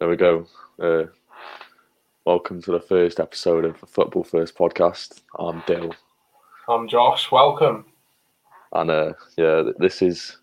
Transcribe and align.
There 0.00 0.08
we 0.08 0.16
go. 0.16 0.46
Uh, 0.80 1.04
welcome 2.24 2.62
to 2.62 2.72
the 2.72 2.80
first 2.80 3.20
episode 3.20 3.64
of 3.66 3.78
the 3.80 3.86
Football 3.86 4.24
First 4.24 4.56
podcast. 4.56 5.20
I'm 5.38 5.60
Dyl, 5.66 5.94
I'm 6.68 6.88
Josh. 6.88 7.30
Welcome. 7.30 7.84
and 8.72 8.90
uh, 8.90 9.12
yeah, 9.36 9.62
this 9.78 10.00
is 10.02 10.38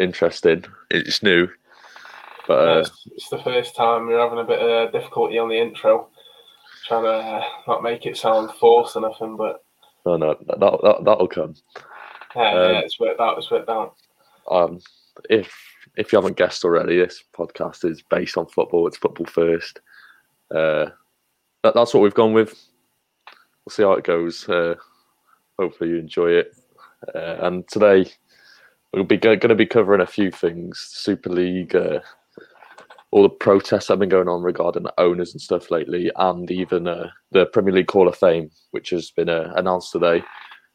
interesting. 0.00 0.64
It's 0.90 1.22
new, 1.22 1.48
but 2.46 2.68
Uh, 2.68 2.72
uh, 2.72 2.78
it's, 2.80 3.08
it's 3.16 3.28
the 3.30 3.38
first 3.42 3.74
time 3.74 4.06
we're 4.06 4.20
having 4.20 4.38
a 4.38 4.44
bit 4.44 4.60
of 4.60 4.92
difficulty 4.92 5.38
on 5.38 5.48
the 5.48 5.58
intro, 5.58 6.08
trying 6.86 7.04
to 7.04 7.10
uh, 7.10 7.44
not 7.66 7.82
make 7.82 8.04
it 8.06 8.16
sound 8.18 8.50
forced 8.60 8.96
or 8.96 9.00
nothing, 9.00 9.36
but 9.36 9.64
no, 10.04 10.16
no, 10.18 10.34
that, 10.46 10.60
that 10.60 10.98
that'll 11.04 11.28
come. 11.28 11.54
yeah, 12.36 12.50
Um, 12.52 12.70
yeah, 12.72 12.78
it's 12.80 13.00
worked 13.00 13.20
out. 13.20 13.38
It's 13.38 13.50
worked 13.50 13.70
out. 13.70 13.94
Um, 14.50 14.80
if 15.30 15.54
if 15.96 16.12
you 16.12 16.18
haven't 16.18 16.36
guessed 16.36 16.64
already, 16.64 16.98
this 16.98 17.22
podcast 17.36 17.88
is 17.88 18.02
based 18.02 18.36
on 18.36 18.46
football. 18.46 18.86
It's 18.86 18.96
football 18.96 19.26
first. 19.26 19.80
Uh, 20.54 20.86
that, 21.62 21.74
that's 21.74 21.94
what 21.94 22.02
we've 22.02 22.14
gone 22.14 22.32
with. 22.32 22.52
We'll 23.64 23.70
see 23.70 23.82
how 23.82 23.92
it 23.92 24.04
goes. 24.04 24.48
Uh, 24.48 24.74
hopefully 25.58 25.90
you 25.90 25.96
enjoy 25.96 26.30
it. 26.32 26.56
Uh, 27.14 27.36
and 27.40 27.68
today 27.68 28.10
we'll 28.92 29.04
be 29.04 29.16
going 29.16 29.40
to 29.40 29.54
be 29.54 29.66
covering 29.66 30.00
a 30.00 30.06
few 30.06 30.30
things: 30.30 30.78
Super 30.92 31.30
League, 31.30 31.74
uh, 31.74 32.00
all 33.10 33.22
the 33.22 33.28
protests 33.28 33.86
that 33.86 33.94
have 33.94 34.00
been 34.00 34.08
going 34.08 34.28
on 34.28 34.42
regarding 34.42 34.82
the 34.82 35.00
owners 35.00 35.32
and 35.32 35.40
stuff 35.40 35.70
lately, 35.70 36.10
and 36.16 36.50
even 36.50 36.88
uh, 36.88 37.08
the 37.30 37.46
Premier 37.46 37.74
League 37.74 37.90
Hall 37.90 38.08
of 38.08 38.16
Fame, 38.16 38.50
which 38.72 38.90
has 38.90 39.10
been 39.10 39.28
uh, 39.28 39.52
announced 39.56 39.92
today. 39.92 40.22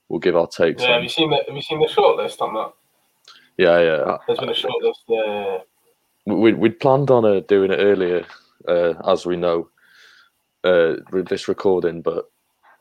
We'll 0.07 0.19
give 0.19 0.35
our 0.35 0.47
takes. 0.47 0.81
Yeah, 0.81 0.95
have 0.95 1.03
you 1.03 1.09
seen 1.09 1.29
the 1.29 1.43
Have 1.45 1.55
you 1.55 1.61
seen 1.61 1.79
the 1.79 1.87
shortlist 1.87 2.41
on 2.41 2.53
that? 2.55 2.73
Yeah, 3.59 3.79
yeah. 3.81 4.17
There's 4.25 4.39
been 4.39 4.47
a 4.47 4.53
shortlist. 4.53 5.03
Uh, 5.09 5.63
we 6.25 6.53
we'd 6.53 6.79
planned 6.79 7.11
on 7.11 7.25
uh, 7.25 7.41
doing 7.41 7.71
it 7.71 7.75
earlier, 7.75 8.25
uh, 8.69 8.93
as 9.05 9.25
we 9.25 9.35
know, 9.35 9.67
uh, 10.63 10.93
with 11.11 11.27
this 11.27 11.49
recording, 11.49 12.01
but 12.01 12.31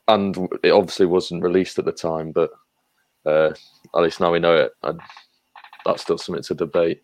and 0.07 0.37
it 0.63 0.71
obviously 0.71 1.05
wasn't 1.05 1.43
released 1.43 1.79
at 1.79 1.85
the 1.85 1.91
time, 1.91 2.31
but 2.31 2.51
uh, 3.25 3.49
at 3.93 4.01
least 4.01 4.21
now 4.21 4.31
we 4.31 4.39
know 4.39 4.55
it, 4.55 4.71
and 4.83 5.01
that's 5.85 6.03
still 6.03 6.17
something 6.17 6.43
to 6.43 6.55
debate. 6.55 7.03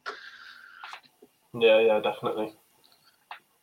yeah, 1.53 1.81
yeah, 1.81 1.99
definitely. 1.99 2.53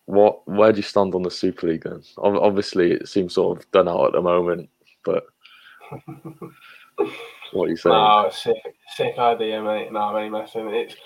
What, 0.05 0.47
where 0.47 0.73
do 0.73 0.77
you 0.77 0.83
stand 0.83 1.15
on 1.15 1.23
the 1.23 1.31
Super 1.31 1.69
League 1.69 1.85
then? 1.85 2.03
Obviously, 2.19 2.93
it 2.93 3.09
seems 3.09 3.33
sort 3.33 3.59
of 3.59 3.71
done 3.71 3.89
out 3.89 4.09
at 4.09 4.13
the 4.13 4.21
moment, 4.21 4.69
but 5.05 5.25
what 7.53 7.67
are 7.67 7.71
you 7.71 7.77
saying? 7.77 7.95
No, 7.95 8.31
sick, 8.33 8.57
sick 8.95 9.19
idea, 9.19 9.63
mate. 9.63 9.93
No, 9.93 10.01
only 10.01 10.29
messing. 10.29 10.69
It's 10.69 10.97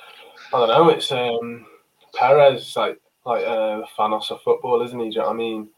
I 0.53 0.59
don't 0.59 0.69
know. 0.69 0.89
It's 0.91 1.11
um 1.13 1.67
Perez 2.15 2.75
like 2.77 3.01
like 3.25 3.45
uh, 3.45 3.83
Thanos 3.99 4.31
of 4.31 4.41
football, 4.43 4.83
isn't 4.83 4.99
he? 4.99 5.11
Do 5.11 5.17
you 5.17 5.21
know 5.21 5.27
what 5.29 5.35
I 5.35 5.37
mean? 5.37 5.69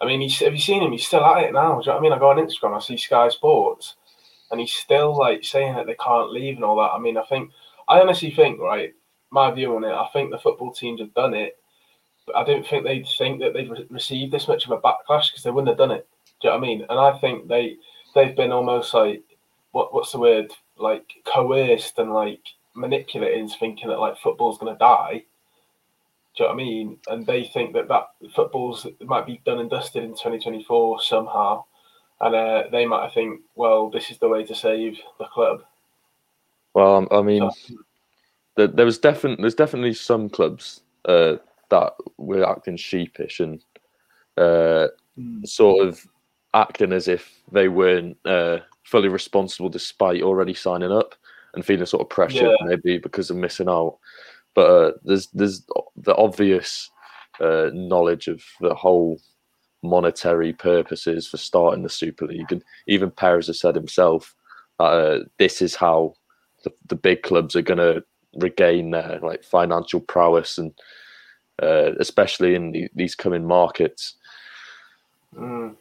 I 0.00 0.06
mean, 0.06 0.20
he's, 0.20 0.38
have 0.40 0.54
you 0.54 0.60
seen 0.60 0.82
him? 0.82 0.92
He's 0.92 1.06
still 1.06 1.24
at 1.24 1.44
it 1.44 1.52
now. 1.52 1.80
Do 1.80 1.84
you 1.84 1.86
know 1.86 1.92
what 1.92 1.98
I 1.98 2.00
mean? 2.00 2.12
I 2.12 2.18
go 2.18 2.30
on 2.30 2.36
Instagram, 2.36 2.76
I 2.76 2.80
see 2.80 2.96
Sky 2.96 3.28
Sports, 3.28 3.94
and 4.50 4.60
he's 4.60 4.72
still 4.72 5.16
like 5.16 5.44
saying 5.44 5.74
that 5.74 5.86
they 5.86 5.96
can't 6.02 6.32
leave 6.32 6.56
and 6.56 6.64
all 6.64 6.76
that. 6.76 6.92
I 6.92 6.98
mean, 6.98 7.16
I 7.16 7.24
think 7.24 7.50
I 7.88 8.00
honestly 8.00 8.30
think 8.30 8.60
right. 8.60 8.92
My 9.30 9.50
view 9.50 9.74
on 9.74 9.84
it, 9.84 9.92
I 9.92 10.08
think 10.12 10.30
the 10.30 10.38
football 10.38 10.72
teams 10.72 11.00
have 11.00 11.12
done 11.14 11.34
it, 11.34 11.58
but 12.24 12.36
I 12.36 12.44
don't 12.44 12.64
think 12.64 12.84
they'd 12.84 13.06
think 13.18 13.40
that 13.40 13.52
they've 13.52 13.70
re- 13.70 13.86
received 13.90 14.32
this 14.32 14.46
much 14.46 14.64
of 14.64 14.70
a 14.70 14.78
backlash 14.78 15.30
because 15.30 15.42
they 15.42 15.50
wouldn't 15.50 15.68
have 15.70 15.78
done 15.78 15.90
it. 15.90 16.06
Do 16.40 16.48
you 16.48 16.50
know 16.50 16.58
what 16.58 16.64
I 16.64 16.68
mean? 16.68 16.86
And 16.88 17.00
I 17.00 17.18
think 17.18 17.48
they 17.48 17.76
they've 18.14 18.36
been 18.36 18.52
almost 18.52 18.94
like 18.94 19.24
what 19.74 19.92
what's 19.92 20.12
the 20.12 20.18
word 20.18 20.52
like 20.78 21.04
coerced 21.24 21.98
and 21.98 22.12
like 22.12 22.40
manipulated 22.74 23.38
into 23.38 23.58
thinking 23.58 23.88
that 23.88 23.98
like 23.98 24.16
football's 24.18 24.56
going 24.56 24.72
to 24.72 24.78
die. 24.78 25.24
Do 26.36 26.44
you 26.44 26.48
know 26.48 26.54
what 26.54 26.54
I 26.54 26.64
mean? 26.64 26.98
And 27.08 27.26
they 27.26 27.44
think 27.44 27.74
that 27.74 27.88
that 27.88 28.06
football's 28.34 28.86
might 29.00 29.26
be 29.26 29.40
done 29.44 29.58
and 29.58 29.68
dusted 29.68 30.04
in 30.04 30.10
2024 30.10 31.02
somehow, 31.02 31.64
and 32.20 32.34
uh, 32.34 32.62
they 32.70 32.86
might 32.86 33.12
think, 33.12 33.40
well, 33.56 33.90
this 33.90 34.10
is 34.10 34.18
the 34.18 34.28
way 34.28 34.44
to 34.44 34.54
save 34.54 34.96
the 35.18 35.26
club. 35.26 35.62
Well, 36.74 36.94
um, 36.94 37.08
I 37.10 37.22
mean, 37.22 37.50
So, 37.50 37.74
there, 38.56 38.68
there 38.68 38.86
was 38.86 38.98
definitely 38.98 39.42
there's 39.42 39.54
definitely 39.56 39.94
some 39.94 40.28
clubs 40.28 40.82
uh, 41.04 41.36
that 41.70 41.94
were 42.16 42.48
acting 42.48 42.76
sheepish 42.76 43.40
and 43.40 43.60
uh, 44.36 44.88
sort 45.44 45.86
of 45.86 46.06
acting 46.54 46.92
as 46.92 47.08
if 47.08 47.40
they 47.52 47.68
weren't 47.68 48.16
uh, 48.24 48.58
fully 48.84 49.08
responsible 49.08 49.68
despite 49.68 50.22
already 50.22 50.54
signing 50.54 50.92
up 50.92 51.14
and 51.54 51.64
feeling 51.64 51.86
sort 51.86 52.02
of 52.02 52.08
pressured 52.08 52.50
Yeah. 52.60 52.66
maybe 52.66 52.98
because 52.98 53.30
of 53.30 53.36
missing 53.36 53.68
out. 53.68 53.98
But 54.54 54.70
uh, 54.70 54.92
there's 55.04 55.26
there's 55.28 55.64
the 55.96 56.14
obvious 56.16 56.90
uh, 57.40 57.70
knowledge 57.72 58.28
of 58.28 58.42
the 58.60 58.74
whole 58.74 59.20
monetary 59.82 60.52
purposes 60.52 61.28
for 61.28 61.36
starting 61.36 61.82
the 61.82 61.88
Super 61.88 62.26
League, 62.26 62.52
and 62.52 62.62
even 62.86 63.10
Perez 63.10 63.48
has 63.48 63.60
said 63.60 63.74
himself 63.74 64.34
that 64.78 64.84
uh, 64.84 65.24
this 65.38 65.60
is 65.60 65.74
how 65.74 66.14
the, 66.62 66.72
the 66.86 66.96
big 66.96 67.22
clubs 67.22 67.54
are 67.56 67.62
going 67.62 67.78
to 67.78 68.04
regain 68.36 68.90
their 68.90 69.20
like 69.22 69.44
financial 69.44 70.00
prowess 70.00 70.58
and 70.58 70.72
uh, 71.62 71.92
especially 72.00 72.54
in 72.54 72.72
the, 72.72 72.88
these 72.94 73.14
coming 73.14 73.44
markets. 73.46 74.14
mm. 75.36 75.76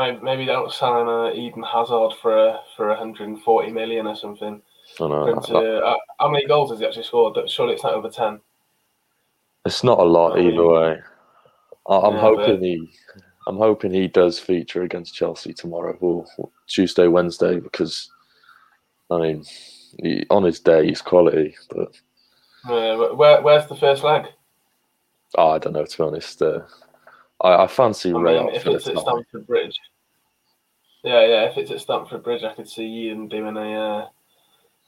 Maybe, 0.00 0.18
maybe 0.22 0.46
they'll 0.46 0.70
sign 0.70 1.08
uh, 1.08 1.30
Eden 1.34 1.62
Hazard 1.62 2.14
for 2.22 2.34
a, 2.34 2.60
for 2.74 2.88
140 2.88 3.70
million 3.70 4.06
or 4.06 4.16
something. 4.16 4.62
I 4.98 5.06
know, 5.06 5.24
uh, 5.26 5.96
how 6.18 6.28
many 6.30 6.46
goals 6.46 6.70
has 6.70 6.80
he 6.80 6.86
actually 6.86 7.02
scored? 7.04 7.36
Surely 7.50 7.74
it's 7.74 7.82
not 7.82 7.92
over 7.92 8.08
10. 8.08 8.40
it's 9.66 9.84
not 9.84 9.98
a 9.98 10.02
lot 10.02 10.38
either 10.38 10.66
way. 10.66 10.98
I, 11.86 11.96
I'm 11.98 12.14
Yeah, 12.14 12.20
hoping 12.20 12.44
but- 12.60 12.62
he, 12.62 12.90
I'm 13.46 13.58
hoping 13.58 13.92
he 13.92 14.08
does 14.08 14.38
feature 14.38 14.82
against 14.84 15.14
Chelsea 15.14 15.52
tomorrow 15.52 15.96
or 16.00 16.24
Tuesday, 16.66 17.06
Wednesday 17.06 17.60
because 17.60 18.10
I 19.10 19.18
mean, 19.18 19.44
he, 20.02 20.24
on 20.30 20.44
his 20.44 20.60
day 20.60 20.86
he's 20.86 21.02
quality, 21.02 21.56
but 21.68 22.00
where, 23.16 23.42
where's 23.42 23.66
the 23.66 23.76
first 23.76 24.02
leg? 24.02 24.26
oh, 25.36 25.50
I 25.50 25.58
don't 25.58 25.74
know 25.74 25.84
to 25.84 25.98
be 25.98 26.04
honest. 26.04 26.40
Uh, 26.40 26.60
I, 27.42 27.64
I 27.64 27.66
fancy 27.66 28.12
I 28.12 28.18
mean, 28.18 28.50
if 28.54 28.66
it's 28.66 28.86
at. 28.86 28.98
Stamford 28.98 29.46
Bridge. 29.46 29.78
Yeah, 31.02 31.24
yeah. 31.26 31.42
If 31.44 31.56
it's 31.56 31.70
at 31.70 31.80
Stamford 31.80 32.22
Bridge, 32.22 32.42
I 32.44 32.54
could 32.54 32.68
see 32.68 32.84
Eden 32.84 33.28
doing 33.28 33.56
a 33.56 33.60
uh, 33.80 34.08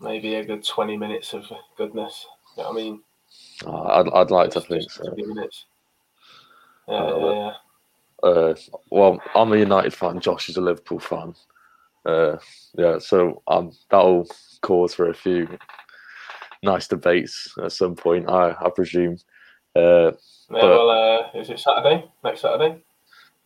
maybe 0.00 0.34
a 0.34 0.44
good 0.44 0.66
twenty 0.66 0.96
minutes 0.96 1.32
of 1.32 1.44
goodness. 1.76 2.26
You 2.56 2.62
know 2.64 2.68
what 2.70 2.78
I 2.78 2.82
mean? 2.82 3.00
Oh, 3.64 3.82
I'd, 3.84 4.08
I'd 4.10 4.30
like 4.30 4.50
to 4.50 4.60
think 4.60 4.90
so. 4.90 5.04
20 5.04 5.24
minutes. 5.26 5.64
Yeah, 6.86 6.94
Oh, 7.02 7.30
yeah, 7.32 7.34
yeah. 8.24 8.28
Uh, 8.28 8.54
well, 8.90 9.20
I'm 9.34 9.52
a 9.52 9.56
United 9.56 9.94
fan. 9.94 10.20
Josh 10.20 10.48
is 10.50 10.58
a 10.58 10.60
Liverpool 10.60 11.00
fan. 11.00 11.34
Uh, 12.04 12.36
yeah, 12.76 12.98
so 12.98 13.42
um, 13.46 13.72
that'll 13.90 14.28
cause 14.60 14.94
for 14.94 15.08
a 15.08 15.14
few 15.14 15.48
nice 16.62 16.86
debates 16.88 17.54
at 17.62 17.72
some 17.72 17.96
point. 17.96 18.28
I, 18.28 18.50
I 18.60 18.68
presume. 18.74 19.16
Uh, 19.74 20.12
Yeah, 20.12 20.12
But- 20.50 20.62
well, 20.62 20.90
uh, 20.90 21.38
is 21.40 21.48
it 21.48 21.58
Saturday? 21.58 22.04
Next 22.22 22.42
Saturday? 22.42 22.82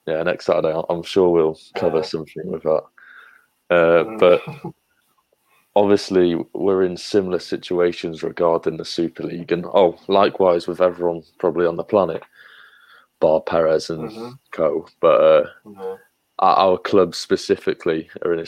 Yeah, 0.06 0.22
next 0.22 0.46
Saturday, 0.46 0.80
I'm 0.88 1.02
sure 1.02 1.30
we'll 1.30 1.58
cover 1.74 2.02
something 2.02 2.46
with 2.50 2.62
that. 2.62 2.84
Uh, 3.70 4.04
Mm. 4.04 4.18
but 4.20 4.42
obviously, 5.74 6.36
we're 6.54 6.84
in 6.84 6.96
similar 6.96 7.38
situations 7.38 8.22
regarding 8.22 8.76
the 8.76 8.84
Super 8.84 9.24
League, 9.24 9.52
and 9.52 9.66
oh, 9.66 9.98
likewise 10.08 10.66
with 10.66 10.80
everyone 10.80 11.22
probably 11.38 11.66
on 11.66 11.76
the 11.76 11.84
planet, 11.84 12.22
bar 13.20 13.40
Perez 13.40 13.90
and 13.90 14.10
Mhm. 14.10 14.38
co. 14.52 14.86
But 15.00 15.20
uh, 15.20 15.50
our 16.38 16.56
our 16.56 16.78
clubs 16.78 17.18
specifically 17.18 18.08
are 18.24 18.32
in 18.34 18.40
a 18.40 18.46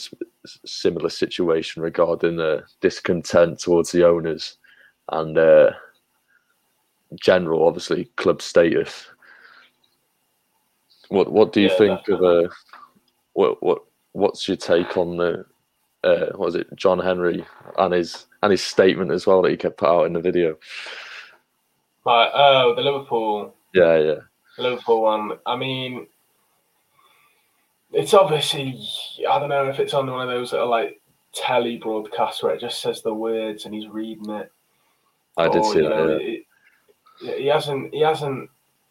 similar 0.67 1.09
situation 1.09 1.83
regarding 1.83 2.37
the 2.37 2.65
discontent 2.81 3.59
towards 3.61 3.91
the 3.93 4.05
owners 4.07 4.59
and 5.11 5.37
uh, 5.39 5.73
general, 7.21 7.67
obviously, 7.67 8.05
club 8.17 8.43
status. 8.43 9.07
What 11.09 11.33
What 11.33 11.53
do 11.53 11.61
you 11.61 11.69
Yeah, 11.69 11.79
think 11.79 12.09
of 12.09 12.23
uh, 12.23 12.49
what 13.33 13.63
what 13.63 13.83
What's 14.13 14.49
your 14.49 14.57
take 14.57 14.97
on 14.97 15.17
the 15.17 15.45
uh, 16.03 16.27
what 16.37 16.47
was 16.47 16.55
it 16.55 16.75
John 16.77 16.99
Henry 16.99 17.45
and 17.77 17.93
his 17.95 18.27
and 18.43 18.51
his 18.51 18.63
statement 18.63 19.11
as 19.11 19.27
well 19.27 19.43
that 19.43 19.51
he 19.51 19.57
kept 19.57 19.77
put 19.79 19.89
out 19.89 20.05
in 20.07 20.13
the 20.13 20.21
video? 20.21 20.57
Right. 22.05 22.31
Oh, 22.33 22.75
the 22.75 22.83
Liverpool 22.83 23.55
Yeah, 23.75 23.99
yeah, 23.99 24.15
Liverpool 24.57 25.03
one. 25.03 25.33
I 25.45 25.57
mean, 25.57 26.07
it's 27.93 28.15
obviously 28.15 28.81
I 29.29 29.39
don't 29.39 29.51
know 29.51 29.69
if 29.69 29.79
it's 29.79 29.95
on 29.95 30.11
one 30.11 30.23
of 30.23 30.29
those 30.29 30.51
that 30.51 30.61
are 30.61 30.67
like 30.67 31.01
telly 31.35 31.77
broadcasts 31.77 32.43
where 32.43 32.55
it 32.55 32.61
just 32.61 32.81
says 32.81 33.03
the 33.03 33.13
words 33.15 33.67
and 33.67 33.75
he's 33.75 33.89
reading 33.89 34.31
it. 34.31 34.51
I 35.37 35.49
did 35.49 35.65
see 35.65 35.81
that. 35.81 35.91
know, 35.91 36.09
yeah. 36.09 36.17
it- 36.17 36.45
he 37.21 37.47
hasn't 37.47 37.93
he 37.93 38.01
hasn't 38.01 38.49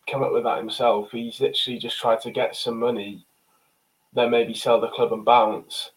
come 0.10 0.24
up 0.24 0.32
with 0.32 0.44
that 0.44 0.58
himself. 0.58 1.12
He's 1.12 1.40
literally 1.40 1.80
just 1.80 2.00
tried 2.00 2.22
to 2.22 2.32
get 2.32 2.56
some 2.56 2.80
money, 2.80 3.26
then 4.14 4.32
maybe 4.32 4.54
sell 4.54 4.80
the 4.80 4.88
club 4.90 5.14
and 5.14 5.26
bounce. 5.26 5.92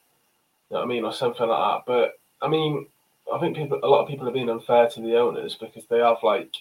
You 0.69 0.75
know 0.75 0.81
what 0.81 0.87
I 0.87 0.89
mean, 0.89 1.05
or 1.05 1.12
something 1.12 1.49
like 1.49 1.59
that. 1.59 1.83
But 1.87 2.12
I 2.43 2.49
mean, 2.49 2.87
I 3.33 3.39
think 3.39 3.57
people, 3.57 3.81
a 3.83 3.89
lot 3.89 4.03
of 4.03 4.09
people 4.09 4.27
have 4.27 4.35
been 4.35 4.51
unfair 4.51 4.89
to 4.89 5.01
the 5.01 5.17
owners 5.17 5.57
because 5.57 5.87
they 5.87 5.99
have 5.99 6.19
like 6.23 6.55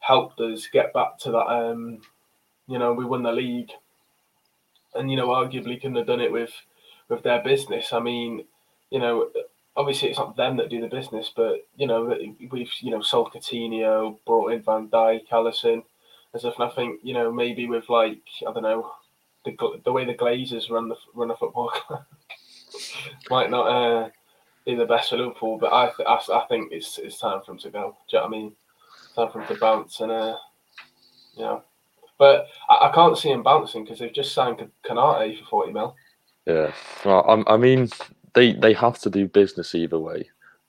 helped 0.00 0.40
us 0.40 0.66
get 0.72 0.92
back 0.92 1.18
to 1.20 1.30
that. 1.32 1.46
Um, 1.46 2.00
you 2.66 2.78
know, 2.78 2.92
we 2.92 3.04
won 3.04 3.22
the 3.22 3.32
league, 3.32 3.70
and 4.94 5.10
you 5.10 5.16
know, 5.16 5.28
arguably 5.28 5.80
couldn't 5.80 5.96
have 5.96 6.06
done 6.06 6.20
it 6.20 6.32
with 6.32 6.52
with 7.08 7.22
their 7.22 7.42
business. 7.42 7.92
I 7.92 8.00
mean, 8.00 8.44
you 8.90 8.98
know, 8.98 9.30
obviously 9.76 10.08
it's 10.08 10.18
not 10.18 10.36
them 10.36 10.56
that 10.56 10.70
do 10.70 10.80
the 10.80 10.86
business, 10.88 11.30
but 11.34 11.66
you 11.76 11.86
know, 11.86 12.16
we've 12.50 12.70
you 12.80 12.90
know 12.90 13.02
sold 13.02 13.32
Coutinho, 13.32 14.18
brought 14.26 14.52
in 14.52 14.62
Van 14.62 14.88
Dijk, 14.88 15.28
Alisson, 15.28 15.82
as 16.34 16.44
if 16.44 16.58
nothing. 16.58 16.98
you 17.02 17.14
know 17.14 17.32
maybe 17.32 17.66
with 17.66 17.88
like 17.88 18.22
I 18.46 18.52
don't 18.52 18.62
know 18.62 18.92
the 19.44 19.56
the 19.84 19.92
way 19.92 20.04
the 20.04 20.14
Glazers 20.14 20.70
run 20.70 20.88
the 20.88 20.96
run 21.14 21.30
a 21.30 21.36
football 21.36 21.68
club 21.74 22.04
might 23.30 23.50
not 23.50 23.64
uh, 23.64 24.08
be 24.64 24.74
the 24.74 24.86
best 24.86 25.10
for 25.10 25.16
Liverpool, 25.16 25.58
but 25.58 25.72
I, 25.72 25.90
th- 25.96 26.08
I, 26.08 26.38
I 26.38 26.46
think 26.46 26.72
it's 26.72 26.98
it's 26.98 27.18
time 27.18 27.40
for 27.44 27.52
him 27.52 27.58
to 27.58 27.70
go. 27.70 27.96
Do 28.08 28.16
you 28.16 28.18
know 28.18 28.28
what 28.28 28.34
I 28.34 28.38
mean? 28.38 28.52
It's 29.04 29.14
time 29.14 29.30
for 29.30 29.40
him 29.40 29.48
to 29.48 29.60
bounce 29.60 30.00
and 30.00 30.12
uh, 30.12 30.36
you 31.34 31.42
know. 31.42 31.62
But 32.18 32.46
I, 32.68 32.88
I 32.88 32.92
can't 32.94 33.18
see 33.18 33.30
him 33.30 33.42
bouncing 33.42 33.84
because 33.84 33.98
they've 33.98 34.12
just 34.12 34.32
signed 34.32 34.66
Konate 34.84 35.38
for 35.40 35.46
forty 35.46 35.72
mil. 35.72 35.94
Yeah, 36.46 36.72
well, 37.04 37.44
I, 37.48 37.54
I 37.54 37.56
mean 37.56 37.88
they 38.34 38.52
they 38.52 38.72
have 38.74 38.98
to 39.00 39.10
do 39.10 39.28
business 39.28 39.74
either 39.74 39.98
way. 39.98 40.28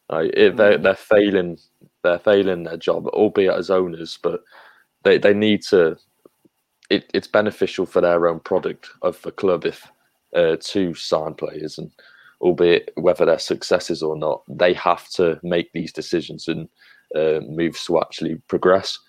It, 0.09 0.57
they're 0.57 0.77
mm. 0.77 0.83
they're 0.83 0.95
failing 0.95 1.57
they're 2.03 2.19
failing 2.19 2.63
their 2.63 2.77
job, 2.77 3.07
albeit 3.07 3.55
as 3.55 3.69
owners, 3.69 4.19
but 4.21 4.43
they, 5.03 5.17
they 5.17 5.33
need 5.33 5.61
to. 5.63 5.97
It, 6.89 7.09
it's 7.13 7.27
beneficial 7.27 7.85
for 7.85 8.01
their 8.01 8.27
own 8.27 8.39
product 8.39 8.89
of 9.01 9.21
the 9.21 9.31
club 9.31 9.65
if 9.65 9.87
uh, 10.35 10.57
to 10.59 10.93
sign 10.93 11.33
players 11.33 11.77
and 11.77 11.89
albeit 12.41 12.91
whether 12.95 13.25
they're 13.25 13.39
successes 13.39 14.03
or 14.03 14.17
not, 14.17 14.43
they 14.49 14.73
have 14.73 15.07
to 15.09 15.39
make 15.43 15.71
these 15.71 15.93
decisions 15.93 16.47
and 16.47 16.67
uh, 17.15 17.39
moves 17.47 17.85
to 17.85 17.99
actually 17.99 18.35
progress. 18.47 18.99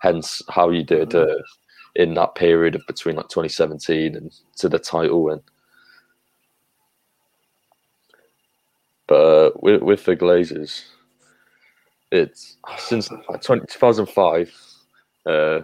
Hence, 0.00 0.42
how 0.48 0.70
you 0.70 0.82
did 0.82 1.14
uh, 1.14 1.26
in 1.96 2.14
that 2.14 2.34
period 2.34 2.74
of 2.74 2.82
between 2.86 3.16
like 3.16 3.28
2017 3.28 4.16
and 4.16 4.32
to 4.56 4.68
the 4.68 4.78
title 4.78 5.30
and 5.30 5.42
But 9.08 9.14
uh, 9.14 9.50
with, 9.56 9.82
with 9.82 10.04
the 10.04 10.14
Glazers, 10.16 10.84
it's 12.12 12.58
since 12.76 13.08
20, 13.42 13.62
2005, 13.66 14.54
uh, 15.28 15.62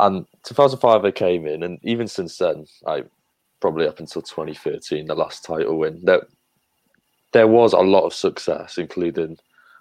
and 0.00 0.26
2005 0.44 1.02
they 1.02 1.12
came 1.12 1.46
in, 1.46 1.62
and 1.62 1.78
even 1.82 2.06
since 2.06 2.38
then, 2.38 2.66
I 2.86 3.04
probably 3.60 3.86
up 3.86 3.98
until 3.98 4.22
2013, 4.22 5.06
the 5.06 5.14
last 5.14 5.44
title 5.44 5.78
win, 5.78 6.00
there, 6.04 6.22
there 7.32 7.48
was 7.48 7.72
a 7.72 7.78
lot 7.78 8.04
of 8.04 8.14
success, 8.14 8.78
including 8.78 9.36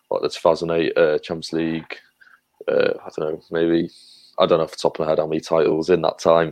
what 0.08 0.22
the 0.22 0.30
2008 0.30 0.98
uh, 0.98 1.20
Champions 1.20 1.54
League. 1.54 1.96
Uh, 2.68 2.94
I 3.06 3.10
don't 3.16 3.34
know, 3.34 3.44
maybe 3.52 3.90
I 4.40 4.46
don't 4.46 4.58
know 4.58 4.64
off 4.64 4.72
the 4.72 4.78
top 4.78 5.00
of 5.00 5.06
my 5.06 5.10
head 5.10 5.20
how 5.20 5.28
many 5.28 5.40
titles 5.40 5.90
in 5.90 6.02
that 6.02 6.20
time 6.20 6.52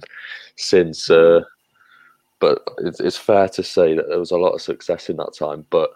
since 0.55 1.09
uh, 1.09 1.41
but 2.39 2.63
it's, 2.79 2.99
it's 2.99 3.17
fair 3.17 3.47
to 3.49 3.63
say 3.63 3.95
that 3.95 4.07
there 4.07 4.19
was 4.19 4.31
a 4.31 4.37
lot 4.37 4.51
of 4.51 4.61
success 4.61 5.09
in 5.09 5.17
that 5.17 5.33
time, 5.37 5.65
but 5.69 5.91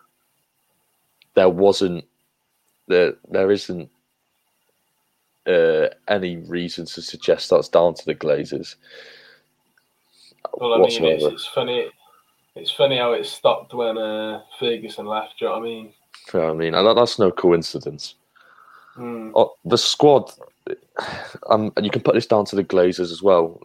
there 1.35 1.49
wasn't 1.49 2.03
there 2.87 3.13
there 3.29 3.51
isn't 3.51 3.89
uh, 5.47 5.87
any 6.07 6.37
reason 6.37 6.85
to 6.85 7.01
suggest 7.01 7.49
that's 7.49 7.69
down 7.69 7.93
to 7.95 8.05
the 8.05 8.15
Glazers. 8.15 8.75
Well, 10.53 10.73
I 10.73 10.77
mean, 10.77 11.03
it's, 11.05 11.23
it's, 11.23 11.47
funny. 11.47 11.89
It's 12.55 12.71
funny 12.71 12.97
how 12.97 13.13
it 13.13 13.25
stopped 13.25 13.73
when 13.73 13.97
uh, 13.97 14.41
Ferguson 14.59 15.05
left. 15.05 15.39
Do 15.39 15.45
you 15.45 15.51
know 15.51 15.57
what 15.57 15.61
I 15.61 15.65
mean? 15.65 15.93
Yeah, 16.33 16.49
I 16.49 16.53
mean, 16.53 16.73
that's 16.73 17.19
no 17.19 17.31
coincidence. 17.31 18.15
Mm. 18.97 19.31
Oh, 19.35 19.53
the 19.65 19.77
squad, 19.77 20.31
um, 21.49 21.71
and 21.77 21.85
you 21.85 21.91
can 21.91 22.01
put 22.01 22.15
this 22.15 22.25
down 22.25 22.45
to 22.45 22.55
the 22.55 22.63
Glazers 22.63 23.11
as 23.11 23.21
well. 23.21 23.59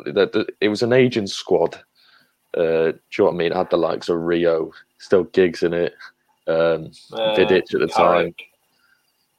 It 0.60 0.68
was 0.68 0.82
an 0.82 0.92
aging 0.92 1.26
squad 1.26 1.78
uh, 2.56 2.92
do 2.92 2.98
you 3.18 3.18
know 3.18 3.24
what 3.26 3.34
I 3.34 3.36
mean? 3.36 3.52
It 3.52 3.56
had 3.56 3.70
the 3.70 3.76
likes 3.76 4.08
of 4.08 4.20
Rio, 4.20 4.72
still 4.98 5.24
Giggs 5.24 5.62
in 5.62 5.72
it, 5.74 5.94
um, 6.46 6.92
uh, 7.12 7.34
Vidic 7.36 7.74
at 7.74 7.80
the 7.80 7.92
Carrick. 7.94 8.36
time. 8.38 8.46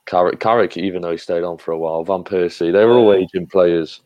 Carrick, 0.06 0.40
Carrick, 0.40 0.78
even 0.78 1.02
though 1.02 1.12
he 1.12 1.18
stayed 1.18 1.44
on 1.44 1.57
for 1.57 1.72
a 1.72 1.78
while, 1.78 2.04
Van 2.04 2.24
Persie, 2.24 2.72
they 2.72 2.86
were 2.86 2.98
all 2.98 3.13
aging 3.13 3.48
players, 3.48 4.02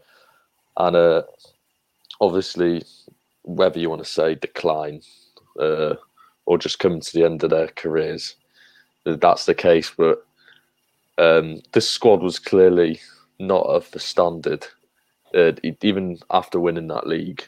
and 0.78 0.96
uh, 0.96 1.24
obviously, 2.22 2.84
whether 3.44 3.80
you 3.80 3.90
want 3.90 4.04
to 4.04 4.10
say 4.10 4.36
decline 4.36 5.01
uh, 5.60 5.96
or 6.46 6.57
just 6.57 6.80
coming 6.80 7.01
to 7.01 7.13
the 7.13 7.25
end 7.25 7.44
of 7.44 7.50
their 7.50 7.68
careers, 7.68 8.36
that's 9.06 9.46
the 9.46 9.54
case. 9.54 9.92
But 9.96 10.25
um, 11.18 11.62
this 11.74 11.90
squad 11.90 12.22
was 12.22 12.40
clearly 12.40 13.02
not 13.40 13.66
of 13.66 13.90
the 13.92 14.00
standard, 14.00 14.66
uh, 15.36 15.52
even 15.81 16.19
after 16.31 16.60
winning 16.60 16.88
that 16.88 17.07
league. 17.07 17.44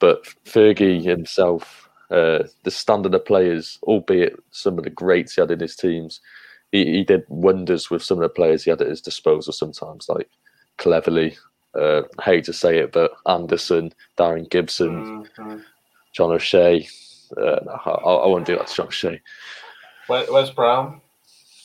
But 0.00 0.24
Fergie 0.44 1.02
himself, 1.02 1.88
uh, 2.10 2.44
the 2.64 2.70
standard 2.70 3.14
of 3.14 3.24
players, 3.24 3.78
albeit 3.84 4.34
some 4.50 4.76
of 4.76 4.84
the 4.84 4.90
greats 4.90 5.34
he 5.34 5.40
had 5.40 5.52
in 5.52 5.60
his 5.60 5.76
teams, 5.76 6.20
he, 6.72 6.84
he 6.84 7.04
did 7.04 7.24
wonders 7.28 7.90
with 7.90 8.02
some 8.02 8.18
of 8.18 8.22
the 8.22 8.28
players 8.28 8.64
he 8.64 8.70
had 8.70 8.80
at 8.80 8.88
his 8.88 9.00
disposal 9.00 9.52
sometimes, 9.52 10.08
like 10.08 10.28
Cleverley. 10.78 11.36
Uh, 11.74 12.02
hate 12.22 12.44
to 12.44 12.52
say 12.52 12.78
it, 12.78 12.92
but 12.92 13.12
Anderson, 13.26 13.94
Darren 14.18 14.50
Gibson, 14.50 15.24
mm-hmm. 15.24 15.58
John 16.12 16.30
O'Shea. 16.30 16.86
Uh, 17.34 17.60
I, 17.86 17.90
I 17.90 18.26
won't 18.26 18.44
do 18.44 18.56
that 18.56 18.66
to 18.66 18.74
John 18.74 18.88
O'Shea. 18.88 19.20
Wes 20.08 20.50
Brown? 20.50 21.00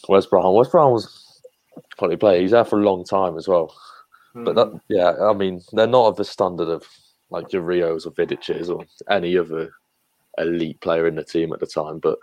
Wes 0.07 0.25
Brown? 0.25 0.53
Wes 0.53 0.69
Brown 0.69 0.93
was 0.93 1.41
quality 1.97 2.15
player. 2.15 2.39
He's 2.39 2.51
there 2.51 2.63
for 2.63 2.79
a 2.79 2.85
long 2.85 3.03
time 3.03 3.37
as 3.37 3.47
well. 3.47 3.75
Mm. 4.35 4.45
But 4.45 4.55
that, 4.55 4.79
yeah, 4.87 5.13
I 5.21 5.33
mean, 5.33 5.61
they're 5.73 5.87
not 5.87 6.07
of 6.07 6.15
the 6.15 6.25
standard 6.25 6.69
of 6.69 6.87
like 7.29 7.51
your 7.51 7.63
Rios 7.63 8.05
or 8.05 8.11
Vidic's 8.11 8.69
or 8.69 8.85
any 9.09 9.37
other 9.37 9.71
elite 10.37 10.79
player 10.79 11.07
in 11.07 11.15
the 11.15 11.23
team 11.23 11.51
at 11.51 11.59
the 11.59 11.67
time, 11.67 11.99
but 11.99 12.17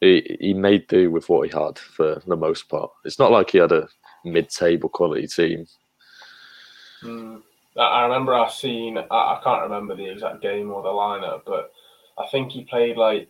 he, 0.00 0.36
he 0.40 0.54
made 0.54 0.86
do 0.88 1.10
with 1.10 1.28
what 1.28 1.48
he 1.48 1.56
had 1.56 1.78
for 1.78 2.22
the 2.26 2.36
most 2.36 2.68
part. 2.68 2.90
It's 3.04 3.18
not 3.18 3.32
like 3.32 3.50
he 3.50 3.58
had 3.58 3.72
a 3.72 3.88
mid-table 4.24 4.88
quality 4.88 5.26
team. 5.26 5.66
Mm. 7.02 7.42
I 7.76 8.04
remember 8.04 8.34
I 8.34 8.48
seen. 8.50 8.98
I, 8.98 9.40
can't 9.42 9.62
remember 9.62 9.96
the 9.96 10.10
exact 10.10 10.40
game 10.40 10.70
or 10.70 10.82
the 10.82 10.90
lineup, 10.90 11.42
but 11.44 11.72
I 12.16 12.26
think 12.28 12.52
he 12.52 12.64
played 12.64 12.96
like 12.96 13.28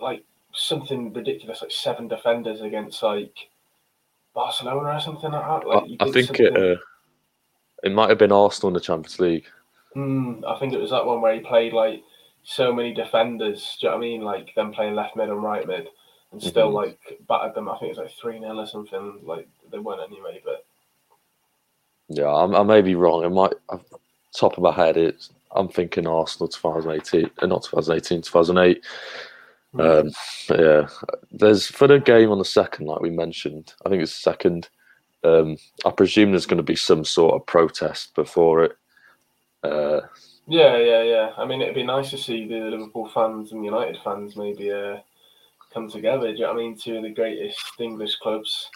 like 0.00 0.24
something 0.52 1.12
ridiculous, 1.12 1.62
like 1.62 1.70
seven 1.70 2.08
defenders 2.08 2.62
against 2.62 3.02
like 3.02 3.48
Barcelona 4.34 4.96
or 4.96 5.00
something 5.00 5.30
like 5.30 5.46
that. 5.46 5.68
Like 5.68 5.84
I, 6.00 6.06
I 6.06 6.10
think 6.10 6.40
it. 6.40 6.56
Uh, 6.56 6.80
it 7.84 7.92
might 7.92 8.08
have 8.08 8.18
been 8.18 8.32
Arsenal 8.32 8.68
in 8.68 8.74
the 8.74 8.80
Champions 8.80 9.20
League. 9.20 9.46
Mm, 9.94 10.44
I 10.44 10.58
think 10.58 10.72
it 10.72 10.80
was 10.80 10.90
that 10.90 11.06
one 11.06 11.20
where 11.20 11.34
he 11.34 11.40
played 11.40 11.72
like 11.72 12.02
so 12.48 12.72
many 12.72 12.94
defenders. 12.94 13.76
Do 13.78 13.86
you 13.86 13.90
know 13.90 13.96
what 13.98 14.04
I 14.04 14.08
mean? 14.08 14.22
Like 14.22 14.54
them 14.54 14.72
playing 14.72 14.94
left 14.94 15.16
mid 15.16 15.28
and 15.28 15.42
right 15.42 15.66
mid, 15.66 15.88
and 16.32 16.42
still 16.42 16.68
mm-hmm. 16.68 16.76
like 16.76 16.98
battered 17.28 17.54
them. 17.54 17.68
I 17.68 17.78
think 17.78 17.90
it's 17.90 17.98
like 17.98 18.10
three 18.18 18.40
0 18.40 18.56
or 18.56 18.66
something. 18.66 19.20
Like 19.22 19.46
they 19.70 19.78
weren't 19.78 20.00
anyway, 20.00 20.40
but 20.42 20.64
yeah, 22.08 22.24
I, 22.24 22.60
I 22.60 22.62
may 22.62 22.80
be 22.80 22.94
wrong. 22.94 23.22
It 23.22 23.28
might 23.28 23.52
top 24.34 24.56
of 24.56 24.62
my 24.62 24.72
head. 24.72 24.96
It's 24.96 25.30
I'm 25.54 25.68
thinking 25.68 26.06
Arsenal 26.06 26.48
2018, 26.48 27.30
uh, 27.38 27.46
not 27.46 27.64
2018, 27.64 28.22
2008. 28.22 28.84
Mm. 29.74 30.00
Um, 30.00 30.58
yeah, 30.58 30.88
there's 31.30 31.66
for 31.66 31.86
the 31.86 32.00
game 32.00 32.30
on 32.30 32.38
the 32.38 32.46
second, 32.46 32.86
like 32.86 33.00
we 33.00 33.10
mentioned. 33.10 33.74
I 33.84 33.90
think 33.90 34.02
it's 34.02 34.14
second. 34.14 34.70
Um, 35.22 35.58
I 35.84 35.90
presume 35.90 36.30
there's 36.30 36.46
going 36.46 36.56
to 36.56 36.62
be 36.62 36.76
some 36.76 37.04
sort 37.04 37.34
of 37.34 37.44
protest 37.44 38.14
before 38.14 38.64
it. 38.64 38.72
Uh, 39.62 40.00
yeah, 40.48 40.76
yeah, 40.78 41.02
yeah. 41.02 41.30
I 41.36 41.44
mean, 41.44 41.60
it'd 41.60 41.74
be 41.74 41.82
nice 41.84 42.10
to 42.10 42.18
see 42.18 42.46
the 42.46 42.70
Liverpool 42.70 43.08
fans 43.12 43.52
and 43.52 43.64
United 43.64 43.98
fans 44.02 44.36
maybe 44.36 44.72
uh, 44.72 44.96
come 45.72 45.90
together. 45.90 46.32
Do 46.32 46.38
you 46.38 46.40
know 46.40 46.54
what 46.54 46.60
I 46.60 46.64
mean? 46.64 46.76
Two 46.76 46.96
of 46.96 47.02
the 47.02 47.10
greatest 47.10 47.58
English 47.78 48.16
clubs. 48.16 48.70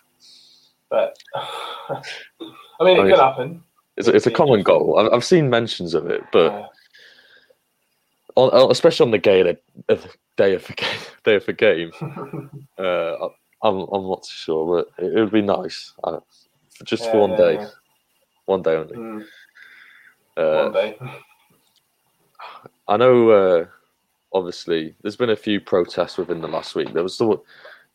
But 0.91 1.17
I 1.35 2.03
mean, 2.81 2.97
it 2.97 3.01
I 3.01 3.03
mean, 3.05 3.11
could 3.11 3.19
happen. 3.19 3.63
It's, 3.97 4.09
it's 4.09 4.27
a 4.27 4.31
common 4.31 4.63
goal. 4.63 5.11
I've 5.13 5.25
seen 5.25 5.51
mentions 5.51 5.95
of 5.95 6.07
it, 6.07 6.23
but 6.33 6.53
yeah. 6.53 6.67
on, 8.37 8.71
especially 8.71 9.05
on 9.05 9.11
the 9.11 9.19
day 9.19 9.41
of 9.41 9.47
the, 9.89 10.11
day 10.37 10.55
of 10.55 10.67
the 10.67 10.73
game, 10.75 11.01
day 11.25 11.37
of 11.37 11.47
the 11.47 11.53
game, 11.53 11.93
uh, 12.79 13.29
I'm 13.63 13.87
I'm 13.93 14.09
not 14.09 14.23
too 14.23 14.35
sure, 14.35 14.85
but 14.99 15.05
it, 15.05 15.15
would 15.15 15.33
be 15.33 15.43
nice. 15.43 15.93
Uh, 16.05 16.21
just 16.85 17.05
yeah, 17.05 17.13
for 17.13 17.21
one 17.21 17.31
yeah, 17.31 17.37
day, 17.37 17.67
one 18.47 18.63
day 18.63 18.77
only. 18.77 18.97
Mm. 18.97 19.25
Uh, 20.37 20.63
one 20.65 20.73
day. 20.73 20.99
I 22.89 22.97
know. 22.97 23.31
Uh, 23.31 23.67
obviously, 24.33 24.95
there's 25.03 25.17
been 25.17 25.31
a 25.31 25.37
few 25.37 25.61
protests 25.61 26.19
within 26.19 26.41
the 26.41 26.49
last 26.49 26.75
week. 26.75 26.93
There 26.93 27.03
was 27.03 27.19
the 27.19 27.41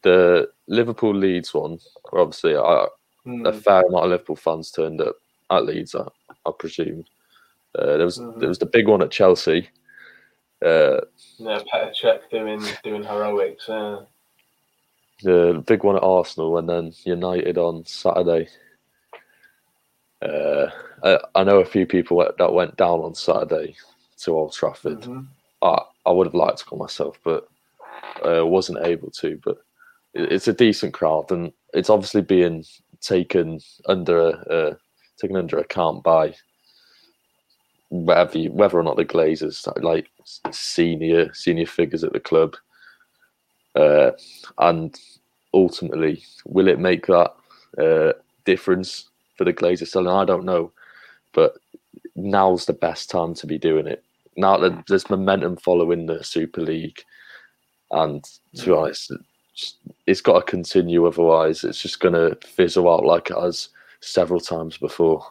the 0.03 0.49
Liverpool 0.67 1.15
Leeds 1.15 1.53
one, 1.53 1.79
where 2.09 2.21
obviously 2.21 2.55
I, 2.55 2.87
mm. 3.25 3.47
a 3.47 3.53
fair 3.53 3.81
amount 3.81 4.05
of 4.05 4.11
Liverpool 4.11 4.35
fans 4.35 4.71
turned 4.71 5.01
up 5.01 5.15
at 5.49 5.65
Leeds. 5.65 5.95
I, 5.95 6.05
I 6.45 6.51
presume. 6.57 7.03
Uh, 7.77 7.97
there 7.97 8.05
was 8.05 8.19
mm-hmm. 8.19 8.39
there 8.39 8.49
was 8.49 8.59
the 8.59 8.65
big 8.65 8.87
one 8.87 9.01
at 9.01 9.11
Chelsea. 9.11 9.69
Uh, 10.63 11.01
yeah, 11.37 11.59
Petr 11.71 11.93
Cech 12.01 12.29
doing 12.31 12.63
doing 12.83 13.03
heroics. 13.03 13.69
Uh 13.69 14.05
the 15.23 15.63
big 15.65 15.83
one 15.83 15.95
at 15.95 16.03
Arsenal 16.03 16.57
and 16.57 16.69
then 16.69 16.93
United 17.03 17.57
on 17.57 17.85
Saturday. 17.85 18.47
Uh, 20.21 20.67
I, 21.03 21.19
I 21.35 21.43
know 21.43 21.59
a 21.59 21.65
few 21.65 21.85
people 21.85 22.25
that 22.37 22.53
went 22.53 22.77
down 22.77 22.99
on 22.99 23.15
Saturday 23.15 23.75
to 24.23 24.35
Old 24.37 24.53
Trafford. 24.53 25.01
Mhm. 25.01 25.27
I, 25.61 25.81
I 26.05 26.11
would 26.11 26.27
have 26.27 26.33
liked 26.35 26.59
to 26.59 26.65
go 26.65 26.77
myself, 26.77 27.19
but 27.23 27.47
uh, 28.25 28.45
wasn't 28.45 28.85
able 28.85 29.11
to. 29.11 29.39
But 29.43 29.57
it, 30.13 30.31
it's 30.31 30.47
a 30.47 30.53
decent 30.53 30.93
crowd, 30.93 31.31
and 31.31 31.51
it's 31.73 31.89
obviously 31.89 32.21
being 32.21 32.63
taken 33.01 33.59
under 33.87 34.29
uh, 34.51 34.75
taken 35.19 35.37
under 35.37 35.57
account 35.59 36.03
by 36.03 36.35
whether 37.89 38.37
you, 38.37 38.51
whether 38.51 38.77
or 38.79 38.83
not 38.83 38.97
the 38.97 39.05
Glazers 39.05 39.67
like 39.83 40.09
senior 40.51 41.33
senior 41.33 41.65
figures 41.65 42.03
at 42.03 42.13
the 42.13 42.19
club, 42.19 42.55
uh, 43.75 44.11
and 44.59 44.95
ultimately, 45.53 46.23
will 46.45 46.67
it 46.67 46.79
make 46.79 47.07
that 47.07 47.33
uh, 47.77 48.13
difference 48.45 49.09
for 49.37 49.45
the 49.45 49.53
Glazers 49.53 49.89
selling? 49.89 50.09
I 50.13 50.25
don't 50.25 50.45
know, 50.45 50.71
but 51.33 51.57
now's 52.15 52.65
the 52.65 52.73
best 52.73 53.09
time 53.09 53.33
to 53.35 53.47
be 53.47 53.57
doing 53.57 53.87
it. 53.87 54.03
Now 54.37 54.57
that 54.57 54.85
there's 54.87 55.09
momentum 55.09 55.57
following 55.57 56.05
the 56.05 56.23
Super 56.23 56.61
League, 56.61 57.01
and 57.91 58.23
to 58.55 58.65
be 58.65 58.71
honest, 58.71 59.11
it's- 59.11 59.75
it's 60.05 60.21
got 60.21 60.39
to 60.39 60.51
continue. 60.51 61.05
Otherwise, 61.07 61.63
it's 61.63 61.81
just 61.81 61.99
going 61.99 62.13
to 62.13 62.37
fizzle 62.47 62.87
out 62.93 63.03
like 63.03 63.31
it 63.31 63.37
has 63.37 63.69
several 64.01 64.39
times 64.39 64.77
before. 64.77 65.25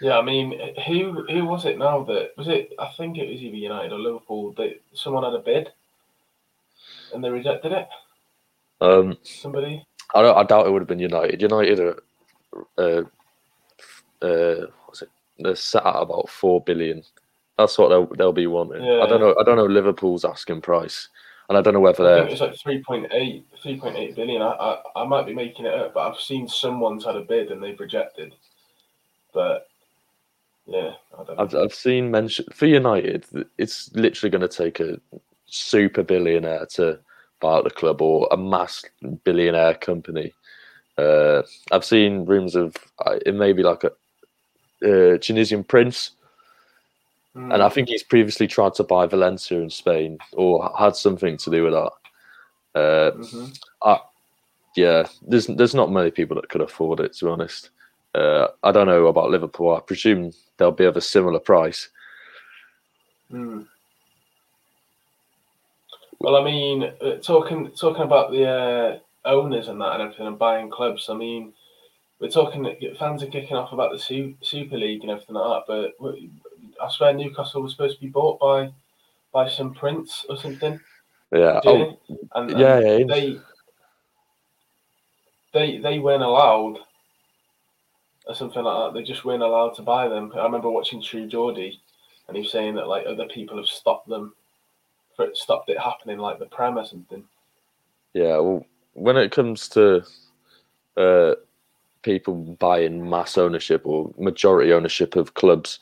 Yeah, 0.00 0.18
I 0.18 0.22
mean, 0.22 0.58
who 0.86 1.24
who 1.30 1.44
was 1.44 1.66
it 1.66 1.78
now 1.78 2.02
that 2.04 2.30
was 2.36 2.48
it? 2.48 2.72
I 2.78 2.90
think 2.96 3.18
it 3.18 3.28
was 3.28 3.40
either 3.42 3.56
United 3.56 3.92
or 3.92 3.98
Liverpool 3.98 4.52
that 4.54 4.80
someone 4.94 5.22
had 5.24 5.34
a 5.34 5.38
bid, 5.38 5.70
and 7.12 7.22
they 7.22 7.30
rejected 7.30 7.72
it. 7.72 7.88
Um, 8.80 9.16
Somebody. 9.22 9.86
I 10.14 10.22
don't. 10.22 10.36
I 10.36 10.42
doubt 10.42 10.66
it 10.66 10.70
would 10.70 10.80
have 10.82 10.88
been 10.88 10.98
United. 10.98 11.40
United 11.40 11.78
are, 11.78 12.02
uh, 12.76 13.02
uh, 14.24 14.66
what's 14.86 15.02
it? 15.02 15.10
They're 15.38 15.56
set 15.56 15.84
at 15.86 15.96
about 15.96 16.28
four 16.28 16.62
billion. 16.62 17.02
That's 17.58 17.78
what 17.78 17.88
they'll 17.88 18.06
they'll 18.06 18.32
be 18.32 18.46
wanting. 18.46 18.82
I 18.82 19.06
don't 19.06 19.20
know. 19.20 19.34
I 19.38 19.44
don't 19.44 19.56
know 19.56 19.66
Liverpool's 19.66 20.24
asking 20.24 20.60
price, 20.60 21.08
and 21.48 21.56
I 21.56 21.62
don't 21.62 21.74
know 21.74 21.80
whether 21.80 22.02
they're. 22.04 22.26
it 22.26 22.30
was 22.30 22.40
like 22.40 22.54
3.8, 22.54 23.44
3.8 23.62 24.14
billion. 24.16 24.42
I, 24.42 24.46
I 24.46 25.02
I 25.02 25.06
might 25.06 25.26
be 25.26 25.34
making 25.34 25.66
it 25.66 25.74
up, 25.74 25.94
but 25.94 26.08
I've 26.08 26.20
seen 26.20 26.48
someone's 26.48 27.04
had 27.04 27.16
a 27.16 27.20
bid 27.20 27.50
and 27.50 27.62
they've 27.62 27.78
rejected. 27.78 28.34
But 29.32 29.68
yeah, 30.66 30.92
I 31.18 31.24
don't 31.24 31.36
know. 31.36 31.42
I've 31.42 31.54
I've 31.54 31.74
seen 31.74 32.10
mention 32.10 32.46
for 32.52 32.66
United. 32.66 33.26
It's 33.58 33.92
literally 33.94 34.30
going 34.30 34.48
to 34.48 34.48
take 34.48 34.80
a 34.80 34.98
super 35.46 36.02
billionaire 36.02 36.66
to 36.74 36.98
buy 37.40 37.54
out 37.54 37.64
the 37.64 37.70
club 37.70 38.00
or 38.00 38.28
a 38.32 38.36
mass 38.36 38.84
billionaire 39.24 39.74
company. 39.74 40.32
Uh, 40.96 41.42
I've 41.72 41.84
seen 41.84 42.24
rumors 42.24 42.54
of 42.54 42.76
uh, 43.04 43.18
it 43.26 43.34
may 43.34 43.52
be 43.52 43.62
like 43.62 43.84
a 43.84 43.92
uh, 44.82 45.18
Tunisian 45.18 45.64
prince. 45.64 46.10
Hmm. 47.34 47.52
And 47.52 47.62
I 47.62 47.68
think 47.68 47.88
he's 47.88 48.02
previously 48.02 48.46
tried 48.46 48.74
to 48.74 48.84
buy 48.84 49.06
Valencia 49.06 49.60
in 49.60 49.70
Spain 49.70 50.18
or 50.32 50.72
had 50.78 50.96
something 50.96 51.36
to 51.38 51.50
do 51.50 51.64
with 51.64 51.72
that. 51.72 51.92
Uh, 52.74 53.10
Mhm. 53.12 54.00
yeah, 54.76 55.06
there's 55.22 55.46
there's 55.46 55.74
not 55.74 55.92
many 55.92 56.10
people 56.10 56.34
that 56.36 56.48
could 56.48 56.60
afford 56.60 57.00
it 57.00 57.12
to 57.14 57.24
be 57.26 57.30
honest. 57.30 57.70
Uh, 58.14 58.48
I 58.62 58.72
don't 58.72 58.86
know 58.86 59.06
about 59.06 59.30
Liverpool. 59.30 59.74
I 59.74 59.80
presume 59.80 60.32
they'll 60.56 60.72
be 60.72 60.84
of 60.84 60.96
a 60.96 61.00
similar 61.00 61.40
price. 61.40 61.88
Hmm. 63.30 63.62
Well, 66.20 66.36
I 66.36 66.44
mean, 66.44 66.84
uh, 67.02 67.16
talking 67.22 67.70
talking 67.72 68.02
about 68.02 68.30
the 68.30 68.46
uh, 68.46 68.98
owners 69.28 69.68
and 69.68 69.80
that 69.80 69.94
and 69.94 70.02
everything 70.02 70.26
and 70.26 70.38
buying 70.38 70.70
clubs. 70.70 71.08
I 71.10 71.14
mean, 71.14 71.52
we're 72.20 72.30
talking 72.30 72.76
fans 72.98 73.22
are 73.22 73.26
kicking 73.26 73.56
off 73.56 73.72
about 73.72 73.92
the 73.92 74.34
Super 74.40 74.76
League 74.76 75.02
and 75.02 75.10
everything 75.10 75.34
like 75.34 75.66
that. 75.66 75.92
But 75.98 76.14
I 76.82 76.90
swear 76.90 77.12
Newcastle 77.12 77.62
was 77.62 77.72
supposed 77.72 77.96
to 77.96 78.00
be 78.00 78.08
bought 78.08 78.40
by 78.40 78.72
by 79.32 79.48
some 79.48 79.74
prince 79.74 80.24
or 80.28 80.36
something. 80.36 80.80
Yeah. 81.32 81.60
Oh, 81.64 81.98
and, 82.34 82.50
and 82.50 82.60
yeah, 82.60 82.78
yeah. 82.78 83.04
they 83.06 83.38
they 85.52 85.78
they 85.78 85.98
weren't 85.98 86.22
allowed 86.22 86.78
or 88.26 88.34
something 88.34 88.62
like 88.62 88.92
that. 88.92 88.98
They 88.98 89.04
just 89.04 89.24
weren't 89.24 89.42
allowed 89.42 89.74
to 89.74 89.82
buy 89.82 90.08
them. 90.08 90.32
I 90.34 90.44
remember 90.44 90.70
watching 90.70 91.02
True 91.02 91.26
Geordie, 91.26 91.80
and 92.28 92.36
he 92.36 92.42
was 92.42 92.52
saying 92.52 92.74
that 92.76 92.88
like 92.88 93.06
other 93.06 93.26
people 93.26 93.56
have 93.56 93.66
stopped 93.66 94.08
them, 94.08 94.34
for 95.16 95.26
it 95.26 95.36
stopped 95.36 95.68
it 95.68 95.78
happening, 95.78 96.18
like 96.18 96.38
the 96.38 96.46
Prem 96.46 96.78
or 96.78 96.84
something. 96.84 97.24
Yeah, 98.14 98.38
well, 98.38 98.64
when 98.94 99.16
it 99.16 99.32
comes 99.32 99.68
to 99.70 100.04
uh, 100.96 101.34
people 102.04 102.36
buying 102.60 103.10
mass 103.10 103.38
ownership 103.38 103.82
or 103.86 104.12
majority 104.18 104.72
ownership 104.72 105.16
of 105.16 105.34
clubs, 105.34 105.80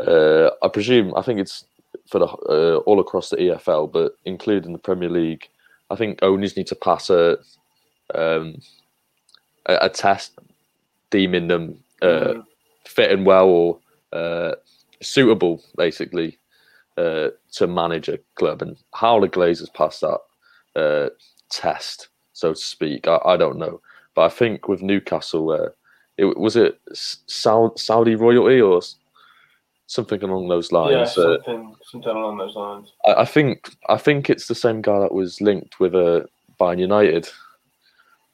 uh, 0.00 0.50
I 0.62 0.68
presume 0.68 1.14
I 1.16 1.22
think 1.22 1.40
it's 1.40 1.64
for 2.08 2.20
the 2.20 2.26
uh, 2.26 2.78
all 2.86 3.00
across 3.00 3.30
the 3.30 3.36
EFL, 3.38 3.92
but 3.92 4.16
including 4.26 4.72
the 4.74 4.80
Premier 4.80 5.10
League. 5.10 5.48
I 5.90 5.96
think 5.96 6.20
owners 6.22 6.56
need 6.56 6.68
to 6.68 6.76
pass 6.76 7.10
a 7.10 7.38
um, 8.14 8.56
a, 9.66 9.78
a 9.82 9.88
test 9.90 10.38
deeming 11.10 11.48
them 11.48 11.78
uh, 12.02 12.34
Mm. 12.34 12.44
fitting 12.86 13.24
well 13.24 13.48
or 13.48 13.80
uh, 14.12 14.54
suitable, 15.02 15.62
basically, 15.76 16.38
uh, 16.98 17.28
to 17.52 17.66
manage 17.66 18.08
a 18.08 18.18
club. 18.36 18.62
And 18.62 18.76
how 18.94 19.20
the 19.20 19.28
Glazers 19.28 19.72
pass 19.74 20.00
that 20.00 20.20
uh, 20.76 21.10
test, 21.50 22.08
so 22.32 22.54
to 22.54 22.60
speak, 22.60 23.08
I, 23.08 23.20
I 23.24 23.36
don't 23.36 23.58
know. 23.58 23.80
But 24.18 24.24
I 24.32 24.34
think 24.34 24.66
with 24.66 24.82
Newcastle, 24.82 25.48
uh, 25.52 25.68
it 26.16 26.36
was 26.36 26.56
it 26.56 26.80
Saudi, 26.92 27.72
Saudi 27.78 28.16
royalty 28.16 28.60
or 28.60 28.82
something 29.86 30.20
along 30.24 30.48
those 30.48 30.72
yeah, 30.72 30.78
lines. 30.78 31.16
uh, 31.16 31.36
something 31.36 31.76
something 31.84 32.10
along 32.10 32.38
those 32.38 32.56
lines. 32.56 32.92
I, 33.06 33.22
I 33.22 33.24
think 33.24 33.70
I 33.88 33.96
think 33.96 34.28
it's 34.28 34.48
the 34.48 34.56
same 34.56 34.82
guy 34.82 34.98
that 34.98 35.14
was 35.14 35.40
linked 35.40 35.78
with 35.78 35.94
uh, 35.94 36.22
Bayern 36.58 36.80
United, 36.80 37.28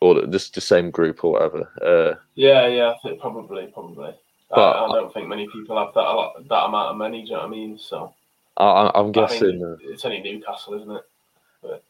or 0.00 0.24
just 0.28 0.54
the 0.54 0.62
same 0.62 0.90
group 0.90 1.22
or 1.22 1.32
whatever. 1.32 1.70
Uh, 1.84 2.18
Yeah, 2.34 2.66
yeah, 2.66 2.88
I 2.88 2.96
think 3.02 3.20
probably, 3.20 3.66
probably. 3.66 4.14
But- 4.48 4.58
I, 4.58 4.86
I 4.86 4.88
don't 4.88 5.12
think 5.12 5.28
many 5.28 5.46
people 5.52 5.76
have 5.76 5.92
that 5.92 6.48
that 6.48 6.64
amount 6.64 6.92
of 6.92 6.96
money. 6.96 7.24
Do 7.24 7.26
you 7.26 7.32
know 7.34 7.40
what 7.40 7.46
I 7.48 7.50
mean? 7.50 7.78
So 7.78 8.14
I, 8.56 8.64
I- 8.64 8.98
I'm 8.98 9.08
I 9.10 9.12
think 9.12 9.14
guessing. 9.14 9.62
uh, 9.62 9.76
it's 9.92 10.06
only 10.06 10.22
Newcastle, 10.22 10.80
isn't 10.80 10.90
it? 10.90 11.04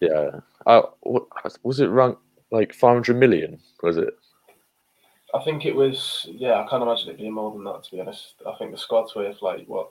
Yeah. 0.01 0.41
Uh, 0.67 0.83
what, 1.03 1.27
was 1.63 1.79
it 1.79 1.87
ranked 1.87 2.19
like 2.55 2.73
500 2.73 3.17
million? 3.17 3.59
Was 3.83 3.97
it? 3.97 4.15
I 5.35 5.43
think 5.43 5.67
it 5.67 5.75
was. 5.75 6.27
Yeah, 6.31 6.61
I 6.61 6.67
can't 6.69 6.83
imagine 6.83 7.11
it 7.11 7.19
being 7.19 7.33
more 7.33 7.53
than 7.53 7.65
that. 7.65 7.83
To 7.85 7.91
be 7.91 8.01
honest, 8.01 8.35
I 8.47 8.55
think 8.57 8.71
the 8.71 8.79
squad's 8.79 9.15
worth 9.15 9.43
like 9.43 9.67
what? 9.67 9.91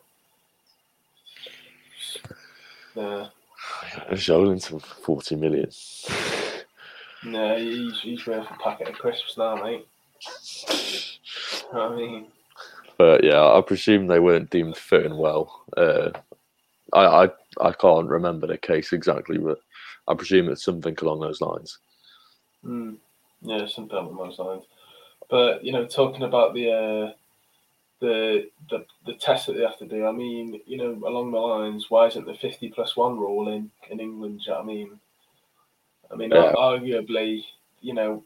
Yeah, 2.95 3.27
Joelinton 4.11 4.81
40 5.03 5.35
million. 5.35 5.69
no, 7.25 7.57
he's, 7.57 7.99
he's 8.01 8.25
worth 8.25 8.47
a 8.49 8.63
packet 8.63 8.89
of 8.89 8.95
crisps 8.95 9.37
now, 9.37 9.55
mate. 9.55 9.85
You 10.69 11.73
know 11.73 11.89
what 11.89 11.91
I 11.91 11.95
mean, 11.95 12.27
But 12.97 13.23
yeah, 13.23 13.43
I 13.43 13.61
presume 13.61 14.07
they 14.07 14.19
weren't 14.19 14.49
deemed 14.49 14.77
fitting 14.77 15.17
well. 15.17 15.65
Uh, 15.75 16.11
I, 16.93 17.25
I 17.25 17.29
I 17.61 17.71
can't 17.73 18.07
remember 18.07 18.47
the 18.47 18.57
case 18.57 18.93
exactly, 18.93 19.37
but 19.37 19.59
I 20.07 20.13
presume 20.13 20.49
it's 20.49 20.63
something 20.63 20.95
along 21.01 21.19
those 21.19 21.41
lines. 21.41 21.79
Mm. 22.65 22.97
yeah, 23.41 23.65
something 23.67 23.97
along 23.97 24.17
those 24.17 24.39
lines. 24.39 24.63
But 25.29 25.63
you 25.63 25.71
know, 25.71 25.85
talking 25.85 26.23
about 26.23 26.53
the 26.53 26.71
uh, 26.71 27.11
the 27.99 28.49
the 28.69 28.85
the 29.05 29.13
test 29.13 29.47
that 29.47 29.53
they 29.53 29.61
have 29.61 29.79
to 29.79 29.87
do. 29.87 30.05
I 30.05 30.11
mean, 30.11 30.61
you 30.65 30.77
know, 30.77 31.07
along 31.07 31.31
the 31.31 31.39
lines, 31.39 31.89
why 31.89 32.07
isn't 32.07 32.25
the 32.25 32.35
fifty 32.35 32.69
plus 32.69 32.95
one 32.97 33.17
rule 33.17 33.49
in 33.49 33.71
in 33.89 33.99
England? 33.99 34.41
You 34.45 34.51
know 34.51 34.57
what 34.59 34.63
I 34.63 34.67
mean? 34.67 34.99
I 36.11 36.15
mean, 36.15 36.31
Yeah. 36.31 36.53
arguably, 36.57 37.43
you 37.81 37.93
know, 37.93 38.23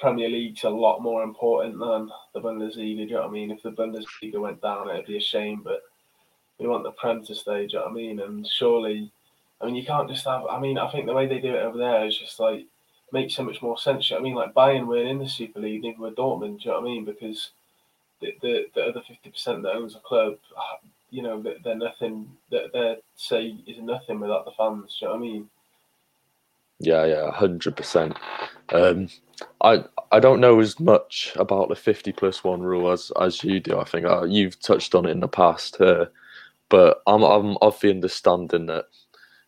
Premier 0.00 0.28
League's 0.28 0.64
a 0.64 0.70
lot 0.70 1.02
more 1.02 1.22
important 1.22 1.78
than 1.78 2.10
the 2.32 2.40
Bundesliga. 2.40 2.76
Do 2.76 3.02
you 3.02 3.06
know 3.10 3.20
what 3.22 3.28
I 3.28 3.32
mean? 3.32 3.50
If 3.50 3.62
the 3.62 3.72
Bundesliga 3.72 4.40
went 4.40 4.62
down, 4.62 4.88
it'd 4.88 5.06
be 5.06 5.18
a 5.18 5.20
shame, 5.20 5.60
but 5.62 5.82
we 6.58 6.66
want 6.66 6.84
the 6.84 6.92
Prem 6.92 7.24
to 7.24 7.34
stay. 7.34 7.66
Do 7.66 7.72
you 7.72 7.78
know 7.80 7.84
what 7.86 7.90
I 7.90 7.94
mean? 7.94 8.20
And 8.20 8.46
surely, 8.46 9.10
I 9.60 9.66
mean, 9.66 9.74
you 9.74 9.84
can't 9.84 10.08
just 10.08 10.24
have. 10.24 10.46
I 10.46 10.58
mean, 10.58 10.78
I 10.78 10.90
think 10.90 11.06
the 11.06 11.12
way 11.12 11.26
they 11.26 11.40
do 11.40 11.54
it 11.54 11.62
over 11.62 11.76
there 11.76 12.06
is 12.06 12.16
just 12.16 12.40
like 12.40 12.64
makes 13.12 13.34
so 13.34 13.44
much 13.44 13.62
more 13.62 13.78
sense. 13.78 14.10
You 14.10 14.16
know 14.16 14.22
what 14.22 14.26
I 14.26 14.30
mean? 14.30 14.34
Like 14.36 14.54
Bayern 14.54 14.86
weren't 14.86 15.08
in 15.08 15.18
the 15.18 15.28
Super 15.28 15.60
League, 15.60 15.82
neither 15.82 15.98
were 15.98 16.10
Dortmund. 16.10 16.60
Do 16.60 16.64
you 16.64 16.70
know 16.70 16.80
what 16.80 16.88
I 16.88 16.92
mean? 16.92 17.04
Because 17.04 17.50
the 18.20 18.36
the, 18.40 18.66
the 18.74 18.82
other 18.82 19.02
fifty 19.06 19.30
percent 19.30 19.62
that 19.62 19.74
owns 19.74 19.96
a 19.96 20.00
club, 20.00 20.36
uh, 20.56 20.86
you 21.10 21.22
know, 21.22 21.42
they're, 21.64 21.74
nothing. 21.76 22.30
Their 22.50 22.68
their 22.68 22.96
say 23.16 23.56
is 23.66 23.78
nothing 23.80 24.20
without 24.20 24.44
the 24.44 24.52
fans. 24.52 24.98
You 25.00 25.08
know 25.08 25.14
what 25.14 25.18
I 25.18 25.22
mean? 25.22 25.50
Yeah, 26.78 27.04
yeah, 27.04 27.30
hundred 27.30 27.76
percent. 27.76 28.16
Um, 28.70 29.08
I 29.62 29.84
I 30.12 30.20
don't 30.20 30.40
know 30.40 30.60
as 30.60 30.80
much 30.80 31.32
about 31.36 31.68
the 31.68 31.76
fifty 31.76 32.12
plus 32.12 32.42
one 32.44 32.62
rule 32.62 32.90
as 32.90 33.12
as 33.20 33.44
you 33.44 33.60
do. 33.60 33.78
I 33.78 33.84
think 33.84 34.06
uh, 34.06 34.24
you've 34.24 34.60
touched 34.60 34.94
on 34.94 35.06
it 35.06 35.10
in 35.10 35.20
the 35.20 35.28
past, 35.28 35.80
uh, 35.80 36.06
but 36.68 37.02
I'm 37.06 37.22
I'm 37.22 37.56
of 37.60 37.78
the 37.80 37.90
understanding 37.90 38.66
that 38.66 38.86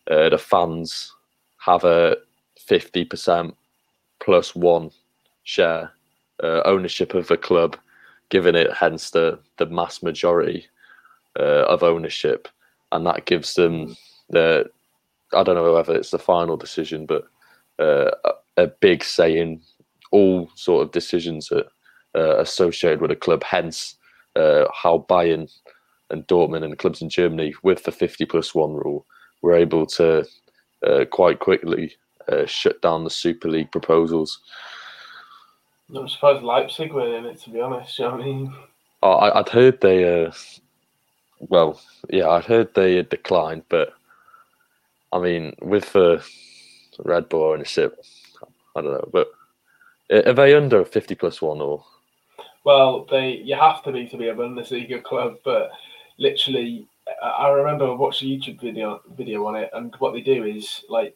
uh, 0.09 0.29
the 0.29 0.37
fans 0.37 1.13
have 1.57 1.83
a 1.85 2.17
fifty 2.67 3.05
percent 3.05 3.55
plus 4.19 4.55
one 4.55 4.91
share 5.43 5.91
uh, 6.43 6.61
ownership 6.65 7.13
of 7.13 7.27
the 7.27 7.37
club, 7.37 7.77
giving 8.29 8.55
it 8.55 8.73
hence 8.73 9.11
the 9.11 9.39
the 9.57 9.65
mass 9.65 10.01
majority 10.01 10.67
uh, 11.39 11.65
of 11.67 11.83
ownership, 11.83 12.47
and 12.91 13.05
that 13.05 13.25
gives 13.25 13.55
them 13.55 13.95
the 14.29 14.69
I 15.33 15.43
don't 15.43 15.55
know 15.55 15.73
whether 15.73 15.95
it's 15.95 16.11
the 16.11 16.19
final 16.19 16.57
decision, 16.57 17.05
but 17.05 17.27
uh, 17.79 18.11
a, 18.57 18.67
big 18.67 19.03
say 19.03 19.37
in 19.37 19.61
all 20.11 20.49
sort 20.55 20.85
of 20.85 20.91
decisions 20.91 21.49
that 21.49 21.65
uh, 22.15 22.37
associated 22.39 23.01
with 23.01 23.11
a 23.11 23.15
club. 23.15 23.43
Hence, 23.43 23.95
uh, 24.35 24.65
how 24.73 25.05
Bayern 25.09 25.51
and 26.11 26.27
Dortmund 26.27 26.63
and 26.63 26.71
the 26.71 26.77
clubs 26.77 27.01
in 27.01 27.09
Germany, 27.09 27.53
with 27.63 27.83
the 27.83 27.91
50 27.91 28.25
plus 28.25 28.53
one 28.53 28.73
rule, 28.73 29.05
were 29.41 29.55
able 29.55 29.87
to 29.87 30.25
uh, 30.85 31.05
quite 31.05 31.39
quickly 31.39 31.95
uh, 32.31 32.45
shut 32.45 32.81
down 32.81 33.03
the 33.03 33.09
Super 33.09 33.49
League 33.49 33.71
proposals. 33.71 34.39
I'm 35.95 36.07
surprised 36.07 36.43
Leipzig 36.43 36.91
were 36.91 37.15
in 37.15 37.25
it, 37.25 37.39
to 37.41 37.49
be 37.49 37.61
honest. 37.61 37.99
You 37.99 38.05
know 38.05 38.11
what 38.11 38.21
I 38.21 38.25
mean? 38.25 38.55
Oh, 39.03 39.11
I, 39.11 39.37
would 39.37 39.49
heard 39.49 39.81
they, 39.81 40.25
uh, 40.25 40.31
well, 41.39 41.79
yeah, 42.09 42.29
I'd 42.29 42.45
heard 42.45 42.73
they 42.73 42.95
had 42.95 43.09
declined, 43.09 43.63
but 43.69 43.93
I 45.11 45.19
mean, 45.19 45.55
with 45.61 45.91
the 45.93 46.23
Red 46.99 47.29
Bull 47.29 47.51
ownership, 47.51 48.03
I 48.75 48.81
don't 48.81 48.93
know, 48.93 49.09
but 49.11 49.31
are 50.11 50.33
they 50.33 50.55
under 50.55 50.83
50 50.83 51.15
plus 51.15 51.41
one 51.41 51.61
or? 51.61 51.83
Well, 52.63 53.05
they 53.09 53.31
you 53.43 53.55
have 53.55 53.83
to 53.83 53.91
be 53.91 54.07
to 54.07 54.17
be 54.17 54.29
a 54.29 54.35
Bundesliga 54.35 55.03
club, 55.03 55.35
but 55.43 55.71
literally, 56.17 56.87
I 57.21 57.49
remember 57.49 57.93
watching 57.95 58.31
a 58.31 58.37
YouTube 58.37 58.61
video 58.61 59.01
video 59.17 59.45
on 59.45 59.55
it, 59.55 59.69
and 59.73 59.93
what 59.99 60.13
they 60.13 60.21
do 60.21 60.45
is 60.45 60.83
like 60.89 61.15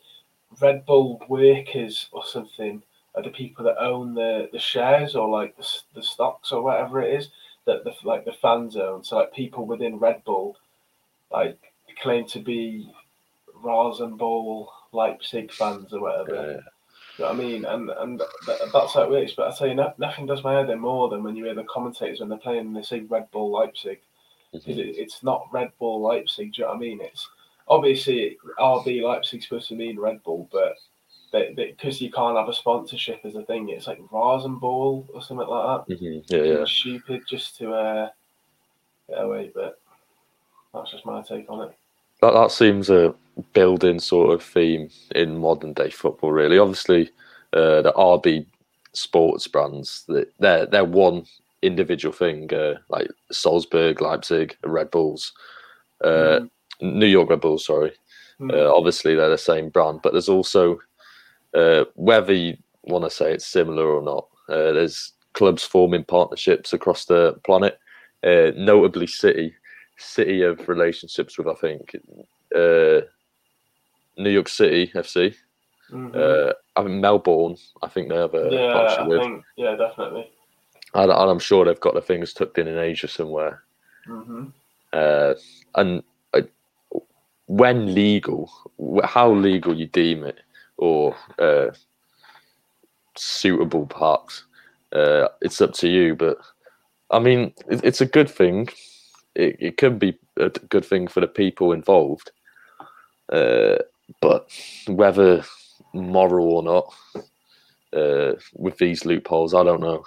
Red 0.61 0.85
Bull 0.85 1.21
workers 1.27 2.07
or 2.11 2.25
something 2.25 2.81
are 3.15 3.23
the 3.23 3.29
people 3.29 3.65
that 3.65 3.81
own 3.81 4.13
the, 4.13 4.49
the 4.51 4.59
shares 4.59 5.15
or 5.15 5.27
like 5.27 5.55
the, 5.57 5.67
the 5.95 6.03
stocks 6.03 6.51
or 6.51 6.61
whatever 6.61 7.01
it 7.01 7.13
is 7.19 7.29
that 7.65 7.83
the 7.83 7.93
like 8.03 8.25
the 8.25 8.31
fans 8.33 8.77
own. 8.77 9.03
So 9.03 9.17
like 9.17 9.33
people 9.33 9.65
within 9.65 9.99
Red 9.99 10.23
Bull 10.23 10.55
like 11.31 11.59
claim 12.01 12.25
to 12.27 12.39
be 12.39 12.91
Rasenball 13.63 14.67
Leipzig 14.91 15.51
fans 15.51 15.93
or 15.93 16.01
whatever. 16.01 16.35
Yeah. 16.35 16.59
You 17.17 17.25
know 17.25 17.31
what 17.31 17.31
I 17.31 17.33
mean? 17.33 17.65
And 17.65 17.89
and 17.89 18.21
that's 18.71 18.93
how 18.93 19.03
it 19.03 19.09
works. 19.09 19.33
But 19.35 19.51
I 19.51 19.55
tell 19.55 19.67
you, 19.67 19.75
no, 19.75 19.93
nothing 19.97 20.27
does 20.27 20.43
my 20.43 20.53
head 20.53 20.69
in 20.69 20.79
more 20.79 21.09
than 21.09 21.23
when 21.23 21.35
you 21.35 21.45
hear 21.45 21.55
the 21.55 21.63
commentators 21.63 22.19
when 22.19 22.29
they're 22.29 22.37
playing 22.37 22.67
and 22.67 22.75
they 22.75 22.83
say 22.83 23.01
Red 23.01 23.29
Bull 23.31 23.51
Leipzig. 23.51 23.99
Mm-hmm. 24.53 24.69
It, 24.69 24.77
it's 24.77 25.23
not 25.23 25.47
Red 25.51 25.71
Bull 25.79 26.01
Leipzig. 26.01 26.53
Do 26.53 26.61
you 26.61 26.65
know 26.65 26.73
what 26.73 26.77
I 26.77 26.79
mean? 26.79 26.99
It's 27.01 27.27
obviously 27.67 28.37
RB 28.59 29.01
Leipzig 29.01 29.43
supposed 29.43 29.69
to 29.69 29.75
mean 29.75 29.99
Red 29.99 30.23
Bull, 30.23 30.49
but 30.51 30.75
because 31.55 32.01
you 32.01 32.11
can't 32.11 32.37
have 32.37 32.49
a 32.49 32.53
sponsorship 32.53 33.19
as 33.23 33.35
a 33.35 33.43
thing, 33.43 33.69
it's 33.69 33.87
like 33.87 33.99
Rasenball 34.11 35.05
or 35.13 35.21
something 35.21 35.47
like 35.47 35.87
that. 35.87 35.95
Mm-hmm. 35.95 36.33
Yeah, 36.33 36.43
yeah. 36.43 36.61
It's 36.61 36.71
stupid 36.71 37.23
just 37.27 37.57
to 37.57 37.73
uh, 37.73 38.09
get 39.09 39.23
away, 39.23 39.51
but 39.53 39.79
that's 40.73 40.91
just 40.91 41.05
my 41.05 41.21
take 41.21 41.49
on 41.49 41.69
it. 41.69 41.77
That 42.21 42.33
that 42.33 42.51
seems 42.51 42.89
a 42.89 43.13
building 43.53 43.99
sort 43.99 44.33
of 44.33 44.41
theme 44.41 44.89
in 45.13 45.37
modern 45.37 45.73
day 45.73 45.89
football. 45.89 46.31
Really, 46.31 46.57
obviously, 46.57 47.11
uh, 47.53 47.81
the 47.81 47.93
RB 47.93 48.45
sports 48.93 49.47
brands 49.47 50.09
they're 50.39 50.65
they're 50.65 50.85
one 50.85 51.25
individual 51.61 52.13
thing, 52.13 52.51
uh, 52.53 52.75
like 52.89 53.07
Salzburg, 53.31 54.01
Leipzig, 54.01 54.55
Red 54.63 54.89
Bulls, 54.91 55.33
uh, 56.03 56.39
mm. 56.39 56.49
New 56.81 57.05
York 57.05 57.29
Red 57.29 57.41
Bulls. 57.41 57.65
Sorry, 57.65 57.91
mm. 58.39 58.71
obviously 58.71 59.15
they're 59.15 59.29
the 59.29 59.37
same 59.37 59.69
brand, 59.69 60.01
but 60.03 60.13
there's 60.13 60.29
also 60.29 60.79
uh, 61.53 61.85
whether 61.95 62.33
you 62.33 62.57
want 62.83 63.03
to 63.03 63.09
say 63.09 63.33
it's 63.33 63.47
similar 63.47 63.87
or 63.87 64.01
not, 64.01 64.27
uh, 64.49 64.71
there's 64.73 65.13
clubs 65.33 65.63
forming 65.63 66.03
partnerships 66.03 66.73
across 66.73 67.05
the 67.05 67.33
planet, 67.45 67.79
uh, 68.23 68.51
notably 68.55 69.07
City. 69.07 69.53
City 69.99 70.43
of 70.43 70.69
relationships 70.69 71.39
with, 71.39 71.47
I 71.47 71.55
think, 71.55 71.95
uh, 72.55 73.01
New 74.15 74.29
York 74.29 74.47
City 74.47 74.91
FC. 74.93 75.33
Mm-hmm. 75.91 76.11
Uh, 76.13 76.53
I 76.75 76.83
mean, 76.83 77.01
Melbourne, 77.01 77.55
I 77.81 77.87
think 77.87 78.09
they 78.09 78.15
have 78.15 78.35
a 78.35 78.47
yeah, 78.51 78.73
partnership 78.73 79.07
with. 79.07 79.21
Think, 79.21 79.43
yeah, 79.55 79.75
definitely. 79.75 80.29
And, 80.93 81.11
and, 81.11 81.31
I'm 81.31 81.39
sure 81.39 81.65
they've 81.65 81.79
got 81.79 81.95
the 81.95 82.01
things 82.01 82.33
tucked 82.33 82.59
in 82.59 82.67
in 82.67 82.77
Asia 82.77 83.07
somewhere. 83.07 83.63
Mm-hmm. 84.07 84.45
Uh, 84.93 85.33
and 85.75 86.03
when 87.47 87.93
legal, 87.93 88.51
how 89.03 89.31
legal 89.31 89.75
you 89.75 89.87
deem 89.87 90.23
it, 90.23 90.39
or 90.77 91.15
uh, 91.39 91.67
suitable 93.15 93.87
parks. 93.87 94.45
Uh, 94.93 95.27
it's 95.41 95.59
up 95.59 95.73
to 95.73 95.89
you, 95.89 96.15
but 96.15 96.37
I 97.11 97.19
mean, 97.19 97.53
it, 97.69 97.83
it's 97.83 98.01
a 98.01 98.05
good 98.05 98.29
thing. 98.29 98.69
It, 99.35 99.57
it 99.59 99.77
could 99.77 99.99
be 99.99 100.17
a 100.37 100.49
good 100.49 100.85
thing 100.85 101.07
for 101.07 101.19
the 101.21 101.27
people 101.27 101.71
involved, 101.71 102.31
uh, 103.31 103.77
but 104.21 104.51
whether 104.87 105.43
moral 105.93 106.53
or 106.53 106.63
not, 106.63 106.93
uh, 107.93 108.33
with 108.53 108.77
these 108.77 109.05
loopholes, 109.05 109.53
I 109.53 109.63
don't 109.63 109.81
know. 109.81 110.03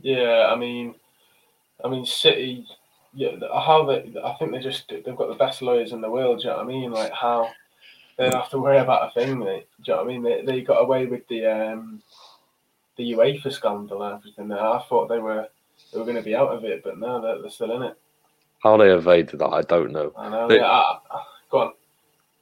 Yeah, 0.00 0.48
I 0.50 0.56
mean, 0.56 0.94
I 1.84 1.88
mean, 1.88 2.04
City. 2.06 2.66
Yeah, 3.12 3.30
how 3.52 3.84
they? 3.86 4.12
I 4.24 4.34
think 4.38 4.52
they 4.52 4.60
just 4.60 4.88
they've 4.88 5.16
got 5.16 5.28
the 5.28 5.34
best 5.34 5.62
lawyers 5.62 5.92
in 5.92 6.00
the 6.00 6.10
world. 6.10 6.38
Do 6.38 6.44
you 6.44 6.50
know 6.50 6.58
what 6.58 6.64
I 6.64 6.68
mean? 6.68 6.90
Like 6.92 7.12
how 7.12 7.50
they 8.16 8.24
don't 8.28 8.40
have 8.40 8.50
to 8.50 8.58
worry 8.58 8.78
about 8.78 9.08
a 9.08 9.20
thing, 9.20 9.38
mate. 9.38 9.66
Do 9.82 9.92
you 9.92 9.96
know 9.96 10.04
what 10.04 10.10
I 10.10 10.12
mean? 10.12 10.22
They, 10.22 10.42
they 10.44 10.60
got 10.60 10.82
away 10.82 11.06
with 11.06 11.26
the 11.28 11.46
um, 11.46 12.02
the 12.96 13.12
UEFA 13.12 13.52
scandal 13.52 14.02
and 14.02 14.18
everything. 14.18 14.52
I 14.52 14.84
thought 14.88 15.08
they 15.08 15.18
were 15.18 15.48
they 15.92 15.98
were 15.98 16.04
going 16.04 16.16
to 16.16 16.22
be 16.22 16.36
out 16.36 16.50
of 16.50 16.64
it, 16.64 16.82
but 16.84 16.98
no, 16.98 17.20
they're, 17.20 17.40
they're 17.40 17.50
still 17.50 17.74
in 17.76 17.82
it. 17.82 17.98
How 18.62 18.76
they 18.76 18.92
evaded 18.92 19.40
that, 19.40 19.48
I 19.48 19.62
don't 19.62 19.90
know. 19.90 20.12
I 20.16 20.28
know. 20.28 20.48
They, 20.48 20.56
yeah, 20.56 20.66
I, 20.66 20.98
go 21.50 21.58
on. 21.58 21.72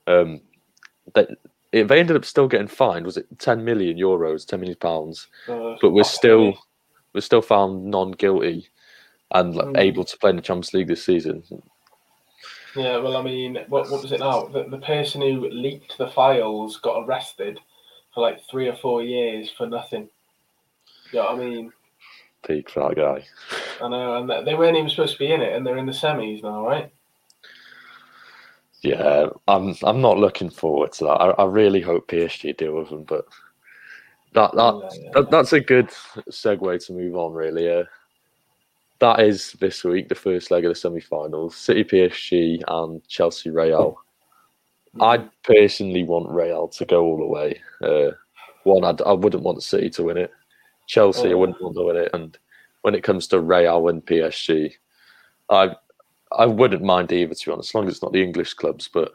Um, 0.09 0.41
they, 1.15 1.27
they 1.71 2.01
ended 2.01 2.17
up 2.17 2.25
still 2.25 2.49
getting 2.49 2.67
fined. 2.67 3.07
Was 3.07 3.17
it 3.17 3.27
ten 3.39 3.65
million 3.65 3.97
euros, 3.97 4.47
ten 4.47 4.61
million 4.61 4.79
pounds? 4.79 5.29
Uh, 5.49 5.77
but 5.81 5.91
we're 5.91 6.05
still 6.05 6.55
we're 7.15 7.21
still 7.21 7.43
found 7.43 7.87
non 7.87 8.13
guilty 8.13 8.69
and 9.33 9.55
like, 9.55 9.67
mm. 9.67 9.79
able 9.79 10.05
to 10.05 10.17
play 10.19 10.31
in 10.31 10.37
the 10.37 10.43
Champions 10.43 10.75
League 10.75 10.89
this 10.89 11.05
season. 11.05 11.43
Yeah, 12.77 12.99
well, 12.99 13.17
I 13.17 13.23
mean, 13.23 13.59
what, 13.69 13.91
what 13.91 14.03
was 14.03 14.13
it 14.13 14.21
now? 14.21 14.45
The, 14.47 14.65
the 14.65 14.79
person 14.79 15.21
who 15.21 15.49
leaked 15.49 15.99
the 15.99 16.09
files 16.09 16.77
got 16.77 17.05
arrested 17.05 17.59
for 18.15 18.21
like 18.21 18.41
three 18.51 18.69
or 18.69 18.77
four 18.77 19.03
years 19.03 19.51
for 19.57 19.67
nothing. 19.67 20.09
You 21.13 21.19
know 21.19 21.25
what 21.25 21.35
I 21.35 21.45
mean? 21.45 21.73
Peak 22.47 22.71
for 22.71 22.89
that 22.89 22.97
guy. 22.97 23.25
I 23.85 23.89
know, 23.89 24.17
and 24.17 24.47
they 24.47 24.55
weren't 24.55 24.77
even 24.77 24.91
supposed 24.91 25.15
to 25.15 25.19
be 25.19 25.33
in 25.33 25.41
it, 25.41 25.55
and 25.55 25.67
they're 25.67 25.79
in 25.79 25.87
the 25.87 25.93
semis 25.93 26.43
now, 26.43 26.67
right? 26.67 26.93
Yeah, 28.83 29.27
I'm. 29.49 29.75
I'm 29.83 30.01
not 30.01 30.19
looking 30.19 30.51
forward 30.51 30.93
to 30.93 31.05
that. 31.05 31.21
I, 31.21 31.31
I 31.31 31.45
really 31.47 31.81
hope 31.81 32.09
PSG 32.09 32.57
deal 32.57 32.77
with 32.77 32.91
them, 32.91 33.03
but 33.03 33.25
that 34.35 34.55
that, 34.55 34.75
yeah, 34.93 35.01
yeah. 35.03 35.11
that 35.15 35.31
that's 35.31 35.53
a 35.53 35.61
good 35.61 35.89
segue 36.31 36.87
to 36.87 36.93
move 36.93 37.17
on. 37.17 37.33
Really, 37.33 37.69
uh, 37.69 37.85
that 39.01 39.21
is 39.21 39.53
this 39.61 39.85
week, 39.85 40.09
the 40.09 40.15
first 40.15 40.51
leg 40.51 40.65
of 40.65 40.71
the 40.71 40.75
semi-finals. 40.75 41.57
City, 41.57 41.85
PSG, 41.85 42.63
and 42.67 43.07
Chelsea, 43.07 43.51
Real. 43.51 43.99
I 45.01 45.19
personally 45.45 46.03
want 46.03 46.29
Real 46.29 46.69
to 46.69 46.85
go 46.85 47.05
all 47.05 47.19
the 47.19 47.27
way. 47.27 47.61
Uh, 47.83 48.11
one, 48.65 48.85
I'd, 48.85 49.01
I 49.03 49.13
would 49.13 49.35
not 49.35 49.43
want 49.43 49.63
City 49.63 49.91
to 49.91 50.03
win 50.03 50.17
it. 50.17 50.33
Chelsea, 50.87 51.29
oh. 51.29 51.33
I 51.33 51.35
wouldn't 51.35 51.63
want 51.63 51.77
to 51.77 51.85
win 51.85 51.97
it. 51.97 52.11
And 52.13 52.37
when 52.83 52.95
it 52.95 53.05
comes 53.05 53.29
to 53.29 53.41
Real 53.41 53.89
and 53.89 54.05
PSG, 54.05 54.75
I 55.51 55.77
I 56.33 56.47
wouldn't 56.47 56.83
mind 56.83 57.13
either, 57.13 57.35
to 57.35 57.47
be 57.47 57.53
honest, 57.53 57.71
as 57.71 57.75
long 57.75 57.87
as 57.87 57.95
it's 57.95 58.03
not 58.03 58.13
the 58.13 58.23
English 58.23 58.55
clubs. 58.55 58.89
But 58.89 59.13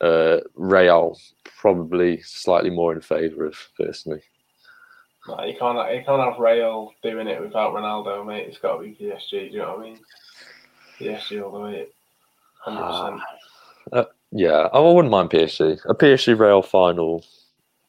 uh, 0.00 0.38
Real 0.54 1.18
probably 1.44 2.20
slightly 2.22 2.70
more 2.70 2.92
in 2.92 3.00
favour 3.00 3.46
of 3.46 3.56
personally. 3.76 4.22
No, 5.28 5.44
you 5.44 5.54
can't 5.58 5.94
you 5.94 6.02
can't 6.04 6.22
have 6.22 6.38
Real 6.38 6.92
doing 7.02 7.28
it 7.28 7.40
without 7.40 7.74
Ronaldo, 7.74 8.26
mate. 8.26 8.48
It's 8.48 8.58
got 8.58 8.78
to 8.78 8.82
be 8.82 8.96
PSG. 8.98 9.30
Do 9.30 9.36
you 9.36 9.58
know 9.58 9.76
what 9.76 9.80
I 9.80 9.82
mean? 9.82 9.98
PSG 10.98 11.42
all 11.44 11.52
the 11.52 11.60
way, 11.60 11.86
hundred 12.60 12.86
percent. 12.86 13.20
Uh, 13.92 14.04
yeah, 14.32 14.68
I 14.72 14.78
wouldn't 14.78 15.12
mind 15.12 15.30
PSG. 15.30 15.80
A 15.84 15.94
PSG 15.94 16.38
Real 16.38 16.62
final 16.62 17.22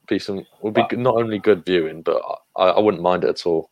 be 0.08 0.20
some 0.20 0.46
would 0.62 0.74
be 0.74 0.84
not 0.94 1.16
only 1.16 1.40
good 1.40 1.64
viewing, 1.66 2.02
but 2.02 2.22
I, 2.58 2.72
I 2.72 2.80
wouldn't 2.80 3.04
mind 3.04 3.24
it 3.24 3.30
at 3.30 3.46
all. 3.46 3.70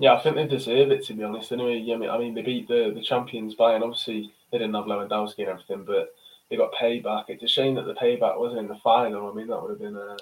Yeah, 0.00 0.14
I 0.14 0.20
think 0.20 0.36
they 0.36 0.46
deserve 0.46 0.90
it 0.90 1.04
to 1.06 1.12
be 1.14 1.24
honest. 1.24 1.52
Anyway, 1.52 1.76
yeah, 1.76 1.96
I 2.10 2.18
mean 2.18 2.34
they 2.34 2.42
beat 2.42 2.68
the 2.68 2.90
the 2.94 3.02
champions 3.02 3.54
by, 3.54 3.74
and 3.74 3.84
Obviously, 3.84 4.32
they 4.50 4.58
didn't 4.58 4.74
have 4.74 4.84
Lewandowski 4.84 5.40
and 5.40 5.48
everything, 5.48 5.84
but 5.84 6.14
they 6.48 6.56
got 6.56 6.72
payback. 6.72 7.24
It's 7.28 7.42
a 7.42 7.48
shame 7.48 7.74
that 7.74 7.84
the 7.84 7.94
payback 7.94 8.38
wasn't 8.38 8.60
in 8.60 8.68
the 8.68 8.80
final. 8.82 9.30
I 9.30 9.34
mean, 9.34 9.48
that 9.48 9.60
would 9.60 9.70
have 9.70 9.80
been 9.80 9.96
a 9.96 10.16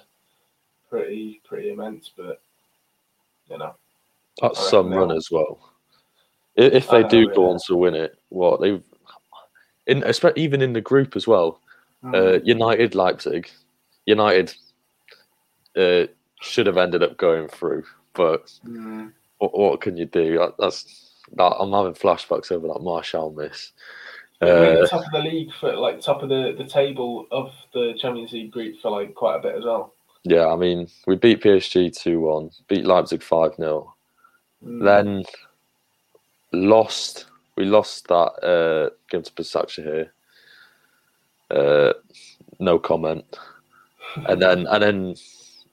pretty 0.90 1.40
pretty 1.45 1.71
immense, 1.71 2.11
but 2.16 2.40
you 3.53 3.59
know. 3.59 3.75
That's 4.41 4.71
some 4.71 4.91
run 4.93 5.12
as 5.12 5.31
well. 5.31 5.59
If 6.57 6.88
they 6.88 7.03
do 7.05 7.33
go 7.35 7.51
on 7.51 7.59
to 7.67 7.77
win 7.77 7.95
it, 7.95 8.19
what 8.31 8.61
they've 8.61 8.83
in 9.87 10.05
even 10.37 10.62
in 10.62 10.73
the 10.73 10.81
group 10.81 11.17
as 11.17 11.27
well, 11.27 11.61
mm. 12.03 12.15
uh, 12.15 12.41
United 12.45 12.95
Leipzig, 12.95 13.51
United 14.07 14.55
uh, 15.77 16.07
should 16.41 16.67
have 16.67 16.77
ended 16.77 17.03
up 17.03 17.17
going 17.17 17.49
through, 17.49 17.85
but 18.15 18.53
Mm. 18.67 19.12
what, 19.38 19.59
what 19.59 19.81
can 19.81 19.97
you 19.97 20.07
do? 20.07 20.38
That- 20.38 20.57
That's 20.59 21.11
that, 21.35 21.57
I'm 21.59 21.73
having 21.73 21.95
flashbacks 21.95 22.53
over 22.53 22.69
that 22.69 22.83
Martial 22.83 23.33
miss. 23.33 23.73
Uh, 24.41 24.87
top 24.88 25.07
of 25.07 25.12
the 25.12 25.21
league 25.21 25.53
for 25.61 25.75
like 25.77 26.01
top 26.01 26.23
of 26.23 26.29
the, 26.29 26.55
the 26.59 26.65
table 26.65 27.27
of 27.31 27.53
the 27.73 27.95
Champions 27.97 28.33
League 28.33 28.51
group 28.51 28.77
for 28.83 28.91
like 28.91 29.15
quite 29.15 29.37
a 29.37 29.41
bit 29.41 29.55
as 29.55 29.65
well. 29.65 29.95
Yeah, 30.25 30.47
I 30.49 30.57
mean, 30.57 30.89
we 31.07 31.17
beat 31.17 31.43
PSG 31.43 31.97
two 31.97 32.21
one, 32.21 32.51
beat 32.69 32.85
Leipzig 32.87 33.23
five 33.23 33.55
0 33.57 33.93
Mm. 34.65 34.85
then 34.85 35.25
lost. 36.53 37.27
We 37.57 37.65
lost 37.65 38.07
that 38.09 38.15
uh, 38.45 38.91
game 39.11 39.23
to 39.23 39.33
Basaksehir. 39.33 40.09
Uh, 41.51 41.93
no 42.61 42.79
comment. 42.79 43.25
And 44.29 44.41
then 44.41 44.67
and 44.69 44.83
then 44.83 45.15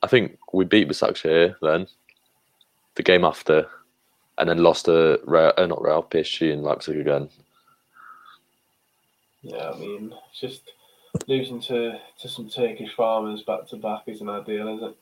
I 0.01 0.07
think 0.07 0.39
we 0.53 0.65
beat 0.65 0.89
Basaksehir. 0.89 1.55
Then 1.61 1.87
the 2.95 3.03
game 3.03 3.23
after, 3.23 3.67
and 4.39 4.49
then 4.49 4.63
lost 4.63 4.85
to 4.85 5.19
Real, 5.25 5.53
uh, 5.57 5.65
not 5.67 5.83
Real 5.83 6.01
PSG 6.03 6.51
in 6.51 6.63
Leipzig 6.63 6.97
again. 6.97 7.29
Yeah, 9.43 9.71
I 9.73 9.77
mean, 9.77 10.13
it's 10.31 10.41
just 10.41 10.61
losing 11.27 11.61
to, 11.61 11.99
to 12.19 12.29
some 12.29 12.49
Turkish 12.49 12.93
farmers 12.95 13.43
back 13.43 13.67
to 13.67 13.77
back 13.77 14.03
isn't 14.07 14.29
ideal, 14.29 14.75
is 14.75 14.83
it? 14.83 14.95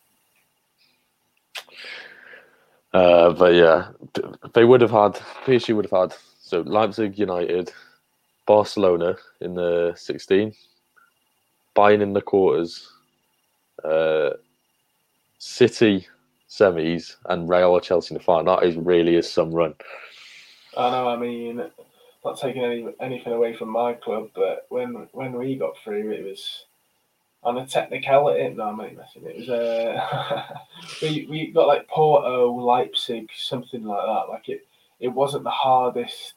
Uh, 2.93 3.31
but 3.31 3.53
yeah, 3.53 3.89
they 4.53 4.63
would 4.63 4.81
have 4.81 4.91
had 4.91 5.13
PSG 5.45 5.75
would 5.75 5.85
have 5.89 6.11
had 6.11 6.17
so 6.39 6.61
Leipzig 6.61 7.19
United, 7.19 7.71
Barcelona 8.45 9.15
in 9.41 9.53
the 9.53 9.93
sixteen, 9.95 10.53
Bayern 11.75 12.01
in 12.01 12.13
the 12.13 12.21
quarters, 12.21 12.91
uh, 13.83 14.31
City 15.37 16.07
semis, 16.49 17.17
and 17.25 17.49
Real 17.49 17.71
or 17.71 17.81
Chelsea 17.81 18.15
in 18.15 18.17
the 18.17 18.23
final. 18.23 18.55
That 18.55 18.65
is 18.65 18.77
really 18.77 19.15
is 19.15 19.29
some 19.29 19.51
run. 19.51 19.75
I 20.77 20.89
know. 20.89 21.09
I 21.09 21.17
mean, 21.17 21.69
not 22.27 22.39
taking 22.39 22.63
any 22.63 22.87
anything 22.99 23.33
away 23.33 23.55
from 23.55 23.69
my 23.69 23.93
club, 23.93 24.29
but 24.35 24.65
when 24.69 25.07
when 25.11 25.33
we 25.33 25.55
got 25.55 25.77
through, 25.83 26.11
it 26.11 26.23
was 26.23 26.65
on 27.43 27.57
a 27.57 27.67
technicality. 27.67 28.53
No, 28.55 28.65
I'm 28.65 28.77
not 28.77 28.95
messing. 28.95 29.23
It 29.25 29.37
was 29.37 29.49
uh, 29.49 30.47
we 31.01 31.27
we 31.29 31.51
got 31.51 31.67
like 31.67 31.87
Porto, 31.87 32.51
Leipzig, 32.51 33.29
something 33.35 33.83
like 33.83 34.05
that. 34.05 34.29
Like 34.29 34.49
it, 34.49 34.67
it 34.99 35.09
wasn't 35.09 35.43
the 35.43 35.49
hardest. 35.49 36.33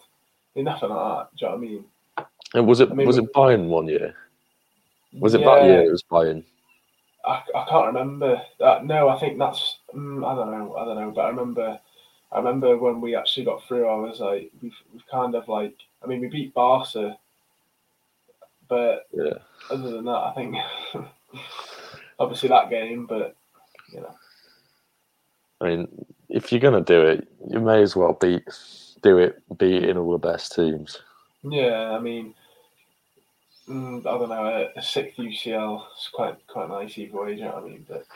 Nothing 0.56 0.90
like 0.90 0.98
that. 0.98 1.36
Do 1.36 1.46
you 1.46 1.50
know 1.50 1.56
what 1.56 1.58
I 1.58 1.60
mean? 1.60 1.84
And 2.54 2.66
was 2.66 2.80
it 2.80 2.90
I 2.90 2.94
mean, 2.94 3.06
was 3.06 3.18
it 3.18 3.32
Bayern 3.32 3.68
one 3.68 3.86
year? 3.88 4.14
Was 5.12 5.34
it 5.34 5.40
Yeah, 5.40 5.46
that 5.46 5.62
year? 5.64 5.82
It 5.82 5.90
was 5.90 6.02
Bayern. 6.02 6.44
I, 7.24 7.42
I 7.54 7.66
can't 7.68 7.86
remember. 7.86 8.42
Uh, 8.60 8.80
no, 8.82 9.08
I 9.08 9.18
think 9.18 9.38
that's 9.38 9.78
mm, 9.94 10.26
I 10.26 10.34
don't 10.34 10.50
know. 10.50 10.76
I 10.76 10.84
don't 10.84 10.96
know. 10.96 11.10
But 11.10 11.22
I 11.22 11.28
remember, 11.28 11.80
I 12.32 12.38
remember 12.38 12.76
when 12.76 13.00
we 13.00 13.16
actually 13.16 13.44
got 13.44 13.62
through. 13.66 13.86
I 13.88 13.94
was 13.96 14.20
like, 14.20 14.50
we've 14.62 14.76
we've 14.92 15.06
kind 15.10 15.34
of 15.34 15.48
like. 15.48 15.74
I 16.02 16.06
mean, 16.06 16.20
we 16.20 16.28
beat 16.28 16.54
Barca, 16.54 17.18
but 18.68 19.06
Yeah. 19.12 19.38
other 19.70 19.90
than 19.90 20.04
that, 20.04 20.10
I 20.12 20.32
think 20.34 20.56
obviously 22.18 22.48
that 22.50 22.70
game. 22.70 23.06
But 23.06 23.34
you 23.92 24.00
know, 24.00 24.14
I 25.60 25.64
mean, 25.68 25.88
if 26.28 26.50
you're 26.52 26.60
gonna 26.60 26.80
do 26.80 27.02
it, 27.02 27.28
you 27.48 27.60
may 27.60 27.82
as 27.82 27.96
well 27.96 28.12
beat 28.20 28.44
do 29.02 29.18
it 29.18 29.42
beating 29.58 29.96
all 29.96 30.12
the 30.12 30.18
best 30.18 30.54
teams. 30.54 31.02
yeah. 31.42 31.90
I 31.96 31.98
mean, 31.98 32.34
mm, 33.68 34.00
I 34.00 34.18
don't 34.18 34.28
know. 34.28 34.68
A, 34.76 34.82
sixth 34.82 35.18
UCL 35.18 35.82
is 35.98 36.08
quite 36.12 36.36
quite 36.46 36.68
nice 36.68 36.96
either 36.96 37.20
way. 37.20 37.34
You 37.34 37.44
know 37.44 37.50
what 37.54 37.64
I 37.64 37.66
mean? 37.66 37.86
But 37.88 38.06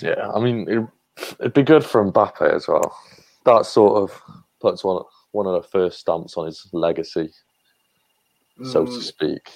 Yeah, 0.00 0.30
I 0.34 0.40
mean, 0.40 0.66
it, 0.68 0.86
it'd 1.40 1.54
be 1.54 1.62
good 1.62 1.84
for 1.84 2.04
Mbappe 2.04 2.52
as 2.52 2.66
well. 2.66 2.96
That 3.46 3.64
sort 3.64 4.02
of 4.02 4.22
puts 4.60 4.84
one 4.84 5.02
one 5.32 5.46
of 5.46 5.54
the 5.54 5.68
first 5.68 6.00
stamps 6.00 6.36
on 6.36 6.46
his 6.46 6.68
legacy, 6.72 7.30
so 8.62 8.84
to 8.84 8.90
mm, 8.90 9.02
speak. 9.02 9.52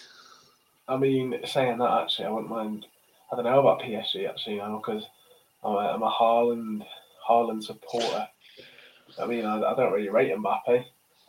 I 0.88 0.96
mean, 0.96 1.34
saying 1.44 1.78
that 1.78 2.02
actually, 2.02 2.26
I 2.26 2.30
wouldn't 2.30 2.50
mind. 2.50 2.86
I 3.32 3.36
don't 3.36 3.44
know 3.44 3.60
about 3.60 3.80
PSG 3.80 4.28
actually 4.28 4.56
now 4.56 4.76
because 4.78 5.04
I'm 5.62 5.74
a, 5.74 5.78
I'm 5.78 6.02
a 6.02 6.10
Haaland 6.10 6.86
Haaland 7.28 7.62
supporter. 7.64 8.28
I 9.20 9.26
mean, 9.26 9.44
I, 9.44 9.60
I 9.60 9.74
don't 9.74 9.92
really 9.92 10.08
rate 10.08 10.32
Mbappe. 10.34 10.84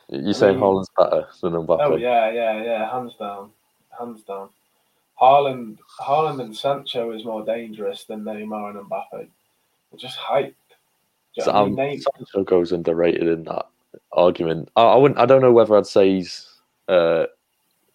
You're 0.10 0.34
saying 0.34 0.56
mean- 0.56 0.64
Haaland's 0.64 0.90
better 0.98 1.28
than 1.42 1.54
Mbappe? 1.54 1.80
Oh 1.82 1.96
yeah, 1.96 2.32
yeah, 2.32 2.64
yeah, 2.64 2.92
hands 2.92 3.14
down, 3.20 3.52
hands 3.98 4.24
down. 4.24 4.50
Haaland, 5.22 5.78
Haaland 6.00 6.42
and 6.42 6.56
Sancho 6.56 7.12
is 7.12 7.26
more 7.26 7.46
dangerous 7.46 8.06
than 8.06 8.24
Neymar 8.24 8.72
and 8.72 8.90
Mbappe. 8.90 9.12
They're 9.12 9.98
just 9.98 10.18
hyped. 10.18 10.56
Do 11.36 11.42
So, 11.44 11.52
I 11.52 11.66
mean? 11.66 11.76
Neym- 11.76 12.02
Sancho 12.02 12.44
goes 12.44 12.72
underrated 12.72 13.28
in 13.28 13.44
that 13.46 13.68
argument. 14.12 14.70
I, 14.76 14.84
I 14.84 14.96
wouldn't. 14.96 15.20
I 15.20 15.26
don't 15.26 15.42
know 15.42 15.54
whether 15.54 15.76
I'd 15.76 15.88
say 15.88 16.16
he's 16.16 16.48
uh, 16.88 17.26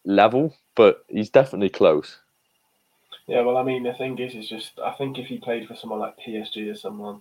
level, 0.05 0.57
but 0.75 1.05
he's 1.09 1.31
definitely 1.31 1.69
close. 1.69 2.19
Yeah, 3.27 3.41
well, 3.41 3.57
I 3.57 3.63
mean, 3.65 3.83
the 3.83 3.93
thing 3.95 4.19
is, 4.19 4.35
is 4.35 4.49
just 4.49 4.79
I 4.79 4.93
think 4.93 5.19
if 5.19 5.27
he 5.27 5.39
played 5.39 5.67
for 5.67 5.75
someone 5.75 5.99
like 5.99 6.19
PSG 6.19 6.71
or 6.71 6.77
someone, 6.77 7.21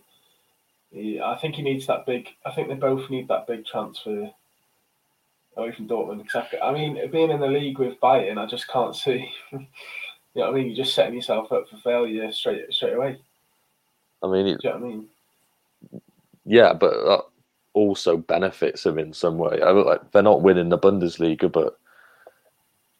he, 0.91 1.19
I 1.19 1.37
think 1.37 1.55
he 1.55 1.63
needs 1.63 1.87
that 1.87 2.05
big. 2.05 2.29
I 2.45 2.51
think 2.51 2.67
they 2.67 2.75
both 2.75 3.09
need 3.09 3.27
that 3.27 3.47
big 3.47 3.65
transfer 3.65 4.29
away 5.57 5.71
from 5.71 5.87
Dortmund. 5.87 6.21
Exactly. 6.21 6.59
I 6.61 6.71
mean, 6.71 6.99
being 7.11 7.31
in 7.31 7.39
the 7.39 7.47
league 7.47 7.79
with 7.79 7.99
Bayern, 7.99 8.37
I 8.37 8.45
just 8.45 8.67
can't 8.67 8.95
see. 8.95 9.31
you 9.51 9.59
know 10.35 10.41
what 10.41 10.49
I 10.51 10.53
mean? 10.53 10.67
You're 10.67 10.85
just 10.85 10.93
setting 10.93 11.15
yourself 11.15 11.51
up 11.51 11.67
for 11.69 11.77
failure 11.77 12.31
straight 12.31 12.71
straight 12.71 12.93
away. 12.93 13.19
I 14.23 14.27
mean, 14.27 14.47
it, 14.47 14.61
Do 14.61 14.67
you 14.67 14.73
know 14.73 14.79
what 14.79 14.85
I 14.85 14.89
mean? 14.89 15.07
Yeah, 16.45 16.73
but 16.73 16.91
that 16.91 17.21
also 17.73 18.17
benefits 18.17 18.85
him 18.85 18.97
in 18.97 19.13
some 19.13 19.37
way. 19.37 19.61
I 19.61 19.73
mean, 19.73 19.85
like 19.85 20.11
they're 20.11 20.23
not 20.23 20.41
winning 20.41 20.69
the 20.69 20.77
Bundesliga, 20.77 21.51
but 21.51 21.77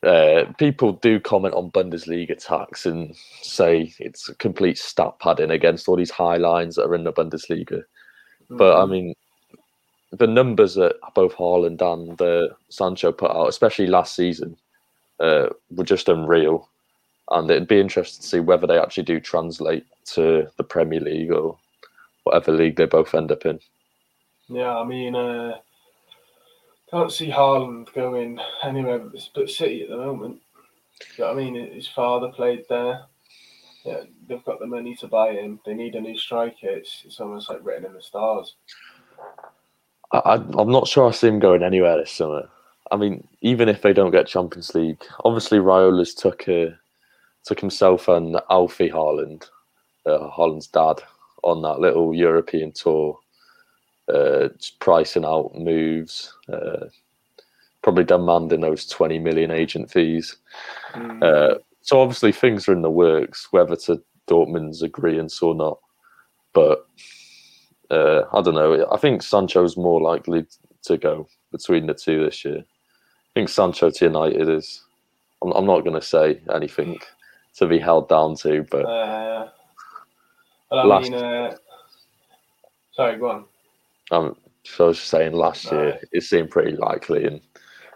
uh, 0.08 0.52
people 0.60 0.94
do 0.94 1.20
comment 1.20 1.54
on 1.56 1.72
Bundesliga 1.72 2.38
tax 2.38 2.86
and 2.86 3.16
say 3.42 3.94
it's 4.00 4.30
a 4.30 4.36
complete 4.36 4.78
stat 4.78 5.14
padding 5.20 5.52
against 5.52 5.88
all 5.88 5.96
these 5.96 6.12
high 6.12 6.38
lines 6.38 6.76
that 6.76 6.86
are 6.86 6.96
in 6.96 7.06
the 7.06 7.14
Bundesliga. 7.14 7.84
But 8.50 8.78
I 8.78 8.86
Mhm. 8.86 8.90
mean, 8.90 9.16
the 10.12 10.28
numbers 10.28 10.76
that 10.76 10.96
both 11.16 11.34
Haaland 11.36 11.82
and 11.82 12.22
uh, 12.22 12.54
Sancho 12.70 13.12
put 13.12 13.32
out, 13.32 13.48
especially 13.48 13.88
last 13.88 14.16
season, 14.16 14.56
uh, 15.20 15.48
were 15.72 15.84
just 15.84 16.10
unreal. 16.10 16.70
And 17.32 17.50
it'd 17.50 17.68
be 17.68 17.80
interesting 17.80 18.22
to 18.22 18.28
see 18.28 18.40
whether 18.40 18.68
they 18.68 18.78
actually 18.78 19.04
do 19.04 19.20
translate 19.20 19.86
to 20.14 20.48
the 20.58 20.64
Premier 20.64 21.00
League 21.00 21.32
or 21.32 21.58
whatever 22.26 22.52
league 22.52 22.76
they 22.76 22.86
both 22.86 23.16
end 23.16 23.32
up 23.32 23.46
in. 23.46 23.60
Yeah, 24.50 24.78
I 24.78 24.84
mean, 24.84 25.16
uh, 25.16 25.58
can't 26.92 27.12
see 27.12 27.30
Haaland 27.30 27.94
going 27.94 28.40
anywhere 28.64 29.00
but 29.34 29.50
City 29.50 29.84
at 29.84 29.90
the 29.90 29.98
moment. 29.98 30.42
You 31.18 31.24
know 31.24 31.34
what 31.34 31.42
I 31.42 31.44
mean? 31.44 31.74
His 31.74 31.88
father 31.88 32.30
played 32.30 32.66
there. 32.70 33.04
Yeah, 33.84 34.02
they've 34.28 34.44
got 34.46 34.60
the 34.60 34.68
money 34.68 34.96
to 34.98 35.08
buy 35.08 35.34
him. 35.34 35.60
They 35.66 35.74
need 35.74 35.96
a 35.96 36.02
new 36.02 36.18
striker. 36.18 36.70
It's, 36.70 37.04
it's 37.06 37.20
almost 37.20 37.50
like 37.50 37.64
written 37.64 37.86
in 37.86 37.94
the 37.94 38.02
stars. 38.02 38.56
I, 40.12 40.36
I'm 40.36 40.72
not 40.72 40.88
sure 40.88 41.08
I 41.08 41.12
see 41.12 41.28
him 41.28 41.40
going 41.40 41.64
anywhere 41.64 41.98
this 41.98 42.12
summer. 42.12 42.50
I 42.92 42.98
mean, 42.98 43.28
even 43.42 43.70
if 43.70 43.82
they 43.82 43.94
don't 43.94 44.12
get 44.12 44.28
Champions 44.28 44.74
League, 44.74 45.04
obviously 45.24 45.58
Raiola's 45.60 46.14
took 46.14 46.48
uh, 46.48 46.68
took 47.44 47.60
himself 47.60 48.08
and 48.08 48.40
Alfie 48.50 48.90
Haaland, 48.90 49.50
uh, 50.06 50.30
Haaland's 50.30 50.68
dad, 50.68 51.02
on 51.46 51.62
that 51.62 51.80
little 51.80 52.14
European 52.14 52.72
tour, 52.72 53.18
uh, 54.14 54.50
pricing 54.80 55.24
out 55.24 55.56
moves, 55.56 56.34
uh, 56.52 56.88
probably 57.82 58.04
demanding 58.04 58.62
those 58.62 58.88
20 58.88 59.20
million 59.20 59.52
agent 59.52 59.90
fees. 59.92 60.36
Mm. 60.94 61.24
Uh, 61.24 61.60
so 61.82 62.02
obviously 62.02 62.32
things 62.32 62.68
are 62.68 62.74
in 62.74 62.82
the 62.82 62.90
works, 62.90 63.48
whether 63.52 63.76
to 63.76 64.02
Dortmund's 64.28 64.82
agreement 64.82 65.34
or 65.42 65.54
not. 65.54 65.80
But 66.54 66.88
uh, 67.92 68.24
I 68.34 68.42
don't 68.42 68.56
know. 68.56 68.88
I 68.92 68.98
think 68.98 69.22
Sancho's 69.22 69.78
more 69.78 70.02
likely 70.02 70.48
to 70.84 70.98
go 70.98 71.28
between 71.52 71.86
the 71.86 71.94
two 71.94 72.26
this 72.26 72.44
year. 72.44 72.60
I 72.60 73.32
think 73.36 73.50
Sancho 73.50 73.92
to 73.92 74.06
United 74.06 74.50
is. 74.50 74.82
I'm, 75.44 75.52
I'm 75.52 75.66
not 75.66 75.82
going 75.82 76.00
to 76.00 76.02
say 76.02 76.42
anything 76.54 76.98
to 77.58 77.68
be 77.68 77.78
held 77.78 78.10
down 78.10 78.36
to, 78.38 78.66
but 78.72 78.86
Uh, 78.86 79.50
but 80.84 80.88
Last- 80.88 81.10
mean, 81.12 81.24
uh, 81.24 81.56
sorry, 82.94 83.18
go 83.18 83.30
on. 83.30 83.46
um, 84.12 84.36
so 84.64 84.86
I 84.86 84.88
was 84.90 84.98
just 84.98 85.10
saying 85.10 85.34
last 85.34 85.72
year 85.72 86.00
it 86.12 86.22
seemed 86.24 86.50
pretty 86.50 86.76
likely, 86.76 87.26
and 87.26 87.42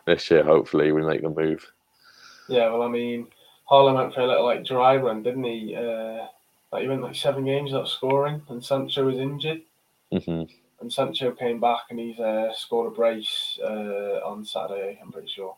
this 0.06 0.30
year 0.32 0.44
hopefully 0.44 0.92
we 0.92 1.02
make 1.02 1.22
the 1.22 1.30
move. 1.30 1.65
Yeah, 2.48 2.70
well, 2.70 2.84
I 2.84 2.88
mean, 2.88 3.28
Haaland 3.70 3.96
went 3.96 4.13
for 4.13 4.22
a 4.22 4.28
little 4.28 4.46
like 4.46 4.65
dry 4.65 4.96
run, 4.96 5.24
didn't 5.24 5.44
he? 5.44 5.76
Uh, 5.76 6.28
like 6.72 6.84
he 6.84 6.88
went 6.88 7.02
like 7.02 7.15
seven 7.15 7.46
games 7.46 7.72
without 7.72 7.88
scoring, 7.88 8.42
and 8.50 8.63
Sancho 8.63 9.06
was 9.06 9.18
injured. 9.18 9.62
hmm 10.12 10.44
And 10.80 10.94
Sancho 10.94 11.32
came 11.32 11.60
back 11.60 11.82
and 11.89 12.00
he's 12.00 12.20
uh, 12.20 12.54
scored 12.54 12.92
a 12.94 12.96
brace 12.96 13.60
uh, 13.63 14.22
on 14.24 14.46
Saturday, 14.46 15.00
I'm 15.02 15.12
pretty 15.12 15.28
sure. 15.28 15.56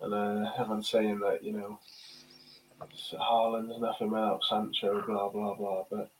And 0.00 0.14
uh, 0.14 0.52
everyone's 0.58 0.88
saying 0.88 1.18
that, 1.20 1.42
you 1.42 1.52
know, 1.52 1.78
Haaland's 2.80 3.80
nothing 3.80 4.10
without 4.10 4.44
Sancho, 4.44 5.02
blah, 5.06 5.28
blah, 5.28 5.54
blah. 5.54 5.84
But 5.90 6.10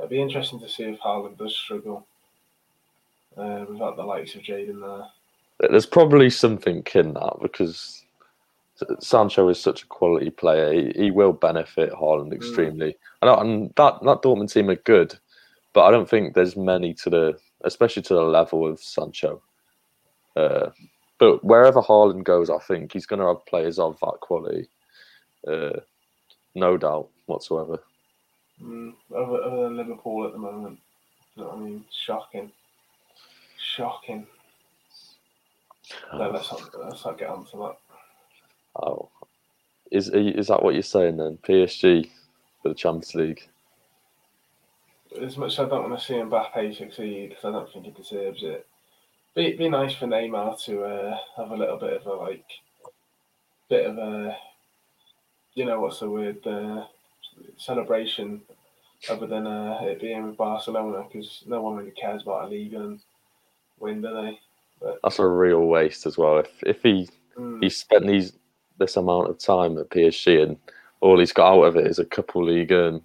it'll 0.00 0.08
be 0.08 0.20
interesting 0.20 0.58
to 0.60 0.68
see 0.68 0.84
if 0.84 0.98
Haaland 1.00 1.36
does 1.36 1.54
struggle 1.54 2.06
uh, 3.36 3.66
without 3.68 3.96
the 3.96 4.02
likes 4.02 4.34
of 4.34 4.40
Jadon 4.40 4.80
there. 4.80 5.70
There's 5.70 5.86
probably 5.86 6.30
something 6.30 6.82
in 6.94 7.12
that 7.12 7.36
because 7.42 8.02
Sancho 9.00 9.48
is 9.50 9.60
such 9.60 9.82
a 9.82 9.86
quality 9.86 10.30
player. 10.30 10.72
He, 10.72 10.92
he 10.96 11.10
will 11.10 11.34
benefit 11.34 11.92
Haaland 11.92 12.32
extremely. 12.32 12.96
And, 13.20 13.30
and 13.30 13.72
that 13.76 14.02
that 14.02 14.22
Dortmund 14.22 14.50
team 14.50 14.70
are 14.70 14.76
good, 14.76 15.18
but 15.74 15.84
I 15.84 15.90
don't 15.90 16.08
think 16.08 16.32
there's 16.34 16.56
many 16.56 16.94
to 16.94 17.10
the, 17.10 17.38
especially 17.64 18.02
to 18.04 18.14
the 18.14 18.22
level 18.22 18.66
of 18.66 18.80
Sancho. 18.80 19.42
Uh, 20.34 20.70
but 21.18 21.44
wherever 21.44 21.82
Haaland 21.82 22.24
goes, 22.24 22.48
I 22.48 22.58
think 22.58 22.92
he's 22.94 23.04
going 23.04 23.20
to 23.20 23.26
have 23.26 23.44
players 23.44 23.78
of 23.78 23.98
that 24.00 24.20
quality. 24.20 24.66
Uh, 25.46 25.80
no 26.54 26.78
doubt 26.78 27.08
whatsoever. 27.26 27.80
Mm, 28.62 28.94
other, 29.14 29.42
other 29.42 29.62
than 29.64 29.76
Liverpool 29.76 30.26
at 30.26 30.32
the 30.32 30.38
moment. 30.38 30.78
You 31.34 31.42
know 31.42 31.48
what 31.48 31.58
I 31.58 31.60
mean? 31.60 31.84
Shocking. 31.90 32.52
Shocking. 33.58 34.26
No, 36.12 36.30
let's 36.30 36.50
not, 36.50 36.70
let's 36.84 37.04
not 37.04 37.18
get 37.18 37.30
onto 37.30 37.58
that. 37.58 37.76
Oh, 38.76 39.08
is 39.90 40.08
is 40.08 40.46
that 40.46 40.62
what 40.62 40.74
you're 40.74 40.82
saying 40.82 41.16
then? 41.16 41.38
PSG 41.42 42.08
for 42.62 42.68
the 42.68 42.74
Champions 42.74 43.14
League. 43.14 43.48
As 45.20 45.36
much 45.36 45.54
as 45.54 45.58
I 45.60 45.68
don't 45.68 45.90
want 45.90 45.98
to 45.98 46.04
see 46.04 46.14
Mbappe 46.14 46.76
succeed, 46.76 47.30
because 47.30 47.44
I 47.44 47.50
don't 47.50 47.72
think 47.72 47.86
he 47.86 47.90
deserves 47.90 48.42
it. 48.42 48.66
Be 49.34 49.56
be 49.56 49.68
nice 49.68 49.94
for 49.94 50.06
Neymar 50.06 50.62
to 50.64 50.84
uh, 50.84 51.18
have 51.36 51.50
a 51.50 51.56
little 51.56 51.78
bit 51.78 51.94
of 51.94 52.06
a 52.06 52.12
like, 52.12 52.44
bit 53.68 53.86
of 53.86 53.98
a, 53.98 54.36
you 55.54 55.64
know 55.64 55.80
what's 55.80 56.00
the 56.00 56.10
word, 56.10 56.46
uh, 56.46 56.84
celebration, 57.56 58.40
other 59.08 59.26
than 59.26 59.46
uh, 59.46 59.78
it 59.82 60.00
being 60.00 60.26
with 60.26 60.36
Barcelona, 60.36 61.04
because 61.06 61.42
no 61.46 61.62
one 61.62 61.76
really 61.76 61.90
cares 61.92 62.22
about 62.22 62.44
a 62.44 62.48
Ligue 62.48 62.74
1 62.74 63.00
win, 63.78 64.02
do 64.02 64.12
they? 64.12 64.38
But, 64.80 64.98
That's 65.02 65.18
a 65.18 65.26
real 65.26 65.66
waste 65.66 66.06
as 66.06 66.16
well. 66.16 66.38
If 66.38 66.62
if 66.64 66.82
he 66.82 67.08
mm, 67.36 67.62
he 67.62 67.68
spent 67.68 68.06
these 68.06 68.32
this 68.78 68.96
amount 68.96 69.28
of 69.28 69.38
time 69.38 69.76
at 69.78 69.90
PSG 69.90 70.42
and 70.42 70.56
all 71.00 71.18
he's 71.18 71.32
got 71.32 71.52
out 71.52 71.62
of 71.62 71.76
it 71.76 71.86
is 71.86 71.98
a 71.98 72.04
couple 72.04 72.44
Ligue 72.44 72.72
1 72.72 73.00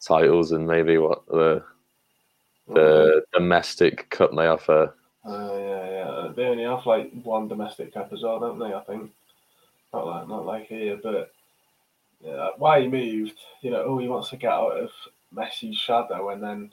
titles 0.00 0.52
and 0.52 0.66
maybe 0.66 0.98
what 0.98 1.26
the 1.28 1.62
the 2.68 3.24
domestic 3.32 4.10
cup 4.10 4.30
they 4.36 4.46
offer. 4.46 4.94
Uh, 5.24 5.52
yeah, 5.54 5.90
yeah. 5.90 6.32
They 6.34 6.44
only 6.44 6.64
have 6.64 6.86
like 6.86 7.10
one 7.22 7.48
domestic 7.48 7.94
cup 7.94 8.12
as 8.12 8.22
well, 8.22 8.40
don't 8.40 8.58
they? 8.58 8.72
I 8.72 8.80
think. 8.80 9.10
Not 9.92 10.06
like 10.06 10.28
not 10.28 10.46
like 10.46 10.66
here, 10.66 10.98
but 11.02 11.32
yeah, 12.20 12.48
why 12.56 12.80
he 12.80 12.88
moved, 12.88 13.38
you 13.62 13.70
know, 13.70 13.84
oh, 13.86 13.98
he 13.98 14.08
wants 14.08 14.30
to 14.30 14.36
get 14.36 14.50
out 14.52 14.76
of 14.78 14.90
Messi's 15.34 15.76
shadow, 15.76 16.30
and 16.30 16.42
then 16.42 16.72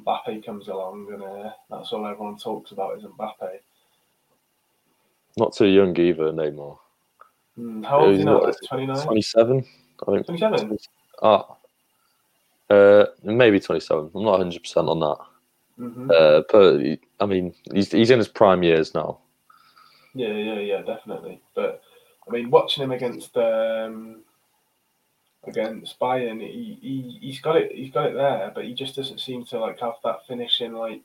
Mbappe 0.00 0.44
comes 0.44 0.68
along, 0.68 1.08
and 1.12 1.22
uh, 1.22 1.50
that's 1.70 1.92
all 1.92 2.06
everyone 2.06 2.38
talks 2.38 2.72
about 2.72 2.96
is 2.98 3.04
Mbappe. 3.04 3.58
Not 5.36 5.54
too 5.54 5.66
young 5.66 5.98
either, 5.98 6.32
Neymar. 6.32 6.78
Hmm, 7.56 7.82
how 7.82 8.00
old 8.00 8.14
is 8.14 8.18
he 8.20 8.24
now? 8.24 8.40
29? 8.68 9.04
27, 9.04 9.64
I 10.06 10.12
think. 10.12 10.26
27? 10.26 10.78
Ah, 11.22 11.56
uh, 12.70 13.06
maybe 13.22 13.60
27. 13.60 14.10
I'm 14.14 14.24
not 14.24 14.38
100 14.38 14.62
percent 14.62 14.88
on 14.88 15.00
that. 15.00 15.18
hmm 15.76 16.10
Uh, 16.10 16.42
but 16.50 16.80
I 17.20 17.26
mean, 17.26 17.54
he's 17.72 17.92
he's 17.92 18.10
in 18.10 18.18
his 18.18 18.28
prime 18.28 18.62
years 18.62 18.94
now. 18.94 19.18
Yeah, 20.14 20.32
yeah, 20.32 20.58
yeah, 20.58 20.82
definitely. 20.82 21.40
But 21.54 21.82
I 22.26 22.32
mean, 22.32 22.50
watching 22.50 22.84
him 22.84 22.92
against 22.92 23.36
um, 23.36 24.22
against 25.46 25.98
Bayern, 25.98 26.40
he, 26.40 26.78
he 26.80 27.18
he's 27.20 27.40
got 27.40 27.56
it, 27.56 27.72
he's 27.72 27.92
got 27.92 28.06
it 28.06 28.14
there, 28.14 28.52
but 28.54 28.64
he 28.64 28.74
just 28.74 28.96
doesn't 28.96 29.20
seem 29.20 29.44
to 29.46 29.58
like 29.58 29.80
have 29.80 29.94
that 30.04 30.26
finishing, 30.26 30.74
like 30.74 31.04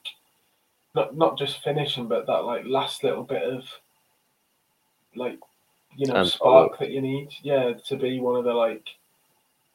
not 0.95 1.15
not 1.15 1.37
just 1.37 1.63
finishing, 1.63 2.07
but 2.07 2.27
that 2.27 2.45
like 2.45 2.65
last 2.65 3.03
little 3.03 3.23
bit 3.23 3.43
of 3.43 3.63
like 5.15 5.39
you 5.95 6.07
know 6.07 6.15
And 6.15 6.27
spark 6.29 6.79
that 6.79 6.91
you 6.91 7.01
need, 7.01 7.29
yeah, 7.43 7.73
to 7.87 7.95
be 7.97 8.19
one 8.19 8.35
of 8.35 8.45
the 8.45 8.53
like 8.53 8.87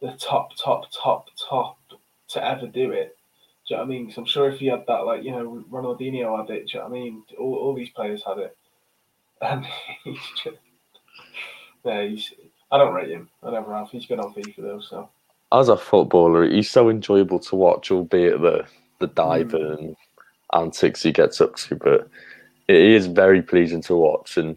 the 0.01 0.13
top, 0.13 0.57
top, 0.57 0.85
top, 0.93 1.29
top 1.49 1.79
to 2.29 2.45
ever 2.45 2.67
do 2.67 2.93
it. 2.93 3.17
Do 3.69 3.75
you 3.75 3.77
know 3.77 3.83
what 3.83 3.87
I 3.87 3.89
mean? 3.89 4.07
'Cause 4.09 4.19
I'm 4.19 4.25
sure 4.27 4.49
if 4.51 4.61
he 4.61 4.67
had 4.67 4.87
that, 4.87 5.07
like 5.07 5.23
you 5.25 5.33
know, 5.33 5.65
Ronaldinho 5.71 6.39
had 6.39 6.51
it. 6.51 6.69
Do 6.69 6.79
you 6.79 6.85
know 6.85 6.89
what 6.91 6.99
I 6.99 7.01
mean? 7.01 7.25
All, 7.39 7.55
all 7.57 7.75
these 7.75 7.91
players 7.91 8.25
had 8.25 8.39
it, 8.39 8.57
and 9.43 9.67
he's 10.05 10.21
just, 10.45 10.59
yeah, 11.85 12.03
he's. 12.07 12.33
I 12.71 12.79
don't 12.79 12.95
rate 12.95 13.11
him. 13.11 13.29
I 13.43 13.51
never 13.51 13.75
have. 13.75 13.91
He's 13.91 14.07
good 14.07 14.21
on 14.21 14.35
FIFA 14.35 14.57
though, 14.59 14.81
so 14.81 15.09
As 15.53 15.69
a 15.69 15.77
footballer, 15.77 16.49
he's 16.49 16.71
so 16.71 16.89
enjoyable 16.91 17.39
to 17.41 17.57
watch, 17.57 17.91
albeit 17.91 18.41
the 18.41 18.67
the 18.99 19.07
diving 19.07 19.63
and 19.63 19.97
antics 20.55 21.03
he 21.03 21.13
gets 21.13 21.41
up 21.41 21.57
to. 21.57 21.77
But 21.77 22.09
he 22.67 22.95
is 22.95 23.07
very 23.07 23.43
pleasing 23.43 23.83
to 23.83 23.97
watch, 23.97 24.37
and 24.37 24.57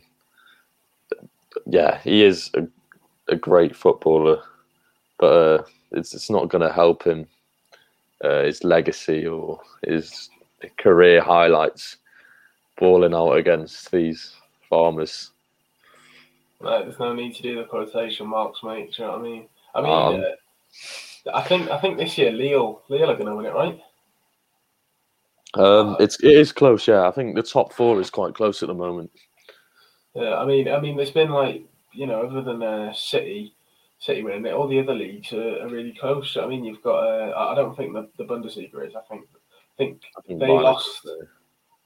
yeah, 1.66 2.00
he 2.00 2.24
is 2.24 2.50
a, 2.56 2.68
a 3.30 3.36
great 3.36 3.76
footballer. 3.76 4.42
But 5.18 5.26
uh, 5.26 5.64
it's 5.92 6.14
it's 6.14 6.30
not 6.30 6.50
going 6.50 6.68
to 6.68 6.74
help 6.74 7.04
him 7.04 7.28
uh, 8.24 8.44
his 8.44 8.64
legacy 8.64 9.26
or 9.26 9.60
his 9.86 10.30
career 10.78 11.22
highlights 11.22 11.98
balling 12.78 13.14
out 13.14 13.34
against 13.34 13.92
these 13.92 14.34
farmers. 14.70 15.32
Like, 16.64 16.86
there's 16.86 17.00
no 17.00 17.14
need 17.14 17.36
to 17.36 17.42
do 17.42 17.56
the 17.56 17.64
quotation 17.64 18.28
marks, 18.28 18.64
mate. 18.64 18.94
Do 18.94 19.04
you 19.04 19.08
know 19.08 19.18
what 19.18 19.22
I 19.22 19.24
mean? 19.24 19.48
I 19.76 19.82
mean, 19.82 19.92
Um, 19.92 20.24
uh, 20.24 21.32
I 21.34 21.42
think 21.44 21.70
I 21.70 21.80
think 21.80 21.98
this 21.98 22.18
year 22.18 22.32
Lille 22.32 22.82
Lille 22.90 23.12
are 23.12 23.16
going 23.16 23.28
to 23.28 23.36
win 23.36 23.46
it, 23.46 23.54
right? 23.54 23.80
Um, 25.54 25.98
it's 26.00 26.20
it 26.24 26.32
is 26.32 26.52
close, 26.52 26.88
yeah. 26.88 27.08
I 27.08 27.12
think 27.12 27.36
the 27.36 27.44
top 27.44 27.74
four 27.74 28.00
is 28.00 28.10
quite 28.10 28.34
close 28.34 28.64
at 28.64 28.68
the 28.68 28.74
moment. 28.74 29.12
Yeah, 30.14 30.36
I 30.36 30.46
mean, 30.46 30.68
I 30.68 30.80
mean, 30.80 30.96
there's 30.98 31.12
been 31.12 31.30
like 31.30 31.64
you 31.94 32.08
know, 32.08 32.22
other 32.22 32.42
than 32.42 32.64
uh, 32.64 32.94
City, 32.94 33.54
City 34.00 34.24
winning 34.24 34.46
it, 34.46 34.54
all 34.54 34.68
the 34.68 34.80
other 34.80 34.94
leagues 34.94 35.34
are, 35.34 35.62
are 35.62 35.70
really 35.70 35.94
close. 36.00 36.38
I 36.38 36.48
mean, 36.48 36.64
you've 36.64 36.82
got. 36.82 37.00
Uh, 37.00 37.34
I 37.38 37.56
don't 37.56 37.76
think 37.76 37.94
the, 37.94 38.10
the 38.18 38.24
Bundesliga 38.24 38.88
is. 38.88 38.96
I 38.96 39.02
think, 39.10 39.26
I 39.34 39.78
think, 39.78 40.02
I 40.18 40.22
think 40.22 40.40
They 40.40 40.48
lost. 40.48 41.08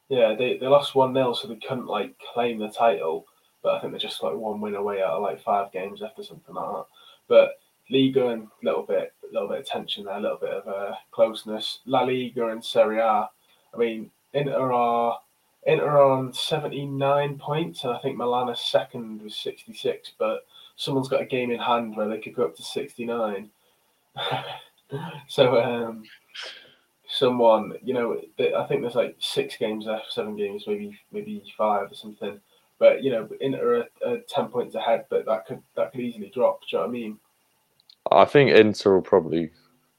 yeah, 0.10 0.36
they, 0.36 0.58
they 0.58 0.68
lost 0.68 0.96
one 0.96 1.14
0 1.14 1.34
so 1.34 1.48
they 1.48 1.56
couldn't 1.56 1.88
like 1.88 2.16
claim 2.34 2.60
the 2.60 2.70
title. 2.70 3.26
But 3.66 3.74
I 3.74 3.80
think 3.82 3.94
they're 3.94 4.00
just 4.00 4.22
like 4.22 4.36
one 4.36 4.62
win 4.62 4.76
away 4.76 5.02
out 5.02 5.14
of 5.14 5.24
like 5.24 5.42
five 5.42 5.72
games 5.72 6.02
left 6.02 6.20
or 6.20 6.24
something 6.24 6.54
like 6.54 6.70
that. 6.70 6.86
But 7.28 7.50
Ligue 7.90 8.18
1 8.18 8.28
a 8.28 8.66
little 8.66 8.84
bit, 8.84 9.12
a 9.24 9.34
little 9.34 9.50
bit 9.50 9.62
of 9.62 9.66
tension 9.66 10.06
there, 10.06 10.18
a 10.18 10.22
little 10.22 10.38
bit 10.38 10.52
of 10.52 10.68
uh, 10.68 10.94
closeness. 11.10 11.80
La 11.88 12.04
Liga 12.04 12.50
and 12.50 12.64
Serie 12.64 13.00
A. 13.00 13.28
I 13.74 13.78
mean, 13.78 14.12
Inter 14.34 14.72
are 14.72 15.18
Inter 15.66 15.90
are 15.90 16.12
on 16.12 16.32
seventy 16.32 16.86
nine 16.86 17.40
points, 17.40 17.84
and 17.84 17.94
I 17.94 17.98
think 17.98 18.18
Milan 18.18 18.50
is 18.50 18.60
second 18.60 19.24
with 19.24 19.34
sixty 19.34 19.74
six. 19.74 20.12
But 20.20 20.46
someone's 20.76 21.10
got 21.10 21.24
a 21.24 21.26
game 21.26 21.50
in 21.50 21.60
hand 21.60 21.98
where 21.98 22.08
they 22.08 22.20
could 22.20 22.36
go 22.36 22.46
up 22.46 22.56
to 22.58 22.64
sixty 22.64 23.04
nine. 23.04 23.50
so 25.28 25.60
um, 25.60 26.04
someone, 27.08 27.74
you 27.84 27.96
know, 27.96 28.22
I 28.40 28.64
think 28.68 28.82
there's 28.82 28.94
like 28.94 29.16
six 29.18 29.58
games 29.58 29.86
left, 29.86 30.14
seven 30.14 30.36
games, 30.36 30.66
maybe 30.68 31.00
maybe 31.12 31.42
five 31.58 31.92
or 31.92 31.96
something. 31.96 32.40
But 32.80 33.04
you 33.04 33.12
know, 33.12 33.28
Inter 33.42 33.86
are, 34.04 34.10
are 34.10 34.18
ten 34.28 34.48
points 34.48 34.76
ahead, 34.76 35.06
but 35.10 35.26
that 35.26 35.46
could 35.46 35.62
that 35.76 35.92
could 35.92 36.02
easily 36.02 36.32
drop. 36.34 36.60
Do 36.62 36.68
you 36.72 36.78
know 36.78 36.84
what 36.84 36.90
I 36.90 36.92
mean? 36.94 37.20
I 38.12 38.26
think 38.26 38.52
Inter 38.52 38.96
will 38.96 39.02
probably. 39.02 39.52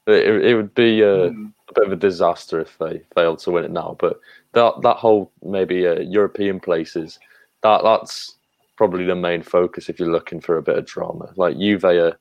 It, 0.05 0.45
it 0.45 0.55
would 0.55 0.73
be 0.73 1.01
a, 1.01 1.31
Mm. 1.31 1.53
a 1.69 1.73
bit 1.73 1.87
of 1.87 1.91
a 1.91 1.97
disaster 1.97 2.61
if 2.61 2.77
they 2.77 3.01
failed 3.13 3.39
to 3.39 3.51
win 3.51 3.65
it 3.65 3.71
now. 3.71 3.97
But 3.99 4.19
that 4.53 4.81
that 4.83 4.97
whole 4.97 5.31
maybe 5.43 5.85
uh, 5.85 5.99
European 5.99 6.59
places, 6.59 7.19
that 7.63 7.83
that's 7.83 8.37
probably 8.77 9.05
the 9.05 9.15
main 9.15 9.41
focus 9.41 9.89
if 9.89 9.99
you're 9.99 10.11
looking 10.11 10.39
for 10.39 10.57
a 10.57 10.63
bit 10.63 10.77
of 10.77 10.85
drama. 10.85 11.33
Like 11.35 11.57
Juve, 11.57 11.83
are, 11.83 12.17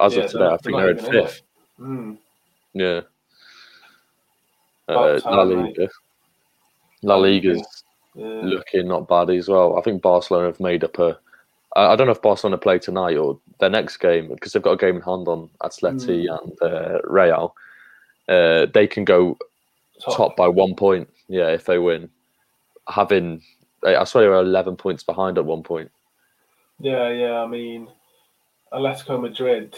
as 0.00 0.14
Yeah, 0.14 0.24
of 0.24 0.30
today, 0.30 0.46
I 0.46 0.56
think 0.58 0.76
they're 0.76 0.90
in 0.90 0.96
not 0.96 1.04
even 1.04 1.14
in 1.14 1.14
it. 1.16 1.28
fifth. 1.28 1.42
Mm. 1.80 2.18
Yeah. 2.74 3.00
Uh, 4.86 5.20
La. 5.24 5.42
Liga. 5.42 5.88
La 7.02 7.16
Liga's 7.16 7.83
Yeah. 8.14 8.42
looking 8.42 8.88
not 8.88 9.08
bad 9.08 9.30
as 9.30 9.48
well. 9.48 9.76
I 9.76 9.82
think 9.82 10.02
Barcelona 10.02 10.46
have 10.46 10.60
made 10.60 10.84
up 10.84 10.98
a. 10.98 11.18
I 11.76 11.96
don't 11.96 12.06
know 12.06 12.12
if 12.12 12.22
Barcelona 12.22 12.56
play 12.58 12.78
tonight 12.78 13.16
or 13.16 13.38
their 13.58 13.68
next 13.70 13.96
game 13.96 14.28
because 14.28 14.52
they've 14.52 14.62
got 14.62 14.72
a 14.74 14.76
game 14.76 14.96
in 14.96 15.02
hand 15.02 15.26
on 15.26 15.50
Atleti 15.60 16.26
Hmm. 16.28 16.36
and 16.62 16.62
uh, 16.62 17.00
Real. 17.02 17.56
Uh, 18.28 18.66
they 18.72 18.86
can 18.86 19.04
go 19.04 19.36
top. 20.00 20.36
by 20.36 20.46
one 20.46 20.76
point. 20.76 21.08
Yeah, 21.28 21.48
if 21.48 21.64
they 21.64 21.78
win, 21.78 22.08
having 22.88 23.42
I 23.84 23.96
I 23.96 24.04
swear 24.04 24.24
they 24.24 24.28
were 24.28 24.40
eleven 24.40 24.76
points 24.76 25.02
behind 25.02 25.36
at 25.36 25.44
one 25.44 25.62
point. 25.64 25.90
Yeah, 26.78 27.08
yeah. 27.10 27.40
I 27.40 27.46
mean, 27.46 27.88
Atletico 28.72 29.20
Madrid, 29.20 29.76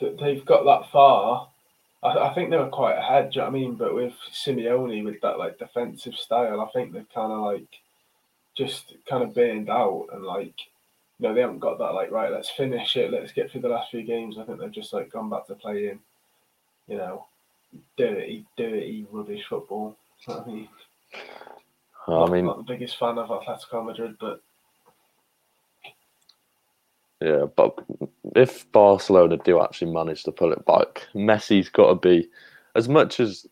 they've 0.00 0.44
got 0.44 0.64
that 0.64 0.90
far. 0.90 1.48
I, 2.06 2.30
I 2.30 2.34
think 2.34 2.50
they 2.50 2.56
were 2.56 2.68
quite 2.68 2.96
ahead. 2.96 3.30
Do 3.30 3.36
you 3.36 3.40
know 3.40 3.50
what 3.50 3.56
I 3.56 3.60
mean? 3.60 3.74
But 3.74 3.94
with 3.94 4.14
Simeone, 4.32 5.04
with 5.04 5.20
that 5.22 5.38
like 5.38 5.58
defensive 5.58 6.14
style, 6.14 6.60
I 6.60 6.70
think 6.72 6.92
they've 6.92 7.14
kind 7.14 7.32
of 7.32 7.40
like 7.40 7.68
just 8.56 8.94
kind 9.08 9.22
of 9.22 9.34
burned 9.34 9.68
out 9.68 10.06
and 10.12 10.24
like 10.24 10.54
you 11.18 11.28
know 11.28 11.34
they 11.34 11.42
haven't 11.42 11.58
got 11.58 11.78
that 11.78 11.94
like 11.94 12.10
right. 12.10 12.32
Let's 12.32 12.50
finish 12.50 12.96
it. 12.96 13.12
Let's 13.12 13.32
get 13.32 13.50
through 13.50 13.62
the 13.62 13.68
last 13.68 13.90
few 13.90 14.02
games. 14.02 14.38
I 14.38 14.44
think 14.44 14.60
they've 14.60 14.70
just 14.70 14.92
like 14.92 15.12
gone 15.12 15.30
back 15.30 15.46
to 15.46 15.54
playing, 15.54 16.00
you 16.88 16.96
know, 16.96 17.26
dirty, 17.96 18.46
dirty, 18.56 19.06
rubbish 19.10 19.44
football. 19.48 19.96
I 20.28 20.44
mean, 20.46 20.68
I 22.08 22.30
mean, 22.30 22.46
not 22.46 22.58
the 22.58 22.62
biggest 22.62 22.98
fan 22.98 23.18
of 23.18 23.28
Atletico 23.28 23.84
Madrid, 23.84 24.16
but 24.20 24.40
yeah, 27.20 27.46
but 27.56 27.78
if 28.34 28.70
Barcelona 28.72 29.38
do 29.38 29.60
actually 29.62 29.92
manage 29.92 30.22
to 30.24 30.32
pull 30.32 30.52
it 30.52 30.64
back, 30.66 31.06
Messi's 31.14 31.68
got 31.68 31.88
to 31.88 31.94
be 32.08 32.28
as 32.74 32.88
much 32.88 33.20
as 33.20 33.46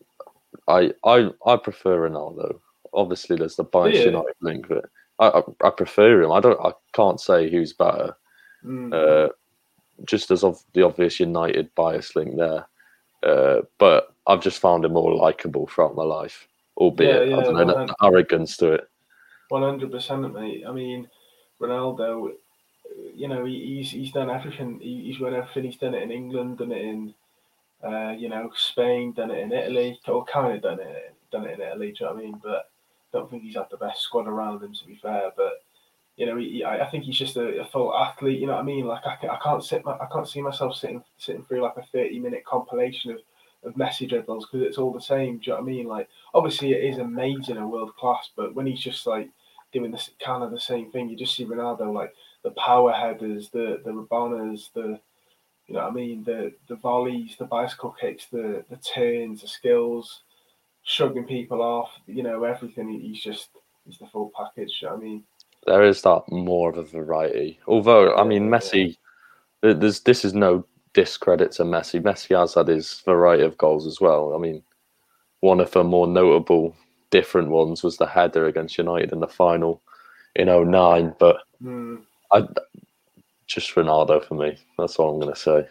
I 0.67 0.93
I 1.03 1.29
I 1.45 1.57
prefer 1.57 2.07
Ronaldo. 2.09 2.59
Obviously, 2.93 3.35
there's 3.35 3.55
the 3.55 3.63
bias 3.63 3.95
Yeah. 3.97 4.05
United 4.05 4.35
link, 4.41 4.67
but 4.67 4.85
I, 5.19 5.27
I 5.39 5.67
I 5.67 5.69
prefer 5.71 6.21
him. 6.23 6.31
I 6.31 6.39
don't. 6.39 6.59
I 6.59 6.71
can't 6.93 7.19
say 7.19 7.49
who's 7.49 7.73
better. 7.73 8.15
mm, 8.63 8.93
Uh, 8.93 9.29
just 10.05 10.29
as 10.31 10.43
of 10.43 10.61
the 10.73 10.83
obvious 10.83 11.19
United 11.19 11.73
bias 11.75 12.15
link 12.15 12.35
there. 12.37 12.65
Uh, 13.23 13.61
but 13.79 14.13
I've 14.27 14.41
just 14.41 14.59
found 14.59 14.85
him 14.85 14.93
more 14.93 15.15
likable 15.15 15.67
throughout 15.67 15.95
my 15.95 16.03
life, 16.03 16.47
albeit 16.77 17.29
Yeah, 17.29 17.37
I 17.37 17.43
don't 17.43 17.57
yeah, 17.57 17.63
know, 17.63 17.77
an 17.77 17.89
arrogance 18.03 18.57
to 18.57 18.73
it. 18.73 18.89
one 19.49 19.63
hundred 19.63 19.89
percent, 19.91 20.31
mate. 20.33 20.63
I 20.67 20.71
mean, 20.71 21.07
Ronaldo. 21.59 22.33
You 23.13 23.27
know, 23.27 23.45
he, 23.45 23.77
he's 23.77 23.91
he's 23.91 24.11
done 24.11 24.29
everything. 24.29 24.79
He, 24.79 25.03
he's 25.05 25.19
won 25.19 25.33
everything. 25.33 25.63
He's 25.63 25.77
done 25.77 25.93
it 25.93 26.03
in 26.03 26.11
England, 26.11 26.57
done 26.59 26.71
it 26.71 26.81
in, 26.81 27.13
uh, 27.83 28.11
you 28.11 28.29
know, 28.29 28.51
Spain, 28.55 29.13
done 29.13 29.31
it 29.31 29.39
in 29.39 29.51
Italy. 29.51 29.99
Or 30.07 30.23
kind 30.25 30.55
of 30.55 30.61
done 30.61 30.79
it, 30.79 31.13
done 31.31 31.45
it 31.45 31.59
in 31.59 31.65
Italy. 31.65 31.91
Do 31.91 31.97
you 31.99 32.05
know 32.05 32.13
what 32.13 32.21
I 32.21 32.25
mean? 32.25 32.41
But 32.41 32.69
I 33.13 33.17
don't 33.17 33.29
think 33.29 33.43
he's 33.43 33.55
had 33.55 33.67
the 33.69 33.77
best 33.77 34.01
squad 34.01 34.27
around 34.27 34.63
him, 34.63 34.73
to 34.73 34.85
be 34.85 34.99
fair. 35.01 35.31
But 35.35 35.63
you 36.17 36.25
know, 36.25 36.37
he, 36.37 36.63
I 36.63 36.85
I 36.85 36.89
think 36.89 37.03
he's 37.03 37.17
just 37.17 37.37
a, 37.37 37.61
a 37.61 37.65
full 37.65 37.93
athlete. 37.93 38.39
You 38.39 38.47
know 38.47 38.53
what 38.53 38.61
I 38.61 38.63
mean? 38.63 38.85
Like 38.85 39.05
I, 39.05 39.15
can, 39.17 39.29
I 39.29 39.39
can't 39.43 39.63
sit, 39.63 39.83
my, 39.83 39.93
I 39.93 40.07
can't 40.11 40.27
see 40.27 40.41
myself 40.41 40.75
sitting 40.75 41.03
sitting 41.17 41.43
through 41.43 41.61
like 41.61 41.77
a 41.77 41.83
thirty 41.91 42.19
minute 42.19 42.45
compilation 42.45 43.11
of, 43.11 43.19
of 43.63 43.75
Messi 43.75 44.07
dribbles 44.07 44.47
because 44.47 44.65
it's 44.65 44.77
all 44.77 44.93
the 44.93 45.01
same. 45.01 45.37
Do 45.37 45.43
you 45.45 45.51
know 45.51 45.55
what 45.61 45.63
I 45.63 45.73
mean? 45.73 45.87
Like 45.87 46.09
obviously 46.33 46.71
it 46.71 46.83
is 46.83 46.99
amazing 46.99 47.57
and 47.57 47.69
world 47.69 47.95
class, 47.97 48.29
but 48.35 48.55
when 48.55 48.65
he's 48.65 48.79
just 48.79 49.05
like 49.05 49.29
doing 49.73 49.91
this 49.91 50.11
kind 50.23 50.43
of 50.43 50.51
the 50.51 50.59
same 50.59 50.89
thing, 50.91 51.09
you 51.09 51.17
just 51.17 51.35
see 51.35 51.45
Ronaldo 51.45 51.93
like 51.93 52.13
the 52.45 52.51
power 52.51 52.91
headers, 52.93 53.49
the 53.49 53.81
the 53.83 53.91
Rabonas, 53.91 54.71
the 54.73 54.99
you 55.67 55.73
know 55.75 55.81
I 55.81 55.91
mean, 55.91 56.23
the 56.23 56.53
the 56.69 56.75
volleys, 56.75 57.35
the 57.37 57.45
bicycle 57.45 57.95
kicks, 57.99 58.27
the 58.31 58.63
the 58.69 58.77
turns, 58.77 59.41
the 59.41 59.47
skills, 59.47 60.21
shrugging 60.83 61.25
people 61.25 61.61
off. 61.61 61.91
You 62.07 62.23
know 62.23 62.43
everything. 62.43 62.87
He- 62.89 63.07
He's 63.07 63.21
just 63.23 63.49
he's 63.85 63.97
the 63.97 64.07
full 64.07 64.31
package. 64.37 64.79
you 64.81 64.87
know 64.87 64.93
what 64.95 65.01
I 65.01 65.03
mean. 65.03 65.23
There 65.65 65.83
is 65.83 66.01
that 66.03 66.21
more 66.29 66.69
of 66.69 66.77
a 66.77 66.83
variety. 66.83 67.59
Although, 67.67 68.15
I 68.15 68.23
mean, 68.23 68.49
Messi, 68.49 68.97
th- 69.63 69.77
there's 69.81 70.01
this 70.01 70.23
is 70.23 70.33
no 70.35 70.63
discredit 70.93 71.51
to 71.53 71.63
Messi. 71.63 71.99
Messi 72.01 72.37
has 72.39 72.53
had 72.53 72.67
his 72.67 73.01
variety 73.05 73.43
of 73.43 73.57
goals 73.57 73.87
as 73.87 73.99
well. 73.99 74.35
I 74.35 74.37
mean, 74.37 74.61
one 75.39 75.59
of 75.59 75.71
the 75.71 75.83
more 75.83 76.05
notable, 76.07 76.75
different 77.09 77.49
ones 77.49 77.81
was 77.83 77.97
the 77.97 78.05
header 78.05 78.45
against 78.45 78.77
United 78.77 79.11
in 79.11 79.19
the 79.21 79.27
final 79.27 79.81
in 80.35 80.47
09. 80.49 81.15
But 81.19 81.37
Hmm. 81.59 81.95
I, 82.35 82.47
just 83.47 83.73
Ronaldo 83.75 84.23
for 84.25 84.35
me. 84.35 84.57
That's 84.77 84.97
all 84.97 85.13
I'm 85.13 85.19
going 85.19 85.33
to 85.33 85.39
say. 85.39 85.67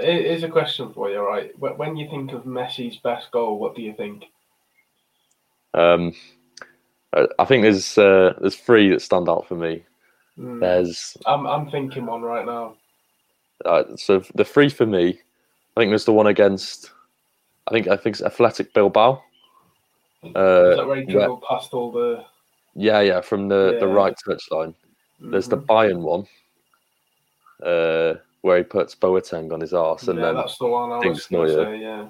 Here- 0.00 0.22
Here's 0.22 0.42
a 0.42 0.48
question 0.48 0.92
for 0.92 1.10
you, 1.10 1.20
right? 1.20 1.50
When 1.58 1.96
you 1.96 2.08
think 2.08 2.32
of 2.32 2.44
Messi's 2.44 2.96
best 2.98 3.30
goal, 3.30 3.58
what 3.58 3.74
do 3.74 3.82
you 3.82 3.92
think? 3.94 4.24
Um, 5.74 6.14
I 7.38 7.44
think 7.44 7.62
there's 7.62 7.96
uh, 7.98 8.34
there's 8.40 8.56
three 8.56 8.90
that 8.90 9.02
stand 9.02 9.28
out 9.28 9.46
for 9.46 9.54
me. 9.54 9.84
Hmm. 10.36 10.60
There's 10.60 11.16
I'm 11.26 11.46
I'm 11.46 11.70
thinking 11.70 12.06
one 12.06 12.22
right 12.22 12.44
now. 12.46 12.76
uh, 13.64 13.84
so 13.96 14.22
the 14.34 14.44
three 14.44 14.68
for 14.70 14.86
me. 14.86 15.18
I 15.76 15.80
think 15.80 15.90
there's 15.90 16.04
the 16.06 16.12
one 16.12 16.26
against. 16.26 16.90
I 17.68 17.72
think 17.72 17.88
I 17.88 17.96
think 17.96 18.14
it's 18.16 18.22
Athletic 18.22 18.72
Bilbao. 18.74 19.22
Uh, 20.34 20.70
Is 20.70 20.76
that 20.78 20.86
where 20.86 20.96
he 20.96 21.04
dribbled 21.06 21.42
past 21.48 21.72
all 21.74 21.92
the? 21.92 22.24
yeah, 22.74 23.00
yeah, 23.00 23.20
from 23.20 23.48
the, 23.48 23.76
the 23.80 23.86
Yeah. 23.86 23.92
right 23.92 24.14
touchline. 24.26 24.74
There's 25.20 25.48
the 25.48 25.56
Mhm. 25.56 25.66
Bayern 25.66 26.00
one, 26.00 26.26
uh, 27.62 28.14
where 28.42 28.58
he 28.58 28.64
puts 28.64 28.94
Boateng 28.94 29.52
on 29.52 29.60
his 29.60 29.72
arse, 29.72 30.08
and 30.08 30.18
yeah, 30.18 30.26
then 30.26 30.34
that's 30.36 30.58
the 30.58 30.66
one 30.66 30.92
I 30.92 30.98
was 31.06 31.30
Neuer. 31.30 31.48
say. 31.48 31.78
Yeah. 31.78 32.08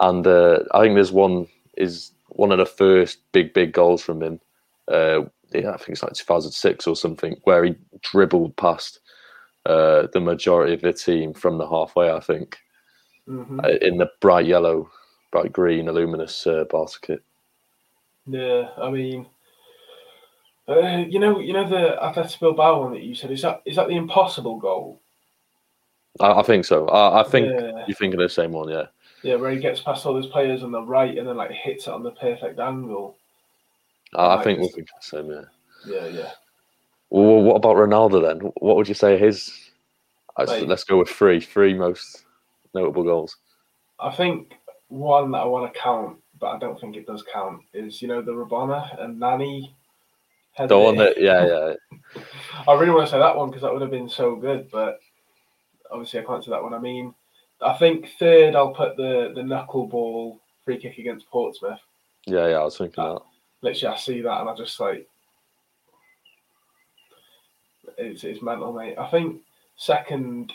and 0.00 0.26
uh, 0.26 0.60
I 0.72 0.80
think 0.80 0.94
there's 0.94 1.12
one 1.12 1.46
is 1.76 2.12
one 2.28 2.50
of 2.50 2.58
the 2.58 2.66
first 2.66 3.18
big 3.32 3.52
big 3.52 3.72
goals 3.72 4.02
from 4.02 4.22
him. 4.22 4.40
Uh, 4.88 5.22
yeah, 5.52 5.70
I 5.72 5.76
think 5.76 5.90
it's 5.90 6.02
like 6.02 6.14
2006 6.14 6.86
or 6.86 6.96
something, 6.96 7.38
where 7.44 7.64
he 7.64 7.74
dribbled 8.00 8.56
past 8.56 9.00
uh, 9.66 10.06
the 10.12 10.20
majority 10.20 10.72
of 10.72 10.80
the 10.80 10.92
team 10.92 11.34
from 11.34 11.58
the 11.58 11.68
halfway. 11.68 12.10
I 12.10 12.20
think 12.20 12.58
hmm 13.26 13.60
uh, 13.62 13.68
in 13.82 13.98
the 13.98 14.10
bright 14.20 14.46
yellow, 14.46 14.90
bright 15.30 15.52
green, 15.52 15.86
luminous 15.90 16.46
uh, 16.46 16.64
Barca 16.70 16.98
kit. 17.02 17.22
Yeah, 18.26 18.70
I 18.78 18.90
mean, 18.90 19.26
uh, 20.68 21.04
you 21.08 21.18
know, 21.18 21.40
you 21.40 21.52
know 21.52 21.68
the 21.68 22.02
Athletic 22.02 22.38
Bilbao 22.40 22.80
one 22.82 22.92
that 22.92 23.02
you 23.02 23.14
said 23.14 23.30
is 23.30 23.42
that 23.42 23.62
is 23.64 23.76
that 23.76 23.88
the 23.88 23.96
impossible 23.96 24.58
goal? 24.58 25.00
I, 26.20 26.32
I 26.32 26.42
think 26.42 26.64
so. 26.64 26.86
I, 26.88 27.20
I 27.20 27.24
think 27.24 27.48
Yeah, 27.48 27.84
you're 27.86 27.96
thinking 27.96 28.20
of 28.20 28.28
the 28.28 28.28
same 28.28 28.52
one. 28.52 28.68
Yeah. 28.68 28.86
yeah, 29.22 29.36
where 29.36 29.50
he 29.50 29.58
gets 29.58 29.80
past 29.80 30.04
all 30.06 30.14
those 30.14 30.26
players 30.26 30.62
on 30.62 30.70
the 30.72 30.82
right 30.82 31.16
and 31.16 31.26
then 31.26 31.36
like 31.36 31.50
hits 31.50 31.86
it 31.86 31.92
on 31.92 32.02
the 32.02 32.10
perfect 32.12 32.58
angle. 32.60 33.16
I, 34.14 34.36
I 34.36 34.44
think 34.44 34.60
we're 34.60 34.66
thinking 34.66 34.84
the 35.00 35.06
same. 35.06 35.30
Yeah. 35.30 35.44
Yeah, 35.86 36.06
yeah. 36.06 36.30
Well, 37.10 37.42
what 37.42 37.56
about 37.56 37.76
Ronaldo 37.76 38.22
then? 38.22 38.40
What 38.56 38.76
would 38.76 38.88
you 38.88 38.94
say 38.94 39.18
his? 39.18 39.70
Like- 40.38 40.66
Let's 40.66 40.84
go 40.84 40.98
with 40.98 41.08
three. 41.10 41.40
Three 41.40 41.74
most 41.74 42.24
notable 42.74 43.02
goals. 43.04 43.36
I 44.00 44.10
think 44.14 44.54
one 44.88 45.30
that 45.32 45.38
I 45.38 45.44
want 45.44 45.72
to 45.72 45.78
count, 45.78 46.18
but 46.40 46.48
I 46.48 46.58
don't 46.58 46.80
think 46.80 46.96
it 46.96 47.06
does 47.06 47.24
count, 47.32 47.62
is 47.74 48.00
you 48.02 48.08
know 48.08 48.22
the 48.22 48.32
Rabona 48.32 49.02
and 49.02 49.18
Nani. 49.18 49.74
The 50.58 50.78
one 50.78 50.96
that, 50.96 51.20
yeah, 51.20 51.46
yeah. 51.46 52.22
I 52.68 52.74
really 52.74 52.90
want 52.92 53.06
to 53.06 53.10
say 53.10 53.18
that 53.18 53.36
one 53.36 53.48
because 53.48 53.62
that 53.62 53.72
would 53.72 53.82
have 53.82 53.90
been 53.90 54.08
so 54.08 54.36
good, 54.36 54.70
but 54.70 55.00
obviously 55.90 56.20
I 56.20 56.24
can't 56.24 56.44
say 56.44 56.50
that 56.50 56.62
one. 56.62 56.74
I 56.74 56.78
mean, 56.78 57.14
I 57.60 57.72
think 57.78 58.08
third 58.18 58.54
I'll 58.54 58.74
put 58.74 58.96
the 58.96 59.32
the 59.34 59.40
knuckleball 59.42 60.38
free 60.64 60.78
kick 60.78 60.98
against 60.98 61.28
Portsmouth. 61.30 61.80
Yeah, 62.26 62.48
yeah, 62.48 62.58
I 62.58 62.64
was 62.64 62.76
thinking 62.76 63.02
Uh, 63.02 63.14
that. 63.14 63.22
Literally, 63.62 63.94
I 63.94 63.98
see 63.98 64.20
that 64.20 64.40
and 64.40 64.50
I 64.50 64.54
just 64.54 64.78
like 64.78 65.08
it's 67.98 68.24
it's 68.24 68.42
mental, 68.42 68.72
mate. 68.72 68.98
I 68.98 69.08
think 69.10 69.40
second. 69.76 70.52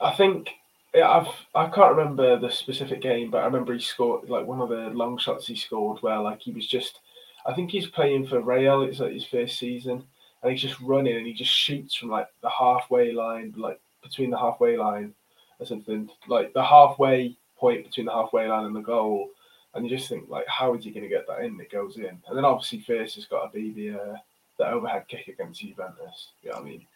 I 0.00 0.12
think 0.12 0.50
yeah, 0.94 1.10
I've 1.10 1.28
I 1.54 1.68
can't 1.68 1.96
remember 1.96 2.38
the 2.38 2.50
specific 2.50 3.00
game, 3.02 3.30
but 3.30 3.38
I 3.42 3.46
remember 3.46 3.72
he 3.72 3.80
scored 3.80 4.28
like 4.30 4.46
one 4.46 4.60
of 4.60 4.68
the 4.68 4.90
long 4.90 5.18
shots 5.18 5.46
he 5.46 5.56
scored 5.56 5.98
where 6.02 6.20
like 6.20 6.42
he 6.42 6.52
was 6.52 6.66
just. 6.66 7.00
I 7.46 7.54
think 7.54 7.70
he's 7.70 7.86
playing 7.86 8.26
for 8.26 8.40
Real. 8.40 8.82
It's 8.82 9.00
like 9.00 9.12
his 9.12 9.24
first 9.24 9.58
season, 9.58 10.04
and 10.42 10.52
he's 10.52 10.60
just 10.62 10.80
running 10.80 11.16
and 11.16 11.26
he 11.26 11.32
just 11.32 11.52
shoots 11.52 11.94
from 11.94 12.10
like 12.10 12.28
the 12.42 12.50
halfway 12.50 13.12
line, 13.12 13.54
like 13.56 13.80
between 14.02 14.30
the 14.30 14.38
halfway 14.38 14.76
line 14.76 15.14
or 15.58 15.66
something, 15.66 16.10
like 16.26 16.52
the 16.52 16.64
halfway 16.64 17.36
point 17.56 17.84
between 17.84 18.06
the 18.06 18.12
halfway 18.12 18.48
line 18.48 18.66
and 18.66 18.76
the 18.76 18.80
goal. 18.80 19.30
And 19.74 19.88
you 19.88 19.96
just 19.96 20.08
think 20.08 20.28
like, 20.28 20.46
how 20.48 20.74
is 20.74 20.84
he 20.84 20.90
going 20.90 21.04
to 21.04 21.08
get 21.08 21.26
that 21.28 21.40
in? 21.40 21.60
It 21.60 21.70
goes 21.70 21.96
in, 21.96 22.06
and 22.06 22.36
then 22.36 22.44
obviously 22.44 22.80
first 22.80 23.14
has 23.14 23.26
got 23.26 23.46
to 23.46 23.58
be 23.58 23.72
the 23.72 23.98
uh, 23.98 24.16
the 24.58 24.68
overhead 24.68 25.06
kick 25.08 25.28
against 25.28 25.60
Juventus. 25.60 26.30
You 26.42 26.50
know 26.50 26.56
what 26.56 26.64
I 26.64 26.68
mean? 26.68 26.86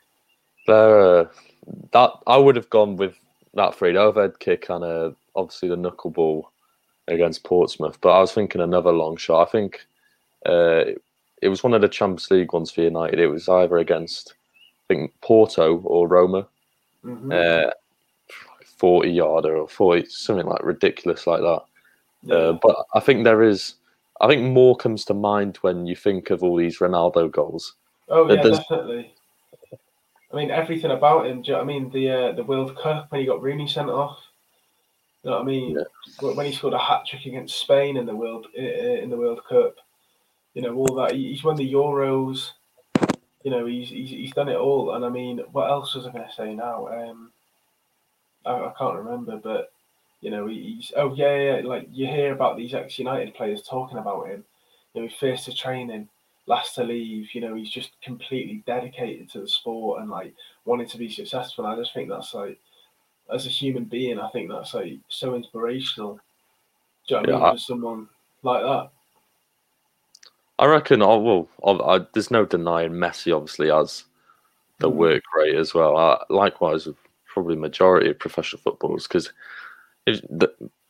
Uh, 0.68 1.24
that 1.92 2.12
I 2.26 2.36
would 2.36 2.56
have 2.56 2.70
gone 2.70 2.96
with 2.96 3.14
that 3.54 3.74
free 3.74 3.96
overhead 3.96 4.38
kick 4.38 4.68
and 4.68 4.84
uh, 4.84 5.10
obviously 5.34 5.68
the 5.68 5.76
knuckleball 5.76 6.44
against 7.08 7.44
Portsmouth. 7.44 7.98
But 8.00 8.10
I 8.10 8.20
was 8.20 8.32
thinking 8.32 8.60
another 8.60 8.92
long 8.92 9.16
shot. 9.16 9.48
I 9.48 9.50
think 9.50 9.86
uh, 10.46 10.84
it 11.42 11.48
was 11.48 11.62
one 11.62 11.74
of 11.74 11.80
the 11.80 11.88
Champions 11.88 12.30
League 12.30 12.52
ones 12.52 12.70
for 12.70 12.82
United. 12.82 13.18
It 13.18 13.28
was 13.28 13.48
either 13.48 13.78
against 13.78 14.34
I 14.88 14.94
think 14.94 15.12
Porto 15.20 15.78
or 15.80 16.08
Roma, 16.08 16.46
hmm 17.02 17.32
uh, 17.32 17.70
forty 18.76 19.10
yarder 19.10 19.56
or 19.56 19.68
forty 19.68 20.06
something 20.08 20.46
like 20.46 20.64
ridiculous 20.64 21.26
like 21.26 21.40
that. 21.40 21.62
yeah. 22.22 22.34
Uh, 22.34 22.52
but 22.52 22.76
I 22.94 23.00
think 23.00 23.24
there 23.24 23.42
is. 23.42 23.74
I 24.22 24.26
think 24.26 24.42
more 24.42 24.76
comes 24.76 25.06
to 25.06 25.14
mind 25.14 25.56
when 25.62 25.86
you 25.86 25.96
think 25.96 26.28
of 26.28 26.42
all 26.42 26.56
these 26.56 26.78
Ronaldo 26.78 27.30
goals. 27.30 27.74
oh 28.08 28.28
yeah, 28.28 28.42
there's- 28.42 28.58
definitely. 28.58 29.14
I 30.32 30.36
mean, 30.36 30.50
everything 30.52 30.92
about 30.92 31.26
him. 31.26 31.42
Do 31.42 31.48
you 31.48 31.52
know 31.54 31.64
what 31.64 31.64
I 31.64 31.66
mean? 31.66 31.90
The 31.90 32.10
uh, 32.10 32.32
the 32.32 32.44
World 32.44 32.76
Cup 32.76 33.10
when 33.10 33.20
he 33.20 33.26
got 33.26 33.42
Rooney 33.42 33.66
sent 33.66 33.90
off. 33.90 34.18
You 35.24 35.30
know 35.30 35.36
what 35.38 35.42
I 35.42 35.46
mean? 35.46 35.76
Yeah. 35.76 35.84
When 36.20 36.36
when 36.36 36.46
he 36.46 36.52
scored 36.52 36.74
a 36.74 36.78
hat 36.78 37.02
trick 37.06 37.26
against 37.26 37.58
Spain 37.58 37.96
in 37.96 38.06
the 38.06 38.14
world 38.14 38.46
uh, 38.56 38.62
in 38.62 39.10
the 39.10 39.16
World 39.16 39.40
Cup. 39.48 39.74
You 40.54 40.62
know 40.62 40.74
all 40.76 40.94
that. 40.96 41.14
He's 41.14 41.44
won 41.44 41.56
the 41.56 41.72
Euros. 41.72 42.50
You 43.44 43.50
know 43.50 43.66
he's 43.66 43.88
he's, 43.90 44.10
he's 44.10 44.32
done 44.32 44.48
it 44.48 44.56
all. 44.56 44.94
And 44.94 45.04
I 45.04 45.08
mean, 45.08 45.38
what 45.52 45.70
else 45.70 45.94
was 45.94 46.06
I 46.06 46.12
going 46.12 46.26
to 46.28 46.34
say 46.34 46.54
now? 46.54 46.88
Um, 46.88 47.32
I, 48.44 48.52
I 48.52 48.72
can't 48.78 48.96
remember, 48.98 49.36
but 49.36 49.72
you 50.20 50.30
know 50.30 50.46
he's 50.46 50.92
oh 50.96 51.14
yeah, 51.14 51.36
yeah 51.36 51.60
like 51.64 51.88
you 51.92 52.06
hear 52.06 52.32
about 52.32 52.56
these 52.56 52.74
ex 52.74 52.98
United 52.98 53.34
players 53.34 53.62
talking 53.62 53.98
about 53.98 54.28
him. 54.28 54.44
You 54.94 55.02
know, 55.02 55.08
he's 55.08 55.18
first 55.18 55.44
to 55.46 55.54
training, 55.54 56.08
last 56.46 56.74
to 56.76 56.84
leave. 56.84 57.34
You 57.34 57.40
know, 57.42 57.54
he's 57.54 57.70
just 57.70 57.92
completely 58.02 58.62
dedicated 58.66 59.30
to 59.30 59.40
the 59.40 59.48
sport 59.48 60.00
and 60.00 60.10
like 60.10 60.34
wanting 60.64 60.88
to 60.88 60.98
be 60.98 61.10
successful. 61.10 61.64
And 61.64 61.74
I 61.74 61.80
just 61.82 61.94
think 61.94 62.08
that's 62.08 62.34
like 62.34 62.58
as 63.32 63.46
a 63.46 63.50
human 63.50 63.84
being, 63.84 64.18
I 64.20 64.28
think 64.30 64.50
that's 64.50 64.74
like 64.74 64.98
so 65.08 65.34
inspirational. 65.34 66.20
Do 67.08 67.14
you 67.14 67.16
know 67.16 67.20
what 67.22 67.28
Yeah, 67.28 67.36
I 67.36 67.36
mean? 67.36 67.46
For 67.46 67.58
someone 67.58 68.08
like 68.42 68.62
that. 68.62 68.90
I 70.60 70.66
reckon. 70.66 71.02
Oh, 71.02 71.18
well, 71.18 71.48
I, 71.80 71.96
I, 71.96 72.06
there's 72.12 72.30
no 72.30 72.44
denying 72.44 72.92
Messi 72.92 73.34
obviously 73.34 73.68
has 73.70 74.04
the 74.78 74.90
Mm. 74.90 74.94
work 74.94 75.22
rate 75.36 75.56
as 75.56 75.74
well. 75.74 75.96
Uh, 75.96 76.18
likewise, 76.28 76.86
with 76.86 76.96
probably 77.26 77.56
majority 77.56 78.10
of 78.10 78.18
professional 78.18 78.60
footballers 78.62 79.06
because 79.08 79.32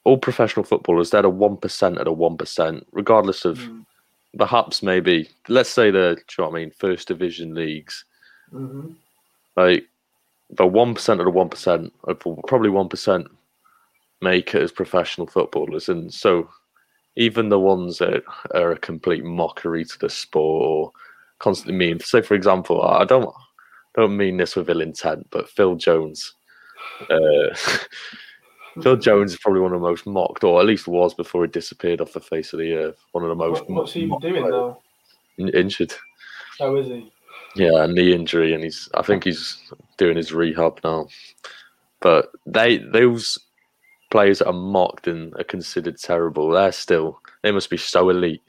all 0.05 0.19
professional 0.19 0.65
footballers 0.65 1.11
they're 1.11 1.27
a 1.27 1.31
one 1.31 1.57
percent 1.57 1.99
at 1.99 2.07
a 2.07 2.13
one 2.13 2.37
percent, 2.37 2.87
regardless 2.93 3.45
of 3.45 3.59
Mm. 3.59 3.85
perhaps 4.39 4.83
maybe 4.83 5.29
let's 5.49 5.71
say 5.71 5.91
the 5.91 6.15
do 6.17 6.23
you 6.39 6.45
know 6.45 6.51
what 6.51 6.57
I 6.59 6.61
mean 6.63 6.71
first 6.71 7.09
division 7.09 7.55
leagues 7.55 8.05
hmm 8.51 8.93
like 9.57 9.85
the 10.51 10.67
one 10.67 10.95
percent 10.95 11.21
of 11.21 11.25
the 11.27 11.31
one 11.33 11.49
percent 11.49 11.93
probably 12.47 12.71
one 12.71 12.89
percent 12.89 13.27
make 14.23 14.55
it 14.55 14.63
as 14.63 14.73
professional 14.73 15.27
footballers 15.27 15.89
and 15.89 16.15
so 16.15 16.49
even 17.17 17.49
the 17.49 17.59
ones 17.59 17.99
that 17.99 18.23
are 18.55 18.73
a 18.73 18.79
complete 18.79 19.25
mockery 19.25 19.85
to 19.85 19.99
the 19.99 20.09
sport 20.09 20.67
or 20.67 20.93
constantly 21.39 21.75
mean 21.75 22.01
So, 22.01 22.23
for 22.23 22.35
example 22.35 22.83
I 22.83 23.05
don't 23.05 23.33
don't 23.95 24.17
mean 24.17 24.37
this 24.37 24.57
with 24.57 24.71
ill 24.71 24.81
intent 24.81 25.27
but 25.31 25.49
Phil 25.49 25.75
Jones 25.77 26.35
uh, 27.11 27.55
Phil 28.83 28.97
Jones 28.97 29.33
is 29.33 29.39
probably 29.39 29.61
one 29.61 29.73
of 29.73 29.81
the 29.81 29.87
most 29.87 30.07
mocked 30.07 30.45
or 30.45 30.61
at 30.61 30.67
least 30.67 30.87
was 30.87 31.15
before 31.15 31.45
he 31.45 31.51
disappeared 31.51 32.01
off 32.01 32.13
the 32.13 32.21
face 32.21 32.53
of 32.53 32.61
the 32.61 32.73
earth 32.75 32.99
one 33.13 33.25
of 33.25 33.31
the 33.31 33.35
most 33.35 33.63
What, 33.63 33.71
what's 33.71 33.93
he 33.93 34.13
doing 34.21 34.49
though? 34.49 34.81
Injured 35.39 35.95
How 36.59 36.77
is 36.77 36.87
he? 36.87 37.11
yeah, 37.57 37.85
a 37.85 37.89
knee 37.89 38.15
injury, 38.15 38.55
and 38.55 38.63
he's. 38.63 38.89
I 38.95 39.03
think 39.03 39.25
he's 39.25 39.73
doing 39.97 40.17
his 40.17 40.33
rehab 40.33 40.81
now. 40.85 41.09
But 42.01 42.31
they 42.47 42.79
those 42.79 43.39
players 44.11 44.41
that 44.41 44.49
are 44.49 44.53
mocked 44.53 45.07
and 45.07 45.35
are 45.35 45.45
considered 45.45 45.99
terrible, 45.99 46.51
they're 46.51 46.73
still. 46.73 47.21
They 47.43 47.53
must 47.53 47.71
be 47.71 47.77
so 47.77 48.11
elite. 48.11 48.43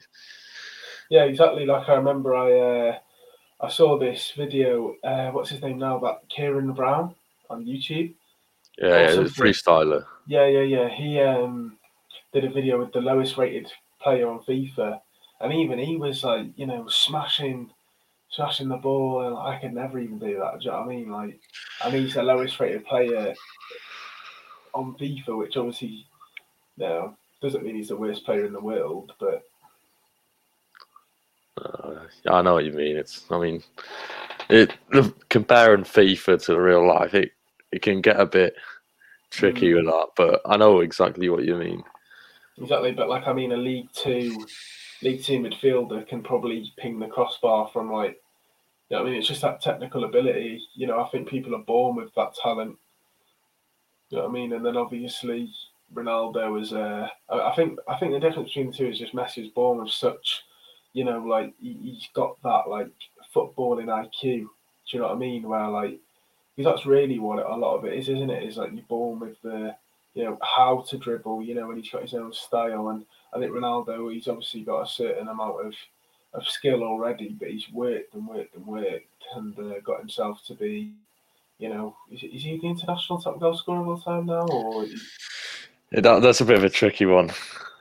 Yeah, 1.08 1.24
exactly. 1.24 1.66
Like 1.66 1.88
I 1.88 1.94
remember, 1.94 2.34
I 2.34 2.58
uh, 2.58 2.98
I 3.60 3.68
saw 3.68 3.98
this 3.98 4.32
video. 4.36 4.96
Uh, 5.04 5.30
what's 5.30 5.50
his 5.50 5.62
name 5.62 5.78
now? 5.78 5.98
That 5.98 6.22
Kieran 6.28 6.72
Brown 6.72 7.14
on 7.48 7.64
YouTube. 7.64 8.14
Yeah, 8.78 9.10
yeah 9.10 9.14
the 9.14 9.22
freestyler. 9.22 10.04
Yeah, 10.26 10.46
yeah, 10.46 10.62
yeah. 10.62 10.88
He 10.88 11.20
um 11.20 11.76
did 12.32 12.44
a 12.44 12.50
video 12.50 12.78
with 12.78 12.92
the 12.92 13.00
lowest 13.00 13.36
rated 13.36 13.70
player 14.00 14.28
on 14.28 14.40
FIFA, 14.40 15.00
and 15.40 15.52
even 15.52 15.78
he 15.78 15.96
was 15.96 16.24
like, 16.24 16.46
you 16.56 16.66
know, 16.66 16.86
smashing, 16.88 17.70
smashing 18.30 18.68
the 18.68 18.76
ball, 18.76 19.26
and 19.26 19.36
I 19.36 19.60
could 19.60 19.74
never 19.74 19.98
even 19.98 20.18
do 20.18 20.38
that. 20.38 20.60
Do 20.60 20.64
you 20.64 20.70
know 20.70 20.78
what 20.78 20.86
I 20.86 20.88
mean? 20.88 21.10
Like, 21.10 21.40
and 21.84 21.94
he's 21.94 22.14
the 22.14 22.22
lowest 22.22 22.58
rated 22.58 22.86
player 22.86 23.34
on 24.74 24.94
FIFA, 24.96 25.38
which 25.38 25.56
obviously, 25.56 26.06
know, 26.76 27.16
doesn't 27.40 27.64
mean 27.64 27.76
he's 27.76 27.88
the 27.88 27.96
worst 27.96 28.24
player 28.24 28.46
in 28.46 28.52
the 28.52 28.60
world, 28.60 29.12
but 29.18 29.42
Uh, 31.56 32.06
I 32.28 32.42
know 32.42 32.54
what 32.54 32.64
you 32.64 32.72
mean. 32.72 32.96
It's. 32.96 33.24
I 33.30 33.38
mean, 33.38 33.62
it 34.48 34.72
comparing 35.28 35.84
FIFA 35.84 36.44
to 36.44 36.52
the 36.52 36.60
real 36.60 36.86
life, 36.86 37.14
it 37.14 37.32
it 37.72 37.82
can 37.82 38.00
get 38.00 38.18
a 38.20 38.26
bit 38.26 38.54
tricky 39.30 39.70
Mm. 39.70 39.76
with 39.76 39.86
that. 39.86 40.08
But 40.16 40.40
I 40.46 40.56
know 40.56 40.80
exactly 40.80 41.28
what 41.28 41.44
you 41.44 41.56
mean. 41.56 41.84
Exactly, 42.58 42.92
but 42.92 43.08
like 43.08 43.26
I 43.26 43.32
mean, 43.32 43.52
a 43.52 43.56
League 43.56 43.88
Two, 43.92 44.46
League 45.02 45.22
Two 45.22 45.40
midfielder 45.40 46.06
can 46.06 46.22
probably 46.22 46.72
ping 46.76 46.98
the 46.98 47.06
crossbar 47.08 47.68
from 47.68 47.90
like, 47.90 48.20
you 48.88 48.96
know, 48.96 49.02
I 49.02 49.04
mean, 49.04 49.14
it's 49.14 49.28
just 49.28 49.42
that 49.42 49.60
technical 49.60 50.04
ability. 50.04 50.60
You 50.74 50.86
know, 50.86 51.00
I 51.00 51.08
think 51.08 51.28
people 51.28 51.54
are 51.54 51.62
born 51.64 51.96
with 51.96 52.14
that 52.14 52.34
talent. 52.34 52.76
You 54.12 54.18
know 54.18 54.24
what 54.24 54.30
I 54.30 54.34
mean? 54.34 54.52
And 54.52 54.64
then 54.64 54.76
obviously 54.76 55.50
Ronaldo 55.94 56.60
is. 56.60 56.74
Uh, 56.74 57.08
I 57.30 57.50
think 57.56 57.78
I 57.88 57.96
think 57.96 58.12
the 58.12 58.20
difference 58.20 58.50
between 58.50 58.70
the 58.70 58.76
two 58.76 58.88
is 58.88 58.98
just 58.98 59.14
Messi 59.14 59.38
was 59.38 59.48
born 59.48 59.78
with 59.82 59.90
such, 59.90 60.42
you 60.92 61.04
know, 61.04 61.18
like 61.20 61.54
he, 61.58 61.72
he's 61.82 62.08
got 62.12 62.36
that 62.42 62.64
like 62.68 62.90
footballing 63.34 63.86
IQ. 63.86 64.20
Do 64.20 64.48
you 64.90 64.98
know 65.00 65.06
what 65.06 65.16
I 65.16 65.18
mean? 65.18 65.48
Where 65.48 65.66
like, 65.68 65.98
because 66.54 66.70
that's 66.70 66.84
really 66.84 67.18
what 67.18 67.38
it, 67.38 67.46
a 67.48 67.56
lot 67.56 67.78
of 67.78 67.86
it 67.86 67.94
is, 67.94 68.10
isn't 68.10 68.28
it? 68.28 68.42
Is 68.42 68.58
like 68.58 68.72
you're 68.74 68.84
born 68.86 69.18
with 69.18 69.40
the 69.40 69.74
you 70.12 70.24
know 70.24 70.38
how 70.42 70.84
to 70.90 70.98
dribble, 70.98 71.42
you 71.42 71.54
know, 71.54 71.70
and 71.70 71.82
he's 71.82 71.90
got 71.90 72.02
his 72.02 72.12
own 72.12 72.34
style. 72.34 72.90
And 72.90 73.06
I 73.34 73.38
think 73.38 73.50
Ronaldo, 73.50 74.12
he's 74.12 74.28
obviously 74.28 74.60
got 74.60 74.82
a 74.82 74.90
certain 74.90 75.28
amount 75.28 75.66
of, 75.66 75.74
of 76.34 76.46
skill 76.46 76.82
already, 76.82 77.30
but 77.30 77.48
he's 77.48 77.70
worked 77.72 78.12
and 78.12 78.28
worked 78.28 78.54
and 78.54 78.66
worked 78.66 79.24
and 79.36 79.58
uh, 79.58 79.80
got 79.80 80.00
himself 80.00 80.42
to 80.48 80.54
be, 80.54 80.92
you 81.62 81.68
know, 81.68 81.96
is, 82.10 82.24
is 82.24 82.42
he 82.42 82.58
the 82.58 82.66
international 82.66 83.20
top 83.20 83.38
goal 83.38 83.56
scorer 83.56 83.82
of 83.82 83.88
all 83.88 84.00
time 84.00 84.26
now, 84.26 84.44
or 84.48 84.84
Yeah, 85.92 86.00
That, 86.00 86.20
that's 86.20 86.40
a 86.40 86.44
bit 86.44 86.58
of 86.58 86.64
a 86.64 86.70
tricky 86.70 87.06
one. 87.06 87.30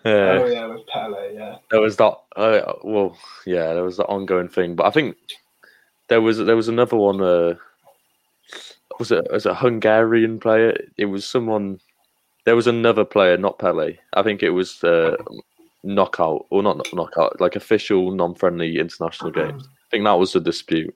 Yeah. 0.05 0.39
oh 0.39 0.45
yeah, 0.45 0.65
with 0.67 0.85
Pele, 0.85 1.33
yeah, 1.33 1.55
There 1.71 1.81
was 1.81 1.97
that. 1.97 2.13
Uh, 2.35 2.73
well, 2.83 3.17
yeah, 3.45 3.73
there 3.73 3.83
was 3.83 3.97
that 3.97 4.05
ongoing 4.05 4.49
thing, 4.49 4.75
but 4.75 4.85
I 4.85 4.91
think 4.91 5.15
there 6.09 6.21
was 6.21 6.37
there 6.37 6.55
was 6.55 6.67
another 6.67 6.95
one. 6.95 7.21
Uh, 7.21 7.55
was 8.99 9.11
it 9.11 9.27
as 9.33 9.47
a 9.47 9.55
Hungarian 9.55 10.39
player? 10.39 10.75
It 10.97 11.05
was 11.05 11.27
someone. 11.27 11.79
There 12.45 12.55
was 12.55 12.67
another 12.67 13.05
player, 13.05 13.37
not 13.37 13.59
Pele. 13.59 13.97
I 14.13 14.23
think 14.23 14.43
it 14.43 14.51
was 14.51 14.83
uh, 14.83 15.15
knockout 15.83 16.45
or 16.51 16.61
not 16.61 16.87
knockout, 16.93 17.39
like 17.39 17.55
official 17.55 18.11
non-friendly 18.11 18.79
international 18.79 19.31
games. 19.31 19.67
I 19.67 19.89
think 19.91 20.05
that 20.05 20.13
was 20.19 20.33
the 20.33 20.39
dispute. 20.39 20.95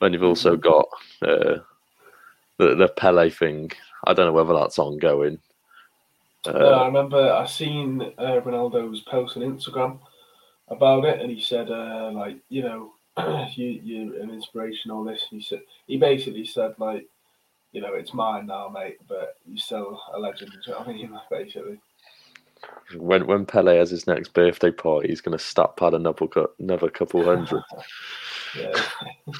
Then 0.00 0.12
you've 0.14 0.22
also 0.22 0.56
got 0.56 0.86
uh, 1.22 1.56
the 2.58 2.74
the 2.74 2.88
Pele 2.88 3.30
thing. 3.30 3.70
I 4.06 4.12
don't 4.12 4.26
know 4.26 4.32
whether 4.32 4.54
that's 4.54 4.78
ongoing. 4.78 5.38
Uh, 6.46 6.52
No, 6.52 6.68
I 6.74 6.86
remember 6.86 7.32
I 7.32 7.46
seen 7.46 8.02
uh, 8.18 8.40
Ronaldo's 8.40 9.00
post 9.00 9.36
on 9.36 9.42
Instagram 9.42 9.98
about 10.68 11.04
it, 11.04 11.20
and 11.20 11.30
he 11.30 11.40
said, 11.40 11.70
uh, 11.70 12.10
like, 12.12 12.36
you 12.48 12.62
know, 12.62 12.92
you 13.54 13.80
you're 13.82 14.20
an 14.20 14.30
inspiration, 14.30 14.90
all 14.90 15.04
this. 15.04 15.26
And 15.30 15.40
he 15.40 15.46
said 15.46 15.62
he 15.86 15.96
basically 15.96 16.44
said 16.44 16.74
like, 16.78 17.06
you 17.72 17.80
know, 17.80 17.94
it's 17.94 18.14
mine 18.14 18.46
now, 18.46 18.68
mate, 18.68 18.98
but 19.08 19.36
you're 19.46 19.58
still 19.58 20.00
a 20.12 20.18
legend. 20.18 20.52
Do 20.52 20.58
you 20.66 20.72
know 20.72 20.78
what 20.80 20.88
I 20.88 20.92
mean? 20.92 21.18
Basically, 21.30 21.80
when 22.96 23.26
when 23.26 23.46
Pele 23.46 23.76
has 23.76 23.90
his 23.90 24.06
next 24.06 24.32
birthday 24.32 24.70
party, 24.70 25.08
he's 25.08 25.20
going 25.20 25.36
to 25.36 25.44
stop 25.44 25.76
pad 25.78 25.94
another 25.94 26.26
another 26.58 26.88
couple 26.88 27.24
hundred. 27.24 27.62
yeah. 28.58 28.72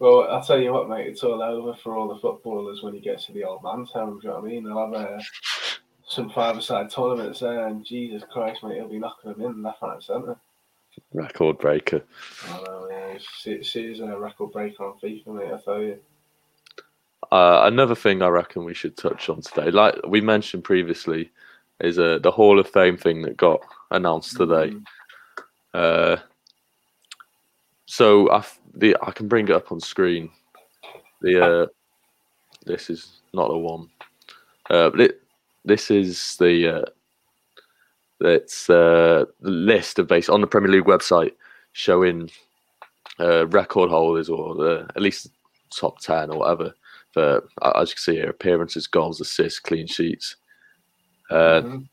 well, 0.00 0.26
I'll 0.30 0.42
tell 0.42 0.58
you 0.58 0.72
what, 0.72 0.88
mate, 0.88 1.06
it's 1.06 1.22
all 1.22 1.42
over 1.42 1.74
for 1.74 1.94
all 1.94 2.08
the 2.08 2.20
footballers 2.20 2.82
when 2.82 2.94
you 2.94 3.00
get 3.00 3.20
to 3.20 3.32
the 3.32 3.44
old 3.44 3.62
man's 3.62 3.92
home. 3.92 4.18
Do 4.18 4.26
you 4.26 4.28
know 4.30 4.40
what 4.40 4.44
I 4.44 4.48
mean? 4.48 4.64
They'll 4.64 4.90
have 4.90 4.94
uh, 4.94 5.22
some 6.08 6.30
five-a-side 6.30 6.90
tournaments 6.90 7.40
there, 7.40 7.68
and 7.68 7.84
Jesus 7.84 8.24
Christ, 8.32 8.64
mate, 8.64 8.76
he'll 8.76 8.88
be 8.88 8.98
knocking 8.98 9.32
them 9.32 9.42
in 9.42 9.62
left, 9.62 9.82
right, 9.82 9.94
and 9.94 10.02
centre. 10.02 10.36
Record 11.12 11.58
breaker. 11.58 12.02
I 12.48 12.62
know, 12.62 12.88
yeah. 12.90 13.18
She, 13.18 13.62
she's 13.62 14.00
a 14.00 14.18
record 14.18 14.52
breaker 14.52 14.86
on 14.86 14.98
FIFA, 14.98 15.26
mate, 15.26 15.52
I 15.52 15.60
tell 15.62 15.82
you. 15.82 15.98
Uh, 17.30 17.60
another 17.64 17.94
thing 17.94 18.22
I 18.22 18.28
reckon 18.28 18.64
we 18.64 18.74
should 18.74 18.96
touch 18.96 19.28
on 19.28 19.42
today, 19.42 19.70
like 19.70 19.94
we 20.08 20.20
mentioned 20.20 20.64
previously, 20.64 21.30
is 21.80 21.98
uh, 21.98 22.18
the 22.22 22.30
Hall 22.30 22.58
of 22.58 22.68
Fame 22.68 22.96
thing 22.96 23.22
that 23.22 23.36
got 23.36 23.60
announced 23.90 24.36
today. 24.36 24.72
Mm. 24.72 24.84
Uh, 25.72 26.16
so 27.90 28.30
I, 28.30 28.44
the, 28.74 28.96
I 29.02 29.10
can 29.10 29.26
bring 29.26 29.48
it 29.48 29.54
up 29.54 29.72
on 29.72 29.80
screen. 29.80 30.30
The 31.22 31.44
uh, 31.44 31.66
this 32.64 32.88
is 32.88 33.20
not 33.32 33.48
the 33.48 33.58
one. 33.58 33.88
Uh, 34.70 34.90
but 34.90 35.00
it, 35.00 35.22
this 35.64 35.90
is 35.90 36.36
the 36.38 36.82
uh, 36.82 36.84
it's 38.20 38.70
uh, 38.70 39.24
the 39.40 39.50
list 39.50 39.98
of 39.98 40.06
base 40.06 40.28
on 40.28 40.40
the 40.40 40.46
Premier 40.46 40.70
League 40.70 40.84
website 40.84 41.32
showing 41.72 42.30
uh, 43.18 43.48
record 43.48 43.90
holders 43.90 44.28
or 44.28 44.54
the, 44.54 44.86
at 44.94 45.02
least 45.02 45.30
top 45.74 45.98
ten 45.98 46.30
or 46.30 46.38
whatever 46.38 46.72
for 47.12 47.48
uh, 47.62 47.72
as 47.74 47.90
you 47.90 47.94
can 47.96 48.00
see 48.00 48.14
here 48.14 48.30
appearances, 48.30 48.86
goals, 48.86 49.20
assists, 49.20 49.58
clean 49.58 49.88
sheets. 49.88 50.36
Uh, 51.28 51.62
Mhm. 51.62 51.88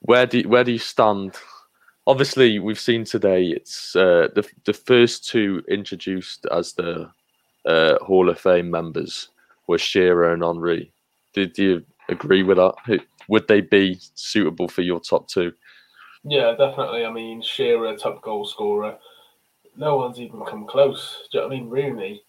where 0.00 0.26
do 0.26 0.40
you, 0.40 0.48
where 0.50 0.64
do 0.64 0.72
you 0.72 0.78
stand? 0.78 1.34
Obviously, 2.06 2.58
we've 2.60 2.78
seen 2.78 3.04
today 3.04 3.46
it's 3.48 3.96
uh, 3.96 4.28
the 4.34 4.48
the 4.64 4.72
first 4.72 5.28
two 5.28 5.62
introduced 5.68 6.46
as 6.52 6.72
the 6.72 7.10
uh, 7.66 7.98
Hall 7.98 8.28
of 8.28 8.38
Fame 8.38 8.70
members 8.70 9.30
were 9.66 9.78
Shearer 9.78 10.32
and 10.32 10.42
Henry. 10.42 10.92
Did 11.34 11.58
you 11.58 11.84
agree 12.08 12.42
with 12.44 12.58
that? 12.58 13.00
Would 13.28 13.48
they 13.48 13.60
be 13.60 13.98
suitable 14.14 14.68
for 14.68 14.82
your 14.82 15.00
top 15.00 15.28
two? 15.28 15.52
Yeah, 16.22 16.54
definitely. 16.56 17.04
I 17.04 17.12
mean, 17.12 17.42
Shearer, 17.42 17.96
top 17.96 18.22
goal 18.22 18.44
scorer. 18.46 18.98
No 19.76 19.96
one's 19.96 20.20
even 20.20 20.44
come 20.44 20.66
close. 20.66 21.28
Do 21.30 21.38
you 21.38 21.42
know 21.42 21.48
what 21.48 21.56
I 21.56 21.58
mean? 21.58 21.68
Rooney, 21.68 22.22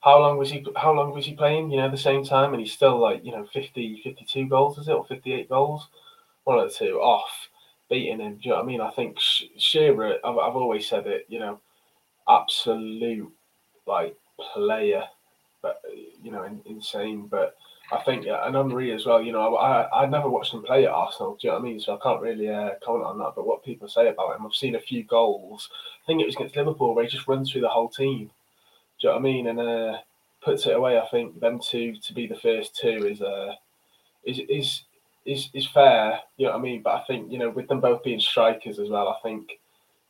how 0.00 0.18
long 0.18 0.38
was 0.38 0.50
he? 0.50 0.66
How 0.76 0.92
long 0.92 1.12
was 1.12 1.24
he 1.24 1.34
playing? 1.34 1.70
You 1.70 1.78
know, 1.78 1.90
the 1.90 1.96
same 1.96 2.24
time, 2.24 2.52
and 2.52 2.60
he's 2.60 2.72
still 2.72 2.98
like 2.98 3.24
you 3.24 3.32
know 3.32 3.46
50, 3.52 4.00
52 4.02 4.48
goals, 4.48 4.78
is 4.78 4.88
it, 4.88 4.92
or 4.92 5.04
fifty-eight 5.06 5.48
goals? 5.48 5.88
One 6.44 6.58
the 6.66 6.72
two 6.72 6.98
off, 7.00 7.48
beating 7.90 8.20
him. 8.20 8.34
Do 8.36 8.40
you 8.42 8.50
know 8.50 8.56
what 8.56 8.64
I 8.64 8.66
mean? 8.66 8.80
I 8.80 8.90
think 8.92 9.18
Sh- 9.20 9.44
Shearer. 9.58 10.18
I've, 10.24 10.38
I've 10.38 10.56
always 10.56 10.88
said 10.88 11.06
it. 11.06 11.26
You 11.28 11.40
know, 11.40 11.60
absolute 12.28 13.32
like 13.86 14.16
player. 14.54 15.04
but 15.62 15.82
you 16.22 16.30
know, 16.30 16.44
in, 16.44 16.60
insane. 16.66 17.26
But 17.26 17.56
I 17.92 18.02
think 18.02 18.26
and 18.26 18.54
Henry 18.56 18.92
as 18.92 19.06
well. 19.06 19.20
You 19.22 19.32
know, 19.32 19.56
I 19.56 20.02
I 20.02 20.06
never 20.06 20.28
watched 20.28 20.54
him 20.54 20.62
play 20.62 20.86
at 20.86 20.92
Arsenal. 20.92 21.32
Do 21.40 21.46
you 21.46 21.50
know 21.50 21.58
what 21.58 21.66
I 21.66 21.68
mean? 21.68 21.80
So 21.80 21.94
I 21.96 21.98
can't 22.02 22.22
really 22.22 22.48
uh, 22.48 22.70
comment 22.84 23.06
on 23.06 23.18
that. 23.18 23.32
But 23.36 23.46
what 23.46 23.64
people 23.64 23.88
say 23.88 24.08
about 24.08 24.36
him, 24.36 24.46
I've 24.46 24.54
seen 24.54 24.76
a 24.76 24.80
few 24.80 25.04
goals. 25.04 25.68
I 26.02 26.06
think 26.06 26.22
it 26.22 26.26
was 26.26 26.36
against 26.36 26.56
Liverpool 26.56 26.94
where 26.94 27.04
he 27.04 27.10
just 27.10 27.28
runs 27.28 27.50
through 27.50 27.62
the 27.62 27.68
whole 27.68 27.88
team. 27.88 28.30
Do 29.00 29.08
you 29.08 29.08
know 29.08 29.14
what 29.14 29.20
I 29.20 29.22
mean? 29.22 29.46
And 29.48 29.60
uh, 29.60 29.98
puts 30.42 30.66
it 30.66 30.76
away. 30.76 30.98
I 30.98 31.06
think 31.08 31.40
them 31.40 31.58
two 31.60 31.96
to 31.96 32.12
be 32.14 32.26
the 32.26 32.36
first 32.36 32.76
two 32.76 33.06
is 33.06 33.20
uh 33.22 33.54
is 34.24 34.40
is 34.48 34.82
is 35.24 35.50
is 35.54 35.66
fair. 35.66 36.20
You 36.36 36.46
know 36.46 36.52
what 36.52 36.58
I 36.58 36.62
mean? 36.62 36.82
But 36.82 36.94
I 36.94 37.04
think 37.06 37.30
you 37.30 37.38
know 37.38 37.50
with 37.50 37.68
them 37.68 37.80
both 37.80 38.02
being 38.02 38.20
strikers 38.20 38.78
as 38.78 38.88
well, 38.88 39.08
I 39.08 39.16
think 39.22 39.58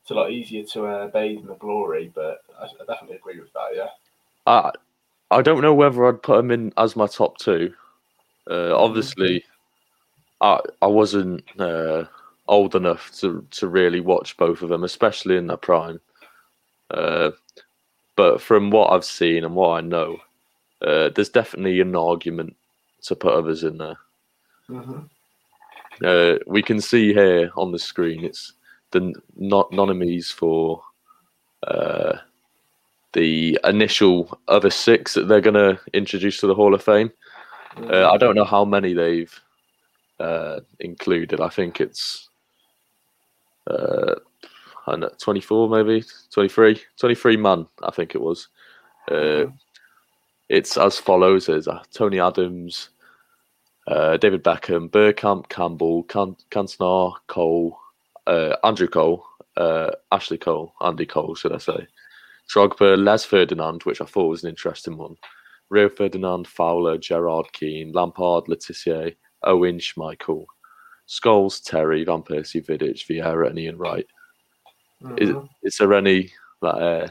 it's 0.03 0.11
a 0.11 0.15
lot 0.15 0.31
easier 0.31 0.65
to 0.73 0.87
uh, 0.87 1.07
bathe 1.09 1.41
in 1.41 1.47
the 1.47 1.55
glory. 1.55 2.11
But 2.15 2.43
I, 2.59 2.65
I 2.65 2.85
definitely 2.87 3.17
agree 3.17 3.41
with 3.41 3.53
that. 3.53 3.69
Yeah. 3.75 3.89
I 4.47 4.71
I 5.31 5.43
don't 5.43 5.63
know 5.63 5.75
whether 5.75 6.07
I'd 6.07 6.23
put 6.23 6.39
him 6.39 6.51
in 6.51 6.73
as 6.77 6.97
my 6.97 7.07
top 7.07 7.39
two. 7.39 7.73
Uh, 8.51 8.77
obviously, 8.77 9.45
I 10.41 10.61
I 10.83 10.87
wasn't 10.87 11.45
uh, 11.61 12.05
old 12.49 12.75
enough 12.75 13.13
to 13.21 13.47
to 13.53 13.69
really 13.69 14.01
watch 14.01 14.37
both 14.37 14.63
of 14.63 14.69
them, 14.69 14.85
especially 14.85 15.37
in 15.37 15.47
their 15.47 15.57
prime. 15.57 16.01
Uh, 16.91 17.31
but 18.17 18.41
from 18.41 18.71
what 18.71 18.93
I've 18.93 19.05
seen 19.05 19.45
and 19.45 19.55
what 19.55 19.79
I 19.79 19.81
know, 19.81 20.19
uh, 20.83 21.11
there's 21.15 21.29
definitely 21.29 21.81
an 21.81 21.95
argument 21.95 22.57
to 23.03 23.15
put 23.15 23.33
others 23.33 23.63
in 23.63 23.79
there. 23.79 23.97
Mm-hmm. 24.71 26.05
Uh, 26.05 26.39
we 26.47 26.62
can 26.62 26.81
see 26.81 27.12
here 27.12 27.51
on 27.57 27.73
the 27.73 27.79
screen 27.79 28.25
it's 28.25 28.55
the 28.91 29.12
not 29.37 29.71
nominees 29.73 30.31
for 30.31 30.83
uh, 31.66 32.16
the 33.12 33.59
initial 33.64 34.39
other 34.49 34.71
six 34.71 35.14
that 35.14 35.29
they're 35.29 35.41
going 35.41 35.55
to 35.55 35.79
introduce 35.93 36.41
to 36.41 36.47
the 36.47 36.55
Hall 36.55 36.75
of 36.75 36.83
Fame. 36.83 37.11
Uh, 37.77 38.11
I 38.11 38.16
don't 38.16 38.35
know 38.35 38.45
how 38.45 38.64
many 38.64 38.95
they've 38.95 39.41
uh, 40.18 40.61
included. 40.81 41.41
I 41.41 41.49
think 41.49 41.81
it's 41.81 42.29
uh, 43.68 44.14
I 44.87 44.93
don't 44.93 45.01
know, 45.01 45.11
24, 45.18 45.68
maybe 45.68 46.05
23, 46.33 46.81
23 46.99 47.37
man. 47.37 47.66
I 47.83 47.91
think 47.91 48.14
it 48.14 48.21
was. 48.21 48.49
Uh, 49.11 49.47
it's 50.49 50.77
as 50.77 50.99
follows: 50.99 51.47
There's 51.47 51.68
uh, 51.68 51.83
Tony 51.93 52.18
Adams, 52.18 52.91
uh, 53.91 54.16
David 54.16 54.43
Beckham, 54.45 54.88
Bergkamp, 54.88 55.49
Campbell, 55.49 56.05
Can- 56.05 56.36
Cantona, 56.51 57.14
Cole, 57.26 57.78
uh, 58.26 58.57
Andrew 58.64 58.86
Cole, 58.86 59.26
uh, 59.57 59.91
Ashley 60.12 60.38
Cole, 60.38 60.72
Andy 60.80 61.07
Cole, 61.07 61.34
should 61.34 61.53
I 61.53 61.59
say? 61.59 61.86
Drogba, 62.55 62.97
Les 63.03 63.24
Ferdinand, 63.24 63.82
which 63.82 64.01
I 64.01 64.05
thought 64.05 64.28
was 64.28 64.45
an 64.45 64.51
interesting 64.51 64.97
one. 64.97 65.16
Rio 65.70 65.88
Ferdinand, 65.88 66.49
Fowler, 66.49 66.99
Gerrard 66.99 67.53
Keane, 67.53 67.93
Lampard, 67.93 68.49
Le 68.49 68.57
Tissier, 68.57 69.14
Owen, 69.45 69.78
Schmeichel, 69.78 70.45
Scholes, 71.09 71.62
Terry, 71.62 72.05
Van 72.05 72.22
Persie, 72.22 72.64
Vidic, 72.64 73.07
Vieira, 73.09 73.49
and 73.49 73.59
Ian 73.59 73.78
Wright. 73.78 74.07
Is, 75.16 75.30
Mhm. 75.30 75.49
is 75.62 75.76
there 75.76 75.95
any 75.95 76.30
that 76.62 76.74
uh, 76.74 77.09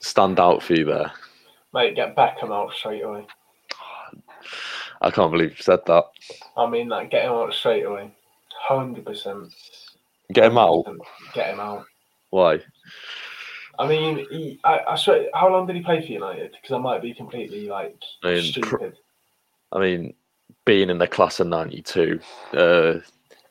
stand 0.00 0.38
out 0.38 0.62
for 0.62 0.74
you 0.74 0.84
there? 0.84 1.12
Mate, 1.72 1.94
get 1.96 2.14
Beckham 2.16 2.52
out 2.52 2.72
straight 2.72 3.02
away. 3.02 3.26
I 5.00 5.10
can't 5.10 5.30
believe 5.30 5.50
you 5.50 5.62
said 5.62 5.80
that. 5.86 6.04
I 6.56 6.68
mean, 6.68 6.88
like, 6.88 7.10
get 7.10 7.24
him 7.24 7.32
out 7.32 7.52
straight 7.52 7.84
away. 7.84 8.10
Hundred 8.68 9.04
percent. 9.04 9.54
Get 10.32 10.46
him 10.46 10.58
out. 10.58 10.84
Get 11.34 11.52
him 11.52 11.60
out. 11.60 11.84
Why? 12.30 12.60
I 13.78 13.86
mean, 13.86 14.26
he, 14.30 14.58
I, 14.64 14.80
I 14.88 14.96
swear, 14.96 15.28
how 15.34 15.50
long 15.50 15.66
did 15.66 15.76
he 15.76 15.82
play 15.82 16.00
for 16.00 16.12
United? 16.12 16.52
Because 16.52 16.74
I 16.74 16.78
might 16.78 17.02
be 17.02 17.12
completely 17.12 17.68
like 17.68 17.96
I 18.24 18.34
mean, 18.34 18.52
pr- 18.52 18.68
stupid. 18.68 18.96
I 19.72 19.78
mean, 19.78 20.14
being 20.64 20.90
in 20.90 20.98
the 20.98 21.06
class 21.06 21.40
of 21.40 21.46
'92, 21.48 22.18
uh, 22.54 22.94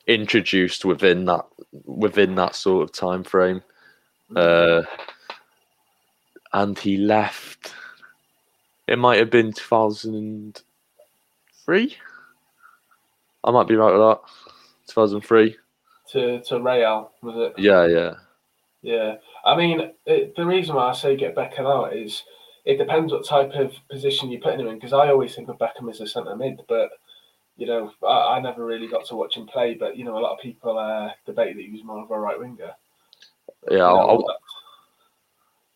introduced 0.06 0.84
within 0.84 1.24
that 1.26 1.46
within 1.84 2.34
that 2.34 2.54
sort 2.54 2.82
of 2.82 2.92
time 2.92 3.22
frame, 3.22 3.62
uh, 4.34 4.82
and 6.52 6.78
he 6.78 6.96
left. 6.96 7.74
It 8.88 8.98
might 8.98 9.18
have 9.18 9.30
been 9.30 9.52
2003. 11.66 11.96
I 13.44 13.50
might 13.50 13.68
be 13.68 13.76
right 13.76 13.92
with 13.92 14.00
that. 14.00 14.20
2003. 14.88 15.56
to 16.12 16.40
to 16.42 16.60
Real 16.60 17.12
was 17.22 17.36
it? 17.36 17.58
Yeah, 17.58 17.86
yeah. 17.86 18.14
Yeah, 18.82 19.16
I 19.44 19.56
mean, 19.56 19.90
it, 20.04 20.36
the 20.36 20.46
reason 20.46 20.76
why 20.76 20.90
I 20.90 20.92
say 20.92 21.16
get 21.16 21.34
Beckham 21.34 21.66
out 21.66 21.96
is 21.96 22.22
it 22.64 22.76
depends 22.76 23.12
what 23.12 23.26
type 23.26 23.52
of 23.54 23.72
position 23.90 24.30
you're 24.30 24.40
putting 24.40 24.60
him 24.60 24.68
in. 24.68 24.76
Because 24.76 24.92
I 24.92 25.08
always 25.08 25.34
think 25.34 25.48
of 25.48 25.58
Beckham 25.58 25.90
as 25.90 26.00
a 26.00 26.06
centre 26.06 26.36
mid, 26.36 26.60
but 26.68 26.90
you 27.56 27.66
know, 27.66 27.90
I, 28.06 28.36
I 28.36 28.40
never 28.40 28.64
really 28.64 28.86
got 28.86 29.06
to 29.06 29.16
watch 29.16 29.36
him 29.36 29.46
play. 29.46 29.74
But 29.74 29.96
you 29.96 30.04
know, 30.04 30.16
a 30.16 30.20
lot 30.20 30.34
of 30.34 30.40
people 30.40 30.78
uh, 30.78 31.10
debate 31.24 31.56
that 31.56 31.64
he 31.64 31.72
was 31.72 31.82
more 31.82 32.02
of 32.02 32.10
a 32.10 32.18
right 32.18 32.38
winger. 32.38 32.72
Yeah, 33.70 33.72
You 33.72 33.78
know, 33.78 34.24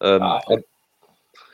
um, 0.03 0.23
I 0.23 0.41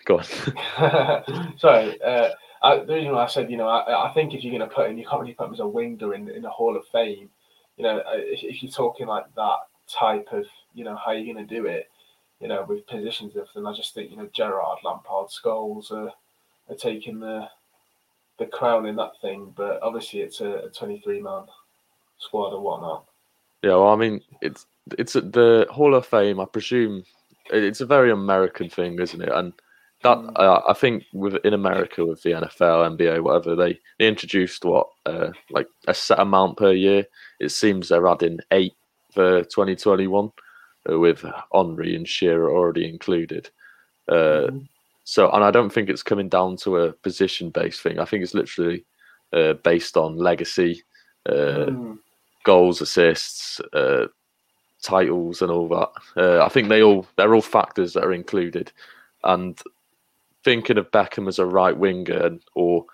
go 0.05 0.19
on. 0.19 0.25
Sorry, 1.59 2.01
uh, 2.03 2.31
I, 2.63 2.79
the 2.79 2.95
reason 2.95 3.13
why 3.13 3.25
I 3.25 3.29
said, 3.29 3.51
you 3.51 3.57
know, 3.57 3.69
I, 3.69 4.09
I 4.09 4.15
think 4.15 4.35
if 4.35 4.43
you're 4.43 4.57
going 4.57 4.69
to 4.69 4.75
put 4.75 4.91
him, 4.91 4.99
you 4.99 5.07
can't 5.07 5.21
really 5.21 5.35
put 5.35 5.49
him 5.49 5.55
as 5.55 5.61
a 5.61 5.67
winger 5.67 6.15
in 6.15 6.29
in 6.29 6.43
the 6.43 6.51
Hall 6.51 6.77
of 6.77 6.87
Fame. 6.89 7.29
You 7.77 7.85
know, 7.85 7.99
uh, 7.99 8.15
if, 8.15 8.43
if 8.43 8.63
you're 8.63 8.73
talking 8.73 9.07
like 9.07 9.27
that 9.35 9.59
type 9.89 10.29
of, 10.33 10.47
you 10.75 10.85
know, 10.85 10.97
how 10.97 11.13
you're 11.13 11.33
going 11.33 11.47
to 11.47 11.55
do 11.55 11.67
it, 11.67 11.91
you 12.41 12.49
know, 12.49 12.65
with 12.69 12.87
positions 12.87 13.35
and 13.35 13.43
everything, 13.43 13.67
I 13.67 13.75
just 13.75 13.95
think, 13.95 14.11
you 14.11 14.17
know, 14.17 14.29
Gerrard, 14.33 14.79
Lampard, 14.85 15.29
Scholes 15.29 15.91
are, 15.93 16.11
are 16.69 16.77
taking 16.77 17.21
the 17.21 17.49
the 18.39 18.47
crown 18.47 18.87
in 18.87 18.97
that 18.97 19.21
thing. 19.21 19.53
But 19.57 19.83
obviously, 19.83 20.21
it's 20.21 20.41
a, 20.41 20.67
a 20.67 20.71
23 20.71 21.21
man 21.21 21.45
squad 22.19 22.55
and 22.55 22.63
whatnot. 22.63 23.05
Yeah, 23.63 23.73
well, 23.73 23.89
I 23.89 23.97
mean, 23.97 24.21
it's 24.41 24.67
it's 24.99 25.15
the 25.15 25.67
Hall 25.71 25.95
of 25.95 26.07
Fame. 26.07 26.41
I 26.41 26.45
presume 26.45 27.05
it's 27.51 27.81
a 27.81 27.87
very 27.87 28.11
American 28.11 28.69
thing, 28.69 28.99
isn't 29.01 29.23
it? 29.23 29.31
And 29.33 29.53
that 30.03 30.19
Mm. 30.19 30.33
uh, 30.37 30.61
I 30.69 30.73
think 30.75 31.05
with 31.13 31.37
in 31.45 31.55
America 31.55 32.05
with 32.05 32.23
the 32.23 32.33
NFL, 32.33 32.97
NBA, 32.97 33.21
whatever, 33.23 33.57
they, 33.57 33.79
they 33.99 34.07
introduced 34.09 34.65
what 34.65 34.89
uh, 35.07 35.31
like 35.51 35.69
a 35.89 35.95
set 35.95 36.19
amount 36.21 36.59
per 36.59 36.73
year. 36.73 37.07
It 37.41 37.51
seems 37.51 37.89
they're 37.89 38.07
adding 38.09 38.41
eight 38.51 38.75
for 39.13 39.43
2021 39.45 40.31
uh, 40.91 40.99
with 40.99 41.25
Henry 41.53 41.97
and 41.97 42.07
Shearer 42.09 42.51
already 42.51 42.89
included. 42.89 43.51
Uh, 44.09 44.49
Mhm. 44.51 44.69
so, 45.05 45.31
and 45.31 45.43
I 45.43 45.51
don't 45.51 45.71
think 45.73 45.89
it's 45.89 46.03
coming 46.03 46.29
down 46.29 46.57
to 46.59 46.79
a 46.79 46.93
position 46.93 47.51
based 47.51 47.81
thing. 47.81 47.99
I 47.99 48.05
think 48.05 48.23
it's 48.23 48.35
literally 48.35 48.85
uh, 49.33 49.55
based 49.65 49.97
on 49.97 50.17
legacy. 50.17 50.83
Uh, 51.29 51.67
Mm. 51.67 51.99
goals, 52.45 52.81
assists, 52.81 53.59
uh, 53.73 54.07
titles, 54.83 55.43
and 55.43 55.51
all 55.51 55.67
that. 55.69 55.91
Uh, 56.17 56.45
I 56.45 56.49
think 56.49 56.69
they 56.69 56.83
all 56.83 57.05
they're 57.17 57.35
all 57.35 57.43
factors 57.43 57.95
that 57.95 58.05
are 58.05 58.13
included. 58.13 58.71
And 59.25 59.61
thinking 60.47 60.79
of 60.79 60.89
Beckham 60.93 61.27
as 61.27 61.41
a 61.41 61.45
right 61.45 61.77
winger 61.77 62.25
and, 62.25 62.41
or 62.55 62.85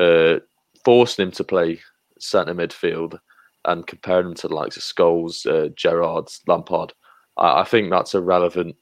uh, 0.00 0.38
forcing 0.86 1.26
him 1.26 1.32
to 1.32 1.44
play 1.44 1.78
centre 2.18 2.54
midfield 2.54 3.18
and 3.66 3.86
comparing 3.86 4.28
him 4.28 4.34
to 4.34 4.48
the 4.48 4.54
likes 4.54 4.78
of 4.78 4.82
Scholes, 4.82 5.44
uh, 5.46 5.68
Gerrard, 5.76 6.28
Lampard, 6.46 6.94
I, 7.36 7.60
I 7.60 7.64
think 7.64 7.90
that's 7.90 8.14
irrelevant. 8.14 8.74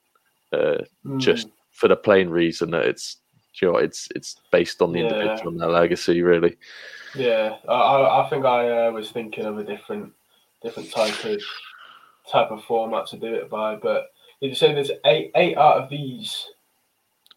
Uh, 0.53 0.85
just 1.18 1.49
Mm. 1.49 1.53
for 1.73 1.89
the 1.89 1.97
plain 1.97 2.29
reason 2.29 2.70
that 2.70 2.85
it's 2.87 3.16
you 3.61 3.73
know 3.73 3.79
it's 3.79 4.07
it's 4.14 4.37
based 4.53 4.81
on 4.83 4.93
the 4.93 5.01
Yeah. 5.01 5.07
individual 5.09 5.51
and 5.53 5.61
their 5.61 5.70
legacy, 5.70 6.23
really. 6.23 6.57
Yeah, 7.16 7.57
I, 7.68 7.75
I 7.75 8.25
I 8.25 8.31
think 8.31 8.45
I 8.45 8.87
uh, 8.87 8.91
was 8.93 9.11
thinking 9.11 9.47
of 9.47 9.59
a 9.59 9.64
different 9.64 10.12
different 10.62 10.93
type 10.93 11.25
of 11.25 11.41
type 12.31 12.51
of 12.53 12.62
format 12.64 13.07
to 13.09 13.16
do 13.18 13.35
it 13.35 13.51
by. 13.51 13.75
But 13.75 14.11
did 14.41 14.51
you 14.51 14.55
say 14.55 14.73
there's 14.73 14.93
eight 15.07 15.33
eight 15.35 15.57
out 15.57 15.83
of 15.83 15.91
these? 15.91 16.47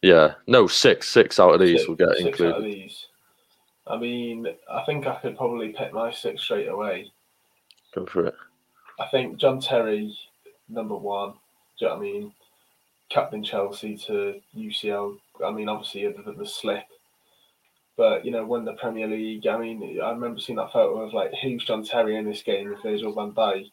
Yeah, 0.06 0.36
no 0.46 0.68
six 0.68 1.10
six 1.10 1.40
out 1.40 1.56
of 1.56 1.60
these 1.60 1.80
six, 1.80 1.88
will 1.88 1.96
get 1.96 2.10
six 2.10 2.20
out 2.20 2.26
of 2.26 2.56
included. 2.58 2.64
these. 2.64 3.08
I 3.88 3.98
mean, 3.98 4.46
I 4.72 4.84
think 4.86 5.08
I 5.08 5.16
could 5.16 5.36
probably 5.36 5.70
pick 5.70 5.94
my 5.94 6.12
six 6.12 6.44
straight 6.44 6.68
away. 6.68 7.12
Go 7.96 8.06
for 8.06 8.28
it. 8.28 8.36
I 9.00 9.08
think 9.08 9.38
John 9.38 9.60
Terry, 9.60 10.16
number 10.70 10.96
one. 10.96 11.32
Do 11.80 11.86
you 11.86 11.88
know 11.88 11.96
what 11.96 12.00
I 12.00 12.04
mean? 12.04 12.34
Captain 13.10 13.44
Chelsea 13.44 13.98
to 14.06 14.40
UCL. 14.56 15.18
I 15.44 15.50
mean, 15.50 15.70
obviously 15.70 16.06
the, 16.06 16.34
the 16.34 16.46
slip, 16.46 16.86
but 17.98 18.24
you 18.24 18.30
know, 18.30 18.46
won 18.46 18.64
the 18.64 18.74
Premier 18.74 19.08
League. 19.08 19.48
I 19.48 19.58
mean, 19.58 20.00
I 20.04 20.12
remember 20.12 20.40
seeing 20.40 20.58
that 20.58 20.72
photo 20.72 21.02
of 21.02 21.14
like 21.14 21.32
who's 21.42 21.66
John 21.66 21.84
Terry 21.84 22.16
in 22.16 22.26
this 22.26 22.44
game 22.44 22.70
with 22.70 22.84
Virgil 22.84 23.12
van 23.12 23.32
Dijk. 23.32 23.72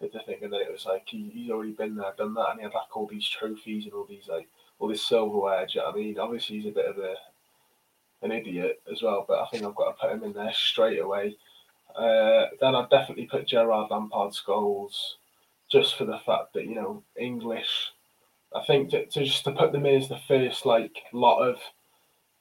Did 0.00 0.12
the 0.12 0.20
thing, 0.20 0.38
and 0.42 0.52
then 0.52 0.60
it 0.60 0.70
was 0.70 0.86
like 0.86 1.02
he, 1.06 1.32
he's 1.34 1.50
already 1.50 1.72
been 1.72 1.96
there, 1.96 2.14
done 2.16 2.34
that, 2.34 2.50
and 2.50 2.60
he 2.60 2.62
had 2.62 2.74
like 2.74 2.96
all 2.96 3.08
these 3.08 3.28
trophies 3.28 3.86
and 3.86 3.94
all 3.94 4.06
these 4.08 4.28
like 4.28 4.48
all 4.82 4.88
this 4.88 5.06
silverware. 5.06 5.66
Do 5.66 5.72
you 5.74 5.80
know 5.80 5.86
what 5.86 5.94
I 5.94 5.98
mean? 5.98 6.18
Obviously, 6.18 6.56
he's 6.56 6.66
a 6.66 6.74
bit 6.74 6.86
of 6.86 6.98
a 6.98 7.14
an 8.22 8.32
idiot 8.32 8.80
as 8.90 9.02
well, 9.02 9.24
but 9.26 9.40
I 9.40 9.46
think 9.46 9.64
I've 9.64 9.74
got 9.74 9.92
to 9.92 10.00
put 10.00 10.12
him 10.12 10.22
in 10.22 10.32
there 10.32 10.52
straight 10.52 11.00
away. 11.00 11.36
Uh, 11.96 12.46
then 12.60 12.74
I'd 12.74 12.90
definitely 12.90 13.26
put 13.26 13.48
Gerrard 13.48 13.90
Lampard 13.90 14.32
Scholes 14.32 15.14
just 15.70 15.96
for 15.96 16.04
the 16.04 16.18
fact 16.18 16.52
that 16.54 16.66
you 16.66 16.74
know 16.74 17.02
English 17.18 17.92
I 18.54 18.64
think 18.64 18.90
to, 18.90 19.06
to 19.06 19.24
just 19.24 19.44
to 19.44 19.52
put 19.52 19.72
them 19.72 19.86
in 19.86 20.02
as 20.02 20.08
the 20.08 20.18
first 20.28 20.66
like 20.66 20.96
lot 21.12 21.40
of 21.40 21.58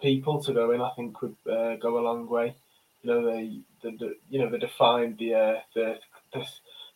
people 0.02 0.42
to 0.44 0.54
go 0.54 0.72
in, 0.72 0.82
I 0.82 0.92
think 0.96 1.22
would 1.22 1.36
uh, 1.50 1.76
go 1.76 2.00
a 2.00 2.06
long 2.06 2.28
way. 2.28 2.56
You 3.04 3.12
know, 3.12 3.26
they, 3.26 3.60
the, 3.82 3.98
the 3.98 4.16
you 4.30 4.39
know 4.39 4.50
they 4.50 4.58
defined 4.58 5.18
the 5.18 5.34
uh, 5.34 5.60
the, 5.76 6.00
the 6.34 6.46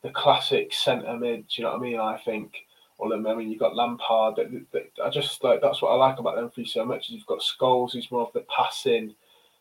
the 0.04 0.10
classic 0.12 0.74
centre 0.74 1.18
mid. 1.18 1.46
You 1.50 1.64
know 1.64 1.72
what 1.72 1.80
I 1.80 1.82
mean? 1.82 2.00
I 2.00 2.18
think. 2.18 2.54
Well, 2.98 3.14
I 3.14 3.36
mean, 3.36 3.50
you've 3.50 3.60
got 3.60 3.76
Lampard. 3.76 4.38
That, 4.38 4.66
that, 4.72 4.90
I 5.04 5.10
just 5.10 5.44
like 5.44 5.62
that's 5.62 5.82
what 5.82 5.92
I 5.92 5.96
like 5.96 6.20
about 6.20 6.36
them 6.36 6.50
three 6.50 6.66
so 6.66 6.86
much. 6.86 7.08
Is 7.08 7.16
you've 7.16 7.26
got 7.26 7.40
Scholes, 7.42 7.92
who's 7.92 8.12
more 8.12 8.22
of 8.22 8.34
the 8.34 8.46
passing, 8.56 9.14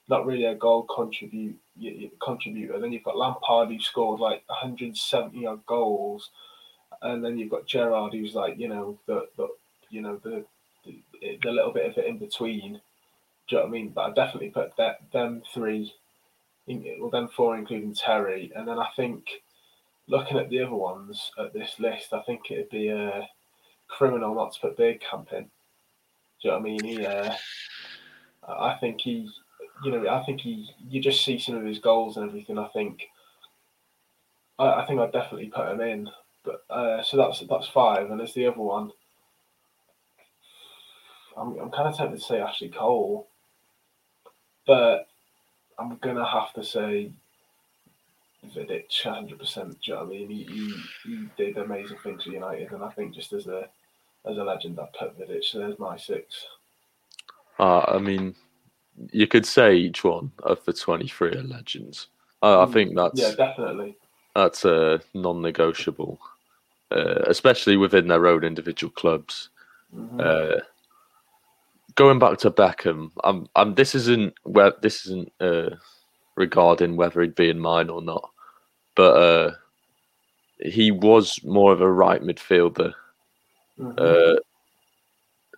not 0.08 0.26
really 0.26 0.44
a 0.44 0.54
goal 0.54 0.84
contribute 0.84 1.58
contributor. 2.22 2.78
Then 2.78 2.92
you've 2.92 3.02
got 3.02 3.16
Lampard, 3.16 3.68
who 3.70 3.80
scored 3.80 4.20
like 4.20 4.42
170 4.46 5.46
odd 5.46 5.66
goals, 5.66 6.30
and 7.02 7.24
then 7.24 7.36
you've 7.38 7.50
got 7.50 7.66
Gerrard, 7.66 8.12
who's 8.12 8.34
like 8.34 8.58
you 8.58 8.68
know 8.68 8.98
the, 9.06 9.26
the 9.36 9.48
you 9.90 10.00
know 10.00 10.20
the, 10.22 10.44
the 10.84 11.02
the 11.42 11.50
little 11.50 11.72
bit 11.72 11.86
of 11.86 11.98
it 11.98 12.06
in 12.06 12.18
between. 12.18 12.80
Do 13.48 13.56
you 13.56 13.58
know 13.58 13.64
what 13.64 13.68
I 13.68 13.72
mean? 13.72 13.88
But 13.88 14.10
I 14.10 14.12
definitely 14.12 14.50
put 14.50 14.76
that 14.76 15.00
them 15.12 15.42
three, 15.52 15.92
in, 16.66 16.84
well, 17.00 17.10
them 17.10 17.28
four, 17.28 17.56
including 17.58 17.94
Terry, 17.94 18.52
and 18.54 18.66
then 18.66 18.78
I 18.78 18.88
think 18.96 19.24
looking 20.06 20.38
at 20.38 20.50
the 20.50 20.60
other 20.60 20.74
ones 20.74 21.30
at 21.38 21.52
this 21.52 21.74
list, 21.78 22.12
I 22.12 22.20
think 22.22 22.50
it'd 22.50 22.70
be 22.70 22.88
a 22.88 23.28
criminal 23.88 24.34
not 24.34 24.52
to 24.54 24.60
put 24.60 24.78
Bergkamp 24.78 25.32
in. 25.32 25.44
Do 25.44 25.48
you 26.40 26.50
know 26.50 26.58
what 26.58 26.60
I 26.60 26.62
mean? 26.62 26.84
He, 26.84 27.06
uh, 27.06 27.34
I 28.46 28.74
think 28.74 29.00
he, 29.00 29.30
you 29.82 29.92
know, 29.92 30.08
I 30.08 30.22
think 30.24 30.40
he, 30.40 30.70
you 30.88 31.00
just 31.00 31.24
see 31.24 31.38
some 31.38 31.56
of 31.56 31.64
his 31.64 31.78
goals 31.78 32.16
and 32.16 32.28
everything. 32.28 32.58
I 32.58 32.68
think, 32.68 33.02
I, 34.58 34.82
I 34.82 34.86
think 34.86 35.00
I'd 35.00 35.12
definitely 35.12 35.48
put 35.48 35.68
him 35.68 35.80
in. 35.80 36.10
But 36.44 36.62
uh, 36.68 37.02
so 37.02 37.16
that's 37.16 37.42
that's 37.48 37.68
five, 37.68 38.10
and 38.10 38.20
there's 38.20 38.34
the 38.34 38.46
other 38.46 38.60
one. 38.60 38.90
I'm, 41.36 41.58
I'm 41.58 41.70
kind 41.70 41.88
of 41.88 41.96
tempted 41.96 42.18
to 42.18 42.24
say 42.24 42.38
Ashley 42.38 42.68
Cole, 42.68 43.28
but 44.66 45.08
I'm 45.78 45.96
gonna 46.02 46.28
have 46.28 46.52
to 46.52 46.62
say 46.62 47.12
Vidic, 48.52 49.02
hundred 49.02 49.38
percent. 49.38 49.70
Do 49.70 49.76
you 49.82 49.94
know 49.94 50.04
what 50.04 50.06
I 50.06 50.10
mean? 50.10 50.30
He, 50.30 50.44
he, 50.44 50.74
he 51.04 51.28
did 51.36 51.58
amazing 51.58 51.98
things 52.02 52.24
for 52.24 52.30
United, 52.30 52.72
and 52.72 52.82
I 52.82 52.90
think 52.90 53.14
just 53.14 53.32
as 53.32 53.46
a 53.46 53.68
as 54.26 54.38
a 54.38 54.44
legend, 54.44 54.78
I 54.80 54.88
put 54.98 55.18
Vidic. 55.18 55.44
So 55.44 55.58
there's 55.58 55.78
my 55.78 55.96
six. 55.96 56.46
Uh, 57.58 57.80
I 57.80 57.98
mean, 57.98 58.34
you 59.12 59.26
could 59.26 59.46
say 59.46 59.76
each 59.76 60.04
one 60.04 60.32
of 60.42 60.64
the 60.64 60.72
twenty-three 60.72 61.36
are 61.36 61.42
legends. 61.42 62.08
I, 62.42 62.62
I 62.62 62.66
think 62.66 62.94
that's 62.94 63.20
yeah, 63.20 63.34
definitely. 63.36 63.96
That's 64.34 64.64
a 64.64 65.00
non-negotiable, 65.14 66.18
uh, 66.90 67.22
especially 67.26 67.76
within 67.76 68.08
their 68.08 68.26
own 68.26 68.42
individual 68.42 68.90
clubs. 68.90 69.50
Mm-hmm. 69.94 70.20
Uh, 70.20 70.60
going 71.94 72.18
back 72.18 72.38
to 72.38 72.50
Beckham, 72.50 73.12
I'm, 73.22 73.46
I'm. 73.54 73.76
This 73.76 73.94
isn't 73.94 74.34
where 74.42 74.72
this 74.82 75.06
isn't 75.06 75.32
uh, 75.38 75.70
regarding 76.34 76.96
whether 76.96 77.20
he'd 77.22 77.36
be 77.36 77.48
in 77.48 77.60
mine 77.60 77.88
or 77.88 78.02
not, 78.02 78.28
but 78.94 79.16
uh, 79.16 79.54
he 80.60 80.90
was 80.90 81.42
more 81.44 81.72
of 81.72 81.80
a 81.80 81.90
right 81.90 82.22
midfielder. 82.22 82.94
Mhm. 83.78 83.98
Uh, 83.98 84.40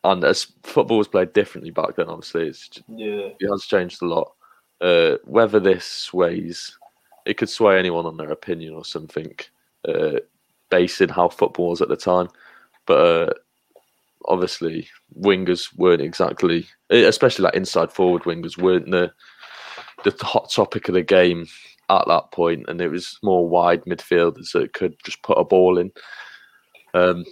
and 0.04 0.24
as 0.24 0.46
football 0.62 0.98
was 0.98 1.08
played 1.08 1.32
differently 1.32 1.70
back 1.70 1.96
then, 1.96 2.08
obviously, 2.08 2.48
it's, 2.48 2.70
yeah, 2.88 3.30
it 3.40 3.50
has 3.50 3.64
changed 3.64 4.02
a 4.02 4.06
lot. 4.06 4.32
Uh, 4.80 5.16
whether 5.24 5.58
this 5.58 5.84
sways, 5.84 6.78
it 7.24 7.36
could 7.36 7.48
sway 7.48 7.78
anyone 7.78 8.06
on 8.06 8.16
their 8.16 8.30
opinion 8.30 8.74
or 8.74 8.84
something, 8.84 9.34
uh, 9.88 10.20
based 10.70 11.00
in 11.00 11.08
how 11.08 11.28
football 11.28 11.70
was 11.70 11.82
at 11.82 11.88
the 11.88 11.96
time. 11.96 12.28
But 12.86 13.00
uh, 13.00 13.32
obviously, 14.26 14.88
wingers 15.18 15.76
weren't 15.76 16.02
exactly, 16.02 16.66
especially 16.90 17.44
like 17.44 17.56
inside 17.56 17.90
forward 17.90 18.22
wingers, 18.22 18.58
weren't 18.58 18.90
the 18.90 19.12
the 20.04 20.14
hot 20.24 20.50
topic 20.50 20.88
of 20.88 20.94
the 20.94 21.02
game 21.02 21.48
at 21.88 22.04
that 22.08 22.30
point, 22.32 22.64
and 22.68 22.80
it 22.80 22.88
was 22.88 23.18
more 23.22 23.48
wide 23.48 23.84
midfielders 23.84 24.52
that 24.52 24.72
could 24.72 24.96
just 25.04 25.22
put 25.22 25.38
a 25.38 25.44
ball 25.44 25.78
in. 25.78 25.92
Um, 26.94 27.24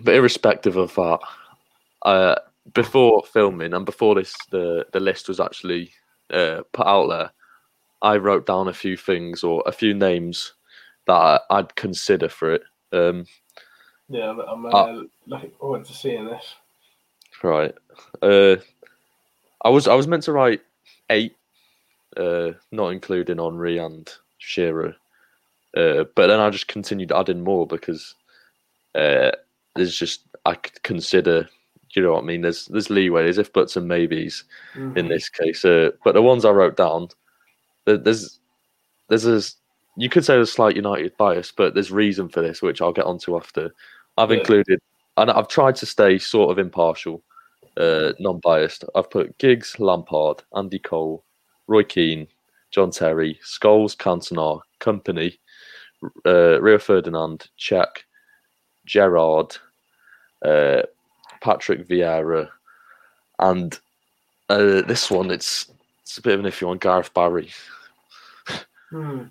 but 0.00 0.14
irrespective 0.14 0.76
of 0.76 0.94
that, 0.94 1.18
uh, 2.04 2.34
before 2.74 3.22
filming 3.32 3.74
and 3.74 3.86
before 3.86 4.14
this, 4.14 4.34
the 4.50 4.86
the 4.92 5.00
list 5.00 5.28
was 5.28 5.40
actually 5.40 5.92
uh, 6.32 6.62
put 6.72 6.86
out 6.86 7.08
there. 7.08 7.30
I 8.02 8.16
wrote 8.16 8.46
down 8.46 8.68
a 8.68 8.72
few 8.72 8.96
things 8.96 9.44
or 9.44 9.62
a 9.66 9.72
few 9.72 9.92
names 9.94 10.54
that 11.06 11.42
I'd 11.50 11.74
consider 11.76 12.28
for 12.28 12.54
it. 12.54 12.62
Um, 12.92 13.26
yeah. 14.08 14.30
I'm, 14.30 14.66
uh, 14.66 14.68
Uh, 14.70 15.02
looking 15.26 15.50
forward 15.58 15.84
to 15.84 15.92
seeing 15.92 16.24
this. 16.26 16.54
right. 17.42 17.74
Uh, 18.22 18.56
I 19.64 19.68
was 19.68 19.86
I 19.86 19.94
was 19.94 20.06
meant 20.08 20.22
to 20.24 20.32
write 20.32 20.62
eight, 21.10 21.36
uh, 22.16 22.50
not 22.72 22.88
including 22.88 23.38
Henry 23.38 23.78
and 23.78 24.08
Shearer, 24.38 24.94
uh, 25.76 26.04
but 26.14 26.26
then 26.28 26.40
I 26.40 26.50
just 26.50 26.68
continued 26.68 27.12
adding 27.12 27.42
more 27.44 27.66
because 27.66 28.14
uh, 28.94 29.30
there's 29.76 29.96
just 29.96 30.22
I 30.44 30.54
could 30.54 30.82
consider. 30.82 31.48
You 31.94 32.02
know 32.02 32.12
what 32.12 32.22
I 32.22 32.26
mean? 32.26 32.42
There's 32.42 32.66
there's 32.66 32.90
leeway. 32.90 33.24
There's 33.24 33.38
if 33.38 33.52
buts 33.52 33.76
and 33.76 33.88
maybes. 33.88 34.44
in 34.76 34.92
Mhm. 34.94 35.08
this 35.08 35.28
case. 35.28 35.64
Uh, 35.64 35.90
but 36.04 36.14
the 36.14 36.22
ones 36.22 36.44
I 36.44 36.50
wrote 36.50 36.76
down, 36.76 37.08
there's 37.84 38.38
there's 39.08 39.26
a 39.26 39.40
you 39.96 40.08
could 40.08 40.24
say 40.24 40.34
there's 40.34 40.52
slight 40.52 40.76
United 40.76 41.16
bias, 41.16 41.52
but 41.52 41.74
there's 41.74 41.90
reason 41.90 42.28
for 42.28 42.40
this, 42.42 42.62
which 42.62 42.80
I'll 42.80 42.92
get 42.92 43.06
onto 43.06 43.36
after. 43.36 43.74
I've 44.16 44.30
Yeah. 44.30 44.38
included, 44.38 44.80
and 45.16 45.30
I've 45.30 45.48
tried 45.48 45.74
to 45.76 45.86
stay 45.86 46.18
sort 46.18 46.50
of 46.50 46.58
impartial, 46.58 47.22
uh, 47.76 48.12
non-biased. 48.20 48.84
I've 48.94 49.10
put 49.10 49.36
Giggs, 49.38 49.78
Lampard, 49.80 50.42
Andy 50.54 50.78
Cole, 50.78 51.24
Roy 51.70 51.84
Keane, 51.84 52.26
John 52.72 52.90
Terry, 52.90 53.38
Scholes, 53.44 53.96
Cantona, 53.96 54.60
Kompany, 54.80 55.38
uh, 56.26 56.60
Rio 56.60 56.78
Ferdinand, 56.78 57.48
Cech, 57.58 58.04
Gerrard, 58.86 59.56
uh, 60.44 60.82
Patrick 61.40 61.86
Vieira, 61.86 62.48
and 63.38 63.78
uh, 64.48 64.82
this 64.82 65.10
one, 65.10 65.30
it's 65.30 65.70
it's 66.02 66.18
a 66.18 66.22
bit 66.22 66.34
of 66.34 66.44
an 66.44 66.50
iffy 66.50 66.66
one. 66.66 66.78
Gareth 66.78 67.14
Barry. 67.14 67.50
Hmm. 68.90 69.22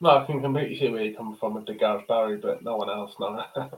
No, 0.00 0.10
I 0.10 0.26
can 0.26 0.42
completely 0.42 0.76
see 0.76 0.88
where 0.88 1.04
you're 1.04 1.14
coming 1.16 1.36
from 1.36 1.54
with 1.54 1.66
the 1.66 1.74
Gareth 1.74 2.08
Barry, 2.08 2.38
but 2.38 2.64
no 2.64 2.74
one 2.76 2.90
else. 2.90 3.14
No. 3.20 3.44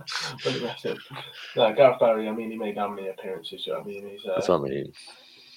No, 1.57 1.75
Gareth 1.75 2.01
Barry. 2.01 2.27
I 2.27 2.33
mean, 2.33 2.51
he 2.51 2.57
made 2.57 2.79
how 2.79 2.89
many 2.89 3.09
appearances? 3.09 3.67
You 3.67 3.75
know 3.75 3.81
what 3.81 3.89
I 3.89 3.91
mean? 3.91 4.09
He's 4.09 4.23
That's 4.27 4.49
uh, 4.49 4.59
what 4.59 4.71
I 4.71 4.75
mean. 4.75 4.93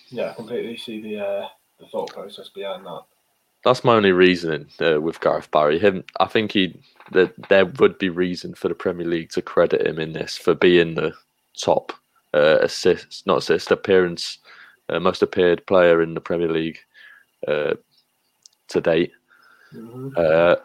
yeah, 0.10 0.32
I 0.32 0.34
completely 0.34 0.76
see 0.76 1.02
the 1.02 1.26
uh, 1.26 1.48
the 1.80 1.86
thought 1.88 2.12
process 2.14 2.50
behind 2.50 2.86
that. 2.86 3.02
That's 3.64 3.84
my 3.84 3.96
only 3.96 4.12
reasoning 4.12 4.68
uh, 4.80 5.02
with 5.02 5.20
Gareth 5.20 5.52
Barry. 5.52 5.80
Him, 5.80 6.04
I 6.20 6.26
think 6.28 6.52
he 6.52 6.80
that 7.12 7.34
there 7.50 7.66
would 7.66 7.98
be 7.98 8.10
reason 8.10 8.54
for 8.54 8.68
the 8.68 8.76
Premier 8.76 9.08
League 9.08 9.30
to 9.32 9.42
credit 9.42 9.86
him 9.86 10.00
in 10.00 10.14
this 10.14 10.38
for 10.38 10.54
being 10.54 10.96
the 10.96 11.14
top 11.60 11.94
uh, 12.34 12.60
assist, 12.62 13.26
not 13.26 13.40
assist, 13.40 13.72
appearance, 13.72 14.40
uh, 14.90 15.00
most 15.00 15.22
appeared 15.22 15.66
player 15.66 16.02
in 16.02 16.14
the 16.14 16.22
Premier 16.22 16.52
League 16.52 16.80
uh, 17.48 17.74
to 18.68 18.82
date. 18.82 19.12
hmm 19.72 20.10
Uh, 20.16 20.56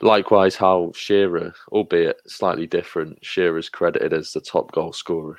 likewise, 0.00 0.56
how 0.56 0.92
Shearer, 0.94 1.54
albeit 1.68 2.20
slightly 2.26 2.66
different, 2.66 3.24
Shearer's 3.24 3.68
credited 3.68 4.12
as 4.12 4.32
the 4.32 4.40
top 4.40 4.72
goal 4.72 4.92
scorer. 4.92 5.36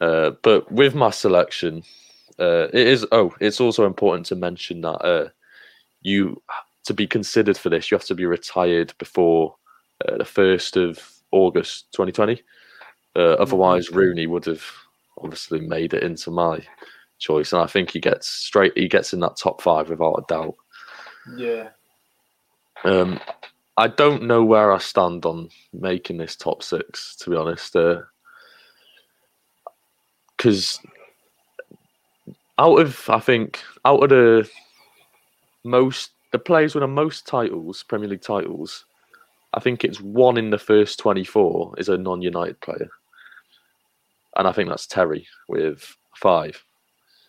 Uh, 0.00 0.32
but 0.42 0.70
with 0.72 0.94
my 0.94 1.10
selection, 1.10 1.84
uh, 2.38 2.68
it 2.72 2.86
is. 2.86 3.06
Oh, 3.12 3.34
it's 3.40 3.60
also 3.60 3.86
important 3.86 4.26
to 4.26 4.36
mention 4.36 4.80
that 4.82 4.98
uh, 5.04 5.28
you 6.02 6.42
to 6.84 6.94
be 6.94 7.06
considered 7.06 7.56
for 7.56 7.68
this, 7.68 7.90
you 7.90 7.96
have 7.96 8.06
to 8.06 8.14
be 8.14 8.26
retired 8.26 8.92
before 8.98 9.54
uh, 10.06 10.18
the 10.18 10.24
first 10.24 10.76
of 10.76 10.98
August, 11.30 11.86
2020. 11.92 12.42
Uh, 13.14 13.34
otherwise, 13.34 13.90
Rooney 13.90 14.26
would 14.26 14.44
have 14.46 14.64
obviously 15.18 15.60
made 15.60 15.94
it 15.94 16.02
into 16.02 16.30
my 16.30 16.60
choice, 17.18 17.52
and 17.52 17.62
I 17.62 17.66
think 17.66 17.90
he 17.90 18.00
gets 18.00 18.26
straight. 18.26 18.72
He 18.76 18.88
gets 18.88 19.12
in 19.12 19.20
that 19.20 19.36
top 19.36 19.62
five 19.62 19.90
without 19.90 20.14
a 20.14 20.24
doubt. 20.28 20.54
Yeah. 21.36 21.68
Um, 22.84 23.20
I 23.76 23.88
don't 23.88 24.24
know 24.24 24.44
where 24.44 24.72
I 24.72 24.78
stand 24.78 25.24
on 25.24 25.48
making 25.72 26.18
this 26.18 26.36
top 26.36 26.62
six, 26.62 27.16
to 27.16 27.30
be 27.30 27.36
honest. 27.36 27.76
Because 30.36 30.80
out 32.58 32.80
of, 32.80 33.08
I 33.08 33.18
think, 33.20 33.60
out 33.84 34.02
of 34.02 34.10
the 34.10 34.48
most, 35.64 36.10
the 36.32 36.38
players 36.38 36.74
with 36.74 36.82
the 36.82 36.88
most 36.88 37.26
titles, 37.26 37.82
Premier 37.82 38.08
League 38.08 38.22
titles, 38.22 38.84
I 39.54 39.60
think 39.60 39.84
it's 39.84 40.00
one 40.00 40.38
in 40.38 40.50
the 40.50 40.58
first 40.58 40.98
24 40.98 41.74
is 41.78 41.88
a 41.88 41.98
non 41.98 42.22
United 42.22 42.60
player. 42.60 42.88
And 44.36 44.48
I 44.48 44.52
think 44.52 44.68
that's 44.68 44.86
Terry 44.86 45.26
with 45.48 45.96
five. 46.16 46.62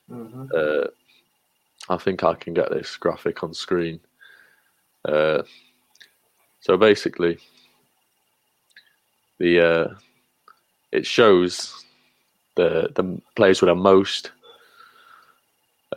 hmm 0.10 0.46
Uh, 0.56 0.88
I 1.90 1.98
think 1.98 2.24
I 2.24 2.34
can 2.36 2.54
get 2.54 2.70
this 2.72 2.96
graphic 2.96 3.44
on 3.44 3.54
screen. 3.54 4.00
Uh, 5.04 5.44
so 6.62 6.78
basically, 6.78 7.40
the 9.38 9.60
uh, 9.60 9.94
it 10.94 11.06
shows 11.06 11.86
the 12.56 12.90
the 12.96 13.22
players 13.36 13.62
with 13.62 13.68
the 13.68 13.76
most 13.76 14.32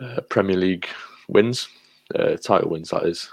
uh, 0.00 0.20
Premier 0.28 0.56
League 0.56 0.86
wins, 1.28 1.68
uh, 2.14 2.36
title 2.36 2.70
wins. 2.70 2.90
That 2.90 3.04
is. 3.04 3.30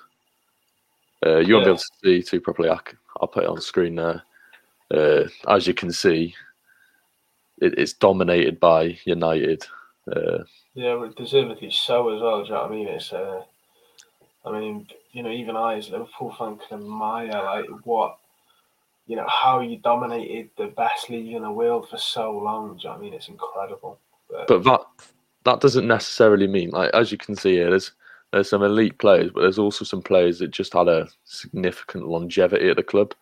Uh, 1.25 1.37
you 1.37 1.53
won't 1.53 1.65
be 1.65 1.69
able 1.71 1.77
to 1.77 1.85
see 2.03 2.21
too 2.21 2.41
properly. 2.41 2.69
I, 2.69 2.77
will 3.19 3.27
put 3.27 3.43
it 3.43 3.49
on 3.49 3.61
screen 3.61 3.95
there. 3.95 4.23
Uh, 4.93 5.23
as 5.47 5.65
you 5.65 5.73
can 5.73 5.91
see, 5.91 6.35
it, 7.59 7.77
it's 7.77 7.93
dominated 7.93 8.59
by 8.59 8.97
United. 9.05 9.65
Uh, 10.11 10.43
Yeah, 10.73 10.97
but 10.99 11.15
deservedly 11.15 11.71
so 11.71 12.09
as 12.09 12.21
well. 12.21 12.41
Do 12.41 12.47
you 12.47 12.53
know 12.53 12.61
what 12.61 12.71
I 12.71 12.75
mean? 12.75 12.87
It's 12.89 13.13
uh, 13.13 13.43
I 14.45 14.59
mean, 14.59 14.87
you 15.11 15.23
know, 15.23 15.31
even 15.31 15.55
I 15.55 15.75
as 15.75 15.89
a 15.89 15.93
Liverpool 15.93 16.35
fan 16.37 16.57
can 16.67 16.79
admire 16.79 17.31
like 17.31 17.65
what, 17.83 18.17
you 19.07 19.15
know, 19.15 19.27
how 19.27 19.61
you 19.61 19.77
dominated 19.77 20.49
the 20.57 20.67
best 20.67 21.09
league 21.09 21.33
in 21.33 21.43
the 21.43 21.51
world 21.51 21.89
for 21.89 21.97
so 21.97 22.31
long. 22.31 22.75
Do 22.75 22.79
you 22.79 22.83
know 22.83 22.89
what 22.91 22.99
I 22.99 23.01
mean? 23.01 23.13
It's 23.13 23.29
incredible. 23.29 23.99
But, 24.29 24.47
but 24.47 24.63
that 24.63 24.81
that 25.45 25.61
doesn't 25.61 25.87
necessarily 25.87 26.47
mean 26.47 26.69
like 26.69 26.91
as 26.93 27.11
you 27.11 27.17
can 27.17 27.35
see 27.35 27.53
here, 27.53 27.69
there's 27.69 27.91
there's 28.31 28.49
some 28.49 28.63
elite 28.63 28.97
players, 28.97 29.31
but 29.33 29.41
there's 29.41 29.59
also 29.59 29.85
some 29.85 30.01
players 30.01 30.39
that 30.39 30.49
just 30.49 30.73
had 30.73 30.87
a 30.87 31.07
significant 31.25 32.07
longevity 32.07 32.69
at 32.69 32.77
the 32.77 32.83
club. 32.83 33.13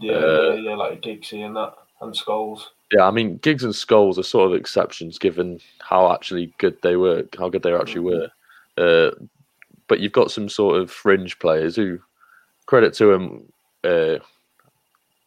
yeah, 0.00 0.12
uh, 0.12 0.52
yeah, 0.54 0.70
yeah, 0.70 0.74
like 0.74 1.00
Giggsy 1.00 1.44
and 1.44 1.56
that 1.56 1.74
and 2.00 2.14
Scholes. 2.14 2.64
Yeah, 2.92 3.06
I 3.06 3.10
mean, 3.10 3.38
Giggs 3.38 3.64
and 3.64 3.72
Scholes 3.72 4.18
are 4.18 4.22
sort 4.22 4.50
of 4.50 4.56
exceptions 4.56 5.18
given 5.18 5.60
how 5.80 6.12
actually 6.12 6.52
good 6.58 6.76
they 6.82 6.96
were, 6.96 7.24
how 7.38 7.48
good 7.48 7.62
they 7.62 7.74
actually 7.74 8.00
were. 8.00 8.30
Uh, 8.76 9.10
but 9.88 10.00
you've 10.00 10.12
got 10.12 10.30
some 10.30 10.48
sort 10.48 10.80
of 10.80 10.90
fringe 10.90 11.38
players 11.38 11.76
who, 11.76 11.98
credit 12.66 12.94
to 12.94 13.06
them, 13.06 13.52
uh, 13.84 14.18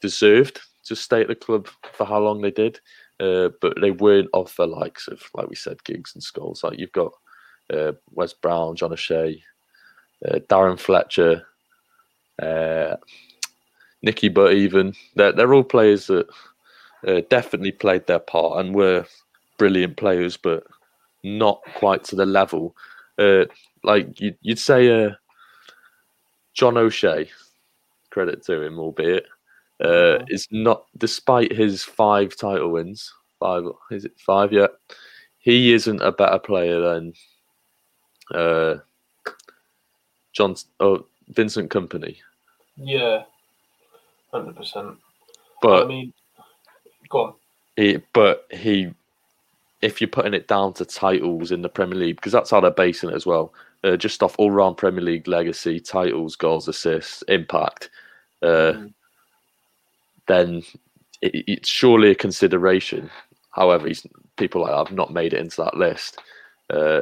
deserved 0.01 0.61
to 0.85 0.95
stay 0.95 1.21
at 1.21 1.27
the 1.27 1.35
club 1.35 1.67
for 1.93 2.05
how 2.05 2.19
long 2.19 2.41
they 2.41 2.51
did. 2.51 2.79
Uh, 3.21 3.49
but 3.61 3.79
they 3.79 3.91
weren't 3.91 4.29
of 4.33 4.51
the 4.55 4.65
likes 4.65 5.07
of, 5.07 5.21
like 5.35 5.47
we 5.47 5.55
said, 5.55 5.83
Giggs 5.83 6.15
and 6.15 6.23
Scholes. 6.23 6.63
Like 6.63 6.79
you've 6.79 6.91
got 6.91 7.11
uh, 7.71 7.91
Wes 8.09 8.33
Brown, 8.33 8.75
John 8.75 8.93
O'Shea, 8.93 9.43
uh, 10.27 10.39
Darren 10.49 10.79
Fletcher, 10.79 11.45
uh, 12.41 12.95
Nicky 14.01 14.29
Butt, 14.29 14.53
even. 14.53 14.95
They're, 15.15 15.33
they're 15.33 15.53
all 15.53 15.63
players 15.63 16.07
that 16.07 16.27
uh, 17.07 17.21
definitely 17.29 17.73
played 17.73 18.07
their 18.07 18.19
part 18.19 18.59
and 18.59 18.73
were 18.73 19.05
brilliant 19.59 19.97
players, 19.97 20.35
but 20.35 20.63
not 21.23 21.61
quite 21.75 22.03
to 22.05 22.15
the 22.15 22.25
level. 22.25 22.75
Uh, 23.19 23.45
like 23.83 24.19
you'd, 24.19 24.37
you'd 24.41 24.57
say, 24.57 25.11
John 26.55 26.77
O'Shea, 26.77 27.29
credit 28.09 28.43
to 28.45 28.63
him, 28.63 28.79
albeit, 28.79 29.25
uh, 29.81 30.19
is 30.27 30.47
not, 30.51 30.85
despite 30.97 31.51
his 31.51 31.83
five 31.83 32.35
title 32.35 32.69
wins, 32.71 33.11
five, 33.39 33.63
is 33.89 34.05
it 34.05 34.19
five? 34.19 34.53
Yeah, 34.53 34.67
he 35.39 35.73
isn't 35.73 36.01
a 36.01 36.11
better 36.11 36.39
player 36.39 36.79
than 36.79 37.13
uh, 38.33 38.75
John, 40.33 40.55
oh, 40.79 41.05
Vincent 41.29 41.69
Kompany. 41.71 42.17
Yeah, 42.77 43.23
hundred 44.31 44.55
percent. 44.55 44.97
But 45.61 45.83
I 45.83 45.87
mean, 45.87 46.13
go 47.09 47.19
on. 47.25 47.33
He, 47.75 47.99
but 48.13 48.47
he, 48.51 48.93
if 49.81 49.99
you're 49.99 50.07
putting 50.07 50.33
it 50.33 50.47
down 50.47 50.73
to 50.73 50.85
titles 50.85 51.51
in 51.51 51.61
the 51.61 51.69
Premier 51.69 51.97
League, 51.97 52.17
because 52.17 52.31
that's 52.31 52.51
how 52.51 52.59
they're 52.59 52.71
basing 52.71 53.09
it 53.09 53.15
as 53.15 53.25
well, 53.25 53.53
uh, 53.83 53.97
just 53.97 54.21
off 54.21 54.35
all 54.37 54.51
round 54.51 54.77
Premier 54.77 55.01
League 55.01 55.27
legacy, 55.27 55.79
titles, 55.79 56.35
goals, 56.35 56.67
assists, 56.67 57.23
impact, 57.27 57.89
uh, 58.43 58.73
Mm. 58.73 58.93
Then 60.31 60.63
it, 61.21 61.43
it's 61.45 61.67
surely 61.69 62.09
a 62.11 62.15
consideration. 62.15 63.09
However, 63.51 63.89
he's, 63.89 64.07
people 64.37 64.61
like 64.61 64.73
have 64.73 64.95
not 64.95 65.11
made 65.11 65.33
it 65.33 65.41
into 65.41 65.61
that 65.61 65.75
list. 65.75 66.21
Uh, 66.69 67.01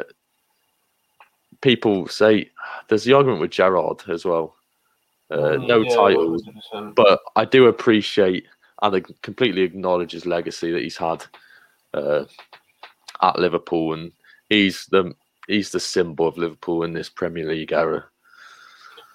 people 1.62 2.08
say 2.08 2.50
there's 2.88 3.04
the 3.04 3.14
argument 3.14 3.42
with 3.42 3.52
Gerrard 3.52 4.02
as 4.10 4.26
well. 4.26 4.56
Uh, 5.32 5.58
Mm, 5.60 5.68
no 5.68 5.82
yeah, 5.84 5.96
titles, 5.96 6.44
100%. 6.74 6.96
but 6.96 7.20
I 7.36 7.46
do 7.46 7.68
appreciate 7.68 8.48
and 8.82 8.96
I 8.96 9.04
completely 9.22 9.62
acknowledge 9.62 10.14
his 10.14 10.26
legacy 10.26 10.72
that 10.72 10.82
he's 10.82 10.98
had 10.98 11.24
uh, 11.94 12.24
at 13.22 13.38
Liverpool, 13.38 13.94
and 13.94 14.12
he's 14.50 14.88
the 14.88 15.14
he's 15.48 15.72
the 15.72 15.80
symbol 15.80 16.28
of 16.28 16.38
Liverpool 16.38 16.84
in 16.84 16.94
this 16.94 17.10
Premier 17.10 17.46
League 17.48 17.74
era. 17.74 18.06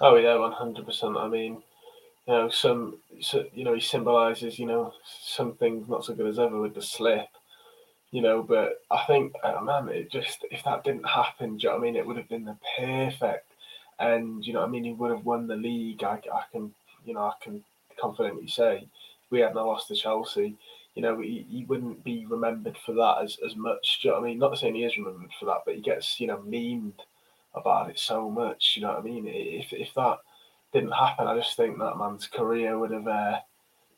Oh 0.01 0.15
yeah, 0.15 0.37
one 0.37 0.53
hundred 0.53 0.87
percent. 0.87 1.17
I 1.17 1.27
mean, 1.27 1.63
you 2.27 2.35
know, 2.35 2.49
some, 2.49 2.97
so, 3.21 3.45
you 3.55 3.65
know, 3.65 3.75
he 3.75 3.81
symbolises, 3.81 4.59
you 4.59 4.67
know, 4.67 4.93
some 5.23 5.55
things 5.55 5.89
not 5.89 6.05
so 6.05 6.15
good 6.15 6.27
as 6.27 6.39
ever 6.39 6.61
with 6.61 6.75
the 6.75 6.83
slip, 6.83 7.29
you 8.13 8.23
know. 8.23 8.43
But 8.43 8.83
I 8.91 9.05
think, 9.07 9.35
oh 9.45 9.63
man, 9.63 9.89
it 9.89 10.11
just 10.11 10.45
if 10.51 10.65
that 10.65 10.85
didn't 10.85 11.07
happen, 11.07 11.57
do 11.57 11.63
you 11.63 11.69
know 11.69 11.77
what 11.77 11.83
I 11.83 11.85
mean? 11.85 11.97
It 11.97 12.07
would 12.07 12.17
have 12.17 12.29
been 12.29 12.47
the 12.47 12.57
perfect, 12.79 13.47
and 13.99 14.45
you 14.47 14.53
know, 14.53 14.61
what 14.61 14.69
I 14.69 14.73
mean, 14.73 14.85
he 14.85 14.93
would 14.93 15.11
have 15.11 15.25
won 15.25 15.47
the 15.47 15.57
league. 15.57 16.03
I, 16.03 16.21
I 16.33 16.45
can, 16.51 16.73
you 17.05 17.15
know, 17.15 17.25
I 17.25 17.33
can 17.43 17.63
confidently 18.01 18.49
say, 18.49 18.87
we 19.31 19.41
hadn't 19.41 19.57
lost 19.57 19.89
to 19.89 19.95
Chelsea. 19.95 20.57
You 20.95 21.03
know, 21.03 21.21
he, 21.21 21.45
he 21.51 21.65
wouldn't 21.65 22.05
be 22.05 22.25
remembered 22.25 22.79
for 22.87 22.95
that 22.95 23.23
as, 23.23 23.37
as 23.45 23.57
much. 23.57 23.99
Do 24.01 24.09
you 24.09 24.15
know 24.15 24.21
what 24.21 24.27
I 24.27 24.29
mean? 24.29 24.39
Not 24.39 24.59
saying 24.59 24.77
he 24.77 24.85
is 24.85 24.97
remembered 24.97 25.31
for 25.39 25.47
that, 25.47 25.63
but 25.67 25.75
he 25.75 25.81
gets, 25.81 26.21
you 26.21 26.29
know, 26.29 26.39
memed 26.39 27.01
about 27.55 27.91
it 27.91 27.99
so 27.99 28.31
much. 28.31 28.75
You 28.77 28.83
know 28.83 28.89
what 28.91 29.01
I 29.01 29.03
mean? 29.03 29.27
If 29.27 29.73
if 29.73 29.93
that 29.95 30.19
didn't 30.75 30.93
happen, 30.93 31.27
I 31.27 31.37
just 31.39 31.57
think 31.57 31.79
that 31.79 31.97
man's 31.97 32.27
career 32.27 32.79
would 32.79 32.91
have 32.91 33.07
uh, 33.07 33.39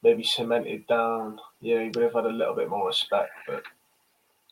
maybe 0.03 0.23
cemented 0.23 0.87
down. 0.87 1.41
Yeah, 1.61 1.81
he 1.81 1.87
would 1.87 2.05
have 2.05 2.13
had 2.13 2.27
a 2.27 2.29
little 2.29 2.55
bit 2.55 2.69
more 2.69 2.87
respect. 2.87 3.31
But 3.49 3.65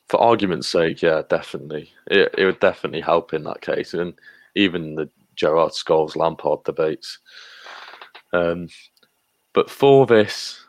For 0.08 0.20
argument's 0.20 0.68
sake, 0.68 1.02
yeah, 1.02 1.22
definitely, 1.28 1.92
it, 2.08 2.34
it 2.36 2.44
would 2.46 2.60
definitely 2.60 3.02
help 3.02 3.34
in 3.34 3.44
that 3.44 3.60
case, 3.60 3.94
and 3.94 4.14
even 4.56 4.94
the 4.94 5.08
Gerrard 5.36 5.72
Scholes 5.72 6.16
Lampard 6.16 6.64
debates. 6.64 7.18
Um, 8.32 8.68
but 9.52 9.70
for 9.70 10.06
this, 10.06 10.64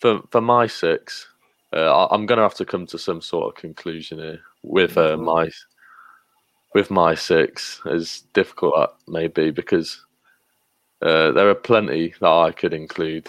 for 0.00 0.20
for 0.30 0.40
my 0.40 0.66
six, 0.66 1.28
uh, 1.72 2.08
I'm 2.08 2.26
going 2.26 2.36
to 2.36 2.42
have 2.42 2.54
to 2.56 2.64
come 2.64 2.86
to 2.88 2.98
some 2.98 3.20
sort 3.22 3.54
of 3.54 3.60
conclusion 3.60 4.18
here 4.18 4.40
with 4.62 4.98
uh, 4.98 5.16
Mhm. 5.16 5.24
my 5.24 5.50
with 6.74 6.90
my 6.90 7.14
six, 7.14 7.80
as 7.86 8.22
difficult 8.34 8.74
that 8.76 8.90
may 9.10 9.28
be, 9.28 9.50
because 9.50 10.05
uh, 11.02 11.32
there 11.32 11.48
are 11.48 11.54
plenty 11.54 12.14
that 12.20 12.28
I 12.28 12.52
could 12.52 12.72
include. 12.72 13.28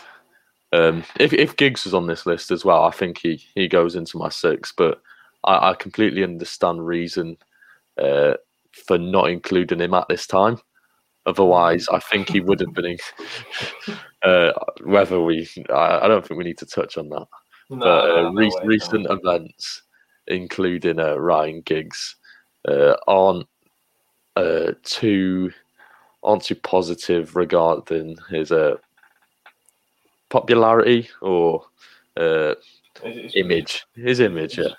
Um, 0.73 1.03
if 1.19 1.33
if 1.33 1.55
Giggs 1.55 1.85
was 1.85 1.93
on 1.93 2.07
this 2.07 2.25
list 2.25 2.51
as 2.51 2.65
well, 2.65 2.83
I 2.83 2.91
think 2.91 3.17
he 3.17 3.43
he 3.55 3.67
goes 3.67 3.95
into 3.95 4.17
my 4.17 4.29
six, 4.29 4.73
but 4.75 5.01
I, 5.43 5.71
I 5.71 5.73
completely 5.73 6.23
understand 6.23 6.85
reason 6.85 7.37
uh, 7.97 8.33
for 8.71 8.97
not 8.97 9.29
including 9.29 9.79
him 9.79 9.93
at 9.93 10.07
this 10.07 10.27
time. 10.27 10.59
Otherwise, 11.25 11.89
I 11.89 11.99
think 11.99 12.29
he 12.29 12.39
would 12.39 12.61
have 12.61 12.73
been. 12.73 12.85
In, 12.85 12.97
uh, 14.23 14.51
whether 14.83 15.21
we, 15.21 15.47
I, 15.69 15.99
I 16.03 16.07
don't 16.07 16.25
think 16.25 16.37
we 16.37 16.45
need 16.45 16.57
to 16.59 16.65
touch 16.65 16.97
on 16.97 17.09
that. 17.09 17.27
no, 17.69 17.77
but 17.79 18.09
uh, 18.09 18.21
no, 18.21 18.29
no 18.29 18.39
re- 18.39 18.47
way, 18.47 18.65
recent 18.65 19.07
events, 19.09 19.83
including 20.27 20.99
uh, 20.99 21.15
Ryan 21.15 21.61
Giggs, 21.61 22.15
uh, 22.67 22.95
aren't 23.07 23.45
uh, 24.37 24.71
too 24.83 25.51
aren't 26.23 26.43
too 26.43 26.55
positive 26.55 27.35
regarding 27.35 28.17
his 28.29 28.51
uh, 28.51 28.75
popularity 30.29 31.09
or 31.21 31.63
uh, 32.17 32.53
it's- 33.03 33.33
image. 33.35 33.85
His 33.95 34.19
image, 34.19 34.57
yeah. 34.57 34.73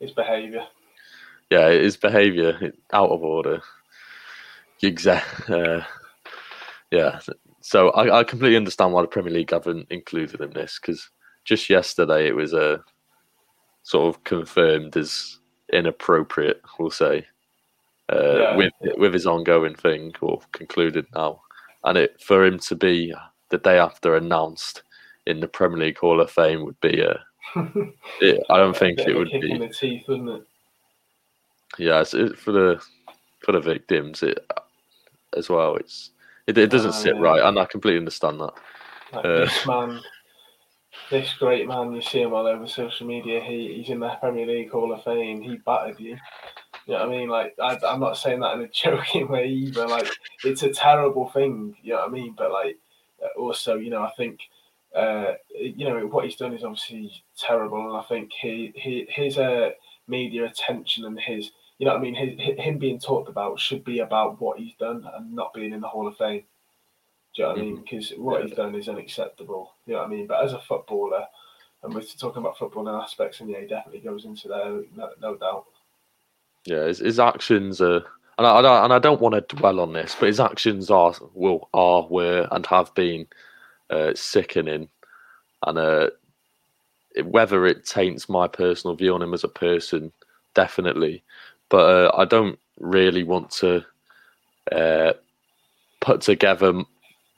His 0.00 0.10
behaviour. 0.12 0.66
yeah, 1.50 1.70
his 1.70 1.96
behaviour 1.96 2.72
out 2.92 3.10
of 3.10 3.22
order. 3.22 3.62
Exact. 4.82 5.48
Uh, 5.48 5.80
yeah. 6.90 7.18
So 7.62 7.90
I, 7.90 8.18
I 8.20 8.24
completely 8.24 8.56
understand 8.58 8.92
why 8.92 9.02
the 9.02 9.08
Premier 9.08 9.32
League 9.32 9.50
haven't 9.52 9.86
included 9.90 10.40
him 10.40 10.48
in 10.48 10.52
this 10.52 10.78
because 10.78 11.08
just 11.44 11.70
yesterday 11.70 12.26
it 12.28 12.36
was 12.36 12.52
uh, 12.52 12.78
sort 13.82 14.14
of 14.14 14.22
confirmed 14.24 14.96
as 14.96 15.38
inappropriate. 15.72 16.60
We'll 16.78 16.90
say 16.90 17.26
uh, 18.12 18.38
Yeah. 18.38 18.56
with 18.56 18.72
with 18.96 19.12
his 19.14 19.26
ongoing 19.26 19.74
thing 19.74 20.14
or 20.20 20.40
concluded 20.52 21.06
now, 21.14 21.42
and 21.84 21.98
it 21.98 22.20
for 22.22 22.44
him 22.44 22.58
to 22.60 22.74
be 22.74 23.14
the 23.50 23.58
day 23.58 23.78
after 23.78 24.16
announced 24.16 24.82
in 25.26 25.40
the 25.40 25.48
Premier 25.48 25.78
League 25.78 25.98
Hall 25.98 26.20
of 26.20 26.30
Fame 26.30 26.64
would 26.64 26.80
be 26.80 27.00
a. 27.00 27.20
It, 28.20 28.42
I 28.50 28.58
don't 28.58 28.76
think 28.76 28.98
it 29.00 29.14
would 29.16 29.30
be. 29.30 29.56
the 29.58 29.68
teeth, 29.68 30.04
wouldn't 30.08 30.28
it? 30.30 30.46
Yeah, 31.78 32.00
it's, 32.00 32.12
for 32.12 32.52
the 32.52 32.80
for 33.44 33.52
the 33.52 33.60
victims, 33.60 34.22
it 34.22 34.38
as 35.36 35.48
well. 35.48 35.76
It's 35.76 36.10
it, 36.46 36.56
it 36.58 36.70
doesn't 36.70 36.92
sit 36.92 37.14
yeah. 37.16 37.20
right, 37.20 37.42
and 37.42 37.58
I 37.58 37.64
completely 37.64 37.98
understand 37.98 38.40
that. 38.40 38.52
Like 39.12 39.24
Uh, 39.24 39.38
this 39.40 39.66
man, 39.66 40.00
this 41.10 41.34
great 41.34 41.66
man, 41.68 41.92
you 41.92 42.02
see 42.02 42.22
him 42.22 42.32
all 42.32 42.46
over 42.46 42.66
social 42.66 43.06
media. 43.06 43.40
He 43.40 43.74
he's 43.74 43.90
in 43.90 44.00
the 44.00 44.08
Premier 44.20 44.46
League 44.46 44.70
Hall 44.70 44.92
of 44.92 45.02
Fame. 45.04 45.40
He 45.42 45.56
battered 45.58 46.00
you. 46.00 46.16
You 46.86 46.94
know 46.94 47.00
what 47.00 47.08
I 47.08 47.18
mean? 47.18 47.28
Like 47.28 47.54
I, 47.60 47.78
I'm 47.86 48.00
not 48.00 48.16
saying 48.16 48.40
that 48.40 48.54
in 48.54 48.62
a 48.62 48.68
joking 48.72 49.28
way 49.28 49.48
either. 49.48 49.86
Like 49.86 50.08
it's 50.44 50.62
a 50.62 50.72
terrible 50.72 51.28
thing. 51.28 51.76
You 51.82 51.94
know 51.94 52.00
what 52.00 52.08
I 52.08 52.12
mean? 52.12 52.34
But 52.36 52.52
like 52.52 52.78
also, 53.36 53.76
you 53.76 53.90
know, 53.90 54.02
I 54.02 54.10
think 54.16 54.40
uh, 54.94 55.34
you 55.54 55.88
know 55.88 56.06
what 56.06 56.24
he's 56.24 56.36
done 56.36 56.54
is 56.54 56.64
obviously 56.64 57.12
terrible, 57.38 57.88
and 57.88 57.96
I 57.96 58.02
think 58.02 58.30
he, 58.32 58.72
he 58.74 59.06
his 59.08 59.36
uh, 59.36 59.70
media 60.08 60.46
attention 60.46 61.04
and 61.04 61.18
his 61.18 61.50
you 61.78 61.86
know 61.86 61.92
what 61.92 61.98
I 61.98 62.02
mean 62.02 62.14
his, 62.14 62.58
him 62.58 62.78
being 62.78 62.98
talked 62.98 63.28
about 63.28 63.60
should 63.60 63.84
be 63.84 63.98
about 63.98 64.40
what 64.40 64.58
he's 64.58 64.74
done 64.78 65.06
and 65.14 65.34
not 65.34 65.52
being 65.52 65.72
in 65.72 65.80
the 65.80 65.88
Hall 65.88 66.06
of 66.06 66.16
Fame. 66.16 66.44
Do 67.34 67.42
you 67.42 67.44
know 67.44 67.50
what 67.50 67.58
I 67.58 67.62
mean? 67.62 67.76
Because 67.82 68.10
what 68.16 68.40
yeah. 68.40 68.46
he's 68.46 68.56
done 68.56 68.74
is 68.74 68.88
unacceptable. 68.88 69.74
You 69.84 69.94
know 69.94 69.98
what 70.00 70.06
I 70.06 70.10
mean? 70.10 70.26
But 70.26 70.42
as 70.42 70.54
a 70.54 70.60
footballer, 70.60 71.26
and 71.82 71.94
we're 71.94 72.02
talking 72.02 72.40
about 72.40 72.56
footballing 72.56 73.02
aspects, 73.02 73.40
and 73.40 73.50
yeah, 73.50 73.60
he 73.60 73.66
definitely 73.66 74.00
goes 74.00 74.24
into 74.24 74.48
there, 74.48 74.82
no, 74.96 75.10
no 75.20 75.36
doubt. 75.36 75.66
Yeah, 76.66 76.84
his, 76.86 76.98
his 76.98 77.20
actions 77.20 77.80
are, 77.80 78.02
and 78.38 78.46
I, 78.46 78.60
I, 78.60 78.84
and 78.84 78.92
I 78.92 78.98
don't 78.98 79.20
want 79.20 79.34
to 79.34 79.56
dwell 79.56 79.80
on 79.80 79.92
this, 79.92 80.16
but 80.18 80.26
his 80.26 80.40
actions 80.40 80.90
are, 80.90 81.14
will, 81.32 81.68
are, 81.72 82.06
were, 82.08 82.48
and 82.50 82.66
have 82.66 82.92
been 82.94 83.26
uh, 83.88 84.12
sickening, 84.14 84.88
and 85.64 85.78
uh, 85.78 86.10
whether 87.24 87.66
it 87.66 87.86
taints 87.86 88.28
my 88.28 88.48
personal 88.48 88.96
view 88.96 89.14
on 89.14 89.22
him 89.22 89.32
as 89.32 89.44
a 89.44 89.48
person, 89.48 90.12
definitely, 90.54 91.22
but 91.68 91.78
uh, 91.78 92.16
I 92.16 92.24
don't 92.24 92.58
really 92.78 93.22
want 93.22 93.50
to 93.52 93.84
uh, 94.72 95.12
put 96.00 96.20
together 96.20 96.82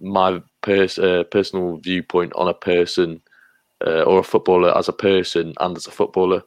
my 0.00 0.42
pers- 0.62 0.98
uh, 0.98 1.24
personal 1.30 1.76
viewpoint 1.76 2.32
on 2.34 2.48
a 2.48 2.54
person 2.54 3.20
uh, 3.86 4.02
or 4.02 4.20
a 4.20 4.24
footballer 4.24 4.76
as 4.76 4.88
a 4.88 4.92
person 4.92 5.54
and 5.60 5.76
as 5.76 5.86
a 5.86 5.90
footballer. 5.90 6.42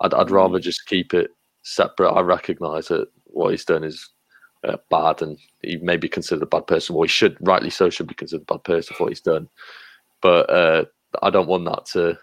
I'd, 0.00 0.14
I'd 0.14 0.30
rather 0.30 0.58
mm. 0.58 0.62
just 0.62 0.86
keep 0.86 1.14
it 1.14 1.30
separate. 1.62 2.10
I 2.10 2.20
recognise 2.20 2.88
that 2.88 3.08
what 3.24 3.50
he's 3.50 3.64
done 3.64 3.84
is 3.84 4.10
uh, 4.64 4.76
bad, 4.90 5.22
and 5.22 5.38
he 5.62 5.76
may 5.78 5.96
be 5.96 6.08
considered 6.08 6.42
a 6.42 6.46
bad 6.46 6.66
person. 6.66 6.94
Well, 6.94 7.02
he 7.02 7.08
should, 7.08 7.36
rightly 7.40 7.70
so, 7.70 7.90
should 7.90 8.06
be 8.06 8.14
considered 8.14 8.42
a 8.48 8.54
bad 8.54 8.64
person 8.64 8.94
for 8.96 9.04
what 9.04 9.12
he's 9.12 9.20
done. 9.20 9.48
But 10.20 10.50
uh, 10.50 10.84
I 11.22 11.30
don't 11.30 11.48
want 11.48 11.64
that 11.64 11.86
to 11.92 12.18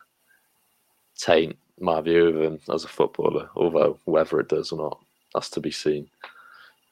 taint 1.17 1.57
my 1.79 2.01
view 2.01 2.27
of 2.27 2.41
him 2.41 2.59
as 2.73 2.83
a 2.83 2.87
footballer. 2.87 3.49
Although 3.55 3.99
whether 4.05 4.39
it 4.39 4.49
does 4.49 4.71
or 4.71 4.77
not, 4.77 4.99
that's 5.33 5.49
to 5.51 5.59
be 5.59 5.71
seen. 5.71 6.09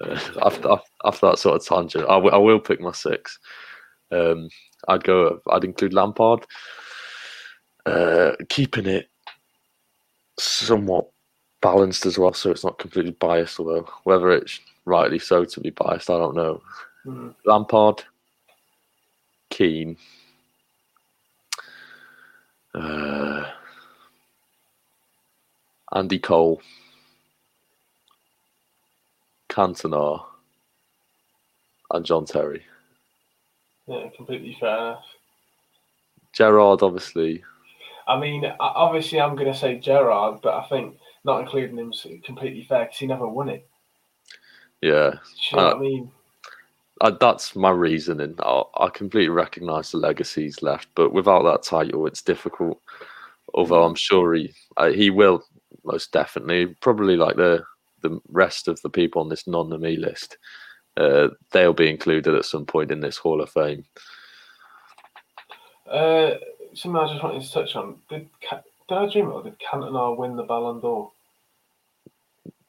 Uh, 0.02 0.20
after, 0.43 0.76
after 1.06 1.28
that 1.28 1.39
sort 1.39 1.56
of 1.56 1.66
tangent, 1.66 2.06
I, 2.06 2.16
w- 2.16 2.34
I 2.34 2.38
will 2.38 2.60
pick 2.60 2.80
my 2.82 2.91
six. 2.91 3.39
Um, 4.12 4.50
I'd 4.88 5.04
go. 5.04 5.41
I'd 5.50 5.64
include 5.64 5.93
Lampard, 5.93 6.45
uh, 7.86 8.34
keeping 8.48 8.86
it 8.86 9.10
somewhat 10.39 11.08
balanced 11.62 12.05
as 12.05 12.18
well, 12.18 12.34
so 12.34 12.51
it's 12.51 12.64
not 12.64 12.80
completely 12.80 13.12
biased. 13.12 13.60
Although 13.60 13.88
whether 14.03 14.32
it's 14.32 14.60
rightly 14.86 15.20
so 15.20 15.45
to 15.45 15.60
be 15.60 15.70
biased, 15.72 16.10
I 16.10 16.18
don't 16.18 16.36
know. 16.36 16.62
Mm. 17.05 17.36
Lampard, 17.45 18.03
Keane, 19.49 19.97
uh, 22.76 23.45
Andy 25.93 26.20
Cole, 26.20 26.62
Cantona, 29.49 30.24
and 31.91 32.05
John 32.05 32.26
Terry. 32.26 32.64
Yeah, 33.88 34.10
completely 34.16 34.58
fair 34.60 34.78
enough. 34.78 35.05
Gerrard, 36.34 36.84
obviously. 36.84 37.43
I 38.08 38.20
mean, 38.20 38.45
obviously, 38.60 39.20
I'm 39.20 39.36
going 39.36 39.51
to 39.51 39.58
say 39.58 39.80
Gerrard, 39.80 40.41
but 40.41 40.53
I 40.53 40.68
think 40.68 40.97
not 41.28 41.41
including 41.41 41.78
him 41.78 41.91
is 41.91 42.07
completely 42.23 42.63
fair 42.63 42.86
because 42.86 42.97
he 42.97 43.05
never 43.05 43.28
won 43.28 43.49
it. 43.49 43.67
Yeah. 44.82 45.15
You 45.51 45.57
know 45.57 45.67
uh, 45.67 45.75
I 45.75 45.80
mean? 45.80 46.11
Uh, 47.01 47.11
that's 47.19 47.55
my 47.55 47.69
reasoning. 47.69 48.34
I, 48.39 48.63
I 48.75 48.89
completely 48.89 49.30
recognise 49.30 49.91
the 49.91 49.97
legacy 49.97 50.43
he's 50.43 50.63
left, 50.63 50.88
but 50.95 51.13
without 51.13 51.43
that 51.43 51.61
title, 51.61 52.07
it's 52.07 52.23
difficult. 52.23 52.82
Although 53.53 53.84
I'm 53.84 53.95
sure 53.95 54.34
he 54.34 54.53
uh, 54.78 54.89
he 54.89 55.09
will 55.09 55.43
most 55.84 56.11
definitely, 56.11 56.67
probably 56.82 57.15
like 57.15 57.36
the 57.36 57.63
the 58.01 58.19
rest 58.30 58.67
of 58.67 58.82
the 58.82 58.89
people 58.89 59.21
on 59.21 59.30
this 59.30 59.47
non-me 59.47 59.97
list, 59.97 60.38
uh, 60.97 61.30
they'll 61.51 61.73
be 61.73 61.89
included 61.89 62.36
at 62.36 62.45
some 62.45 62.65
point 62.65 62.91
in 62.91 62.99
this 62.99 63.17
Hall 63.17 63.41
of 63.41 63.49
Fame. 63.49 63.84
Uh, 65.89 66.36
something 66.73 66.99
I 66.99 67.07
just 67.07 67.23
wanted 67.23 67.41
to 67.41 67.51
touch 67.51 67.75
on. 67.75 67.97
Did 68.09 68.30
did 68.88 68.97
I 68.97 69.11
dream 69.11 69.28
it 69.28 69.32
or 69.32 69.43
did 69.43 69.59
Cantona 69.59 70.17
win 70.17 70.36
the 70.36 70.43
Ballon 70.43 70.80
d'Or? 70.80 71.11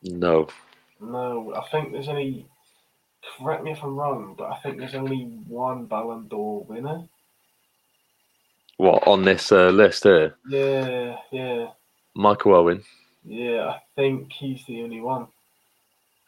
No. 0.02 0.48
No, 1.00 1.54
I 1.54 1.68
think 1.70 1.92
there's 1.92 2.08
only. 2.08 2.46
Correct 3.36 3.62
me 3.62 3.72
if 3.72 3.82
I'm 3.82 3.96
wrong, 3.96 4.34
but 4.38 4.50
I 4.50 4.56
think 4.58 4.78
there's 4.78 4.94
only 4.94 5.24
one 5.46 5.86
Ballon 5.86 6.28
d'Or 6.28 6.64
winner. 6.64 7.04
What 8.78 9.06
on 9.06 9.22
this 9.24 9.52
uh, 9.52 9.70
list 9.70 10.04
here? 10.04 10.36
Yeah, 10.48 11.16
yeah. 11.32 11.66
Michael 12.14 12.54
Owen. 12.54 12.84
Yeah, 13.24 13.70
I 13.70 13.80
think 13.96 14.32
he's 14.32 14.64
the 14.66 14.82
only 14.82 15.00
one. 15.00 15.26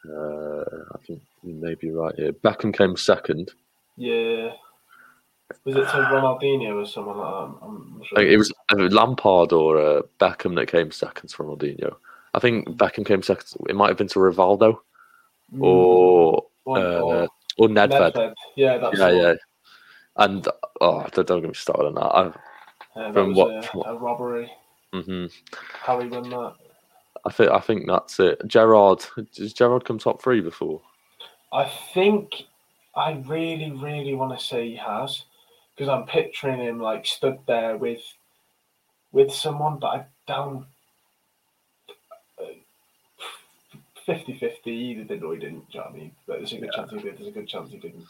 Uh, 0.07 0.63
I 0.93 0.97
think 1.05 1.21
you 1.43 1.53
may 1.53 1.75
be 1.75 1.91
right 1.91 2.13
here. 2.15 2.33
Beckham 2.33 2.75
came 2.75 2.97
second. 2.97 3.51
Yeah. 3.97 4.51
Was 5.65 5.75
it 5.75 5.79
to 5.79 5.97
Ronaldinho 6.11 6.81
or 6.81 6.85
someone 6.85 7.17
like 7.17 7.31
that? 7.31 7.65
I'm 7.65 8.01
sure. 8.05 8.21
It 8.21 8.37
was 8.37 8.53
Lampard 8.73 9.53
or 9.53 9.77
uh, 9.77 10.01
Beckham 10.19 10.55
that 10.55 10.67
came 10.67 10.91
second 10.91 11.29
to 11.29 11.37
Ronaldinho. 11.37 11.95
I 12.33 12.39
think 12.39 12.67
Beckham 12.69 13.05
came 13.05 13.21
second. 13.21 13.45
It 13.67 13.75
might 13.75 13.89
have 13.89 13.97
been 13.97 14.07
to 14.09 14.19
Rivaldo 14.19 14.77
mm. 15.53 15.61
or, 15.61 16.45
uh, 16.67 16.99
or, 16.99 17.27
or 17.57 17.67
Nedved. 17.67 18.13
Nedved. 18.13 18.33
Yeah, 18.55 18.77
that's 18.77 18.97
yeah, 18.97 19.09
yeah. 19.09 19.33
And 20.17 20.47
oh, 20.81 21.05
don't, 21.11 21.27
don't 21.27 21.41
get 21.41 21.47
me 21.49 21.53
started 21.53 21.87
on 21.87 21.95
that. 21.95 22.01
I, 22.01 22.23
yeah, 22.23 23.03
that 23.07 23.13
from, 23.13 23.33
what, 23.33 23.55
a, 23.55 23.61
from 23.63 23.79
what, 23.79 23.89
a 23.89 23.95
robbery. 23.95 24.51
Mm-hmm. 24.93 25.25
How 25.73 25.99
he 25.99 26.07
won 26.07 26.29
that? 26.29 26.53
I 27.25 27.31
think 27.31 27.51
I 27.51 27.59
think 27.59 27.87
that's 27.87 28.19
it. 28.19 28.41
Gerrard, 28.47 29.05
does 29.33 29.53
Gerrard 29.53 29.85
come 29.85 29.99
top 29.99 30.21
three 30.21 30.41
before? 30.41 30.81
I 31.53 31.71
think 31.93 32.43
I 32.95 33.21
really, 33.25 33.71
really 33.71 34.15
want 34.15 34.37
to 34.37 34.43
say 34.43 34.69
he 34.69 34.75
has 34.75 35.23
because 35.75 35.87
I'm 35.87 36.05
picturing 36.05 36.59
him 36.59 36.79
like 36.79 37.05
stood 37.05 37.39
there 37.47 37.77
with 37.77 38.01
with 39.11 39.31
someone, 39.31 39.79
but 39.79 39.87
I 39.87 40.05
don't. 40.27 40.65
50 44.05 44.37
50 44.37 44.71
either 44.71 45.03
did 45.03 45.23
or 45.23 45.33
he 45.33 45.39
didn't. 45.39 45.69
Do 45.71 45.77
you 45.77 45.79
know 45.79 45.85
what 45.85 45.95
I 45.95 45.97
mean? 45.97 46.11
But 46.27 46.37
there's 46.37 46.53
a 46.53 46.57
good 46.57 46.69
yeah. 46.73 46.79
chance 46.79 46.91
he 46.91 46.99
did. 46.99 47.17
There's 47.17 47.27
a 47.27 47.31
good 47.31 47.47
chance 47.47 47.71
he 47.71 47.77
didn't. 47.77 48.05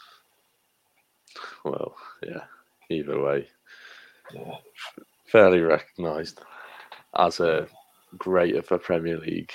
Well, 1.63 1.95
yeah. 2.23 2.43
Either 2.89 3.21
way, 3.21 3.47
yeah. 4.33 4.55
fairly 5.25 5.61
recognised 5.61 6.41
as 7.17 7.39
a 7.39 7.67
great 8.17 8.55
of 8.55 8.67
the 8.67 8.77
Premier 8.77 9.17
League. 9.17 9.51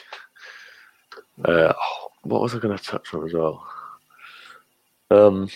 Uh, 1.44 1.74
oh, 1.76 2.08
what 2.22 2.40
was 2.40 2.54
I 2.54 2.58
going 2.58 2.76
to 2.76 2.82
touch 2.82 3.12
on 3.12 3.26
as 3.26 3.34
well? 3.34 3.66
Um, 5.10 5.48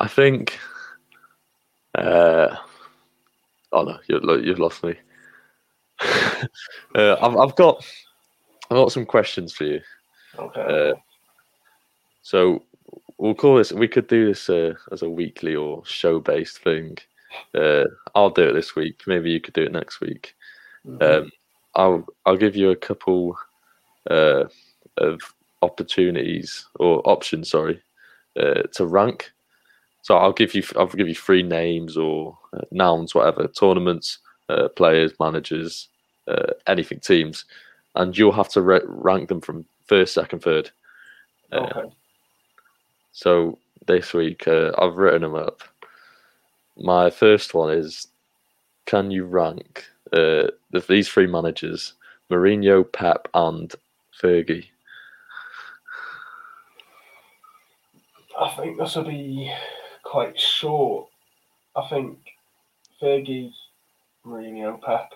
I 0.00 0.08
think. 0.08 0.58
Uh, 1.94 2.56
oh 3.72 3.82
no, 3.82 3.98
you, 4.08 4.20
you've 4.42 4.58
lost 4.58 4.82
me. 4.82 4.96
uh, 6.94 7.16
I've, 7.20 7.36
I've 7.36 7.56
got 7.56 7.84
I've 8.70 8.76
got 8.76 8.92
some 8.92 9.06
questions 9.06 9.52
for 9.52 9.64
you. 9.64 9.80
Okay. 10.38 10.90
Uh, 10.90 10.94
so 12.22 12.62
we'll 13.18 13.34
call 13.34 13.56
this. 13.56 13.72
We 13.72 13.88
could 13.88 14.08
do 14.08 14.26
this 14.26 14.48
uh, 14.50 14.74
as 14.92 15.02
a 15.02 15.08
weekly 15.08 15.54
or 15.54 15.84
show-based 15.86 16.58
thing. 16.58 16.98
Uh, 17.54 17.84
I'll 18.14 18.30
do 18.30 18.48
it 18.48 18.52
this 18.52 18.74
week. 18.74 19.02
Maybe 19.06 19.30
you 19.30 19.40
could 19.40 19.54
do 19.54 19.62
it 19.62 19.72
next 19.72 20.00
week. 20.00 20.34
Mm-hmm. 20.86 21.02
Um, 21.02 21.30
I'll 21.74 22.06
I'll 22.24 22.36
give 22.36 22.56
you 22.56 22.70
a 22.70 22.76
couple 22.76 23.36
uh, 24.10 24.44
of 24.96 25.20
opportunities 25.62 26.66
or 26.76 27.02
options. 27.08 27.50
Sorry, 27.50 27.80
uh, 28.38 28.62
to 28.74 28.86
rank. 28.86 29.30
So 30.02 30.16
I'll 30.16 30.32
give 30.32 30.54
you 30.54 30.62
I'll 30.76 30.86
give 30.86 31.08
you 31.08 31.14
three 31.14 31.42
names 31.42 31.96
or 31.96 32.38
uh, 32.52 32.62
nouns, 32.70 33.14
whatever, 33.14 33.48
tournaments, 33.48 34.18
uh, 34.48 34.68
players, 34.68 35.12
managers, 35.18 35.88
uh, 36.28 36.52
anything, 36.66 37.00
teams, 37.00 37.44
and 37.94 38.16
you'll 38.16 38.32
have 38.32 38.48
to 38.50 38.62
re- 38.62 38.80
rank 38.84 39.28
them 39.28 39.40
from 39.40 39.64
first, 39.86 40.14
second, 40.14 40.40
third. 40.40 40.70
Okay. 41.52 41.90
So 43.12 43.58
this 43.86 44.12
week 44.12 44.46
I've 44.46 44.96
written 44.96 45.22
them 45.22 45.34
up. 45.34 45.62
My 46.76 47.08
first 47.08 47.54
one 47.54 47.72
is 47.72 48.08
can 48.84 49.10
you 49.10 49.24
rank 49.24 49.86
uh, 50.12 50.48
these 50.88 51.08
three 51.08 51.26
managers 51.26 51.94
Mourinho, 52.30 52.90
Pep, 52.92 53.28
and 53.34 53.72
Fergie? 54.20 54.66
I 58.38 58.54
think 58.56 58.78
this 58.78 58.96
will 58.96 59.04
be 59.04 59.52
quite 60.02 60.38
short. 60.38 61.08
I 61.74 61.88
think 61.88 62.18
Fergie, 63.00 63.52
Mourinho, 64.26 64.80
Pep. 64.82 65.12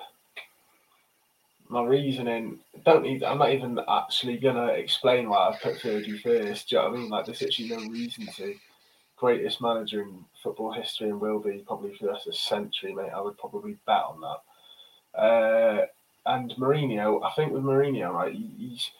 My 1.68 1.84
reasoning 1.84 2.58
don't 2.84 3.02
need. 3.02 3.22
I'm 3.22 3.38
not 3.38 3.52
even 3.52 3.78
actually 3.88 4.38
gonna 4.38 4.66
explain 4.66 5.28
why 5.28 5.48
I 5.48 5.58
put 5.62 5.78
Fergie 5.78 6.20
first. 6.20 6.68
Do 6.68 6.76
you 6.76 6.82
know 6.82 6.88
what 6.88 6.96
I 6.96 7.00
mean? 7.00 7.10
Like 7.10 7.26
there's 7.26 7.42
actually 7.42 7.68
no 7.68 7.78
reason 7.88 8.26
to 8.36 8.54
greatest 9.16 9.60
manager 9.60 10.02
in 10.02 10.24
football 10.42 10.72
history 10.72 11.10
and 11.10 11.20
will 11.20 11.38
be 11.38 11.62
probably 11.66 11.94
for 11.94 12.06
the 12.06 12.12
rest 12.12 12.26
of 12.26 12.32
the 12.32 12.38
century, 12.38 12.94
mate. 12.94 13.10
I 13.14 13.20
would 13.20 13.38
probably 13.38 13.76
bet 13.86 14.02
on 14.08 14.20
that. 14.20 15.20
Uh, 15.20 15.86
and 16.26 16.52
Mourinho, 16.52 17.24
I 17.24 17.30
think 17.34 17.52
with 17.52 17.62
Mourinho, 17.62 18.12
right, 18.12 18.32
he's. 18.32 18.90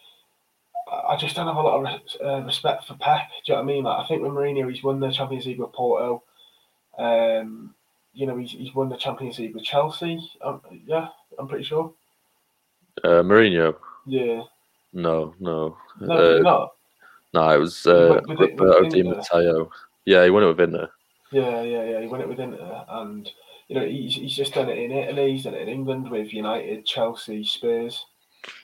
I 0.91 1.17
just 1.17 1.37
don't 1.37 1.47
have 1.47 1.57
a 1.57 1.61
lot 1.61 1.87
of 1.87 2.01
uh, 2.25 2.45
respect 2.45 2.85
for 2.85 2.95
Pep. 2.95 3.29
Do 3.47 3.53
you 3.53 3.55
know 3.55 3.63
what 3.63 3.71
I 3.71 3.75
mean? 3.75 3.85
Like, 3.85 4.05
I 4.05 4.09
think 4.09 4.23
with 4.23 4.33
Mourinho, 4.33 4.69
he's 4.73 4.83
won 4.83 4.99
the 4.99 5.11
Champions 5.11 5.47
League 5.47 5.61
with 5.61 5.73
Porto. 5.73 6.25
Um, 6.99 7.75
you 8.13 8.27
know, 8.27 8.37
he's, 8.37 8.51
he's 8.53 8.75
won 8.75 8.89
the 8.89 8.97
Champions 8.97 9.39
League 9.39 9.55
with 9.55 9.65
Chelsea. 9.65 10.19
Um, 10.43 10.61
yeah, 10.87 11.09
I'm 11.39 11.49
pretty 11.49 11.65
sure. 11.65 11.93
Uh, 13.05 13.23
Mourinho. 13.23 13.77
Yeah. 14.07 14.43
No, 14.93 15.35
no. 15.39 15.77
No, 16.01 16.37
Uh, 16.39 16.39
not. 16.41 16.73
No, 17.33 17.49
it 17.51 17.59
was 17.59 17.87
uh, 17.87 18.21
with 18.27 18.39
with 18.39 18.51
Roberto 18.59 18.89
Di 18.89 19.03
Matteo. 19.05 19.71
Yeah, 20.05 20.25
he 20.25 20.31
won 20.31 20.43
it 20.43 20.47
with 20.49 20.61
Inter. 20.61 20.91
Yeah, 21.31 21.63
yeah, 21.63 21.85
yeah. 21.85 22.01
He 22.01 22.09
won 22.09 22.21
it 22.21 22.29
with 22.29 22.41
Inter, 22.41 22.85
and 22.89 23.31
you 23.69 23.77
know 23.77 23.87
he's, 23.87 24.17
he's 24.17 24.35
just 24.35 24.55
done 24.55 24.69
it 24.69 24.79
in 24.79 24.91
Italy. 24.91 25.31
He's 25.33 25.45
done 25.45 25.55
it 25.55 25.63
in 25.63 25.69
England 25.69 26.11
with 26.11 26.33
United, 26.33 26.85
Chelsea, 26.85 27.45
Spurs. 27.45 28.05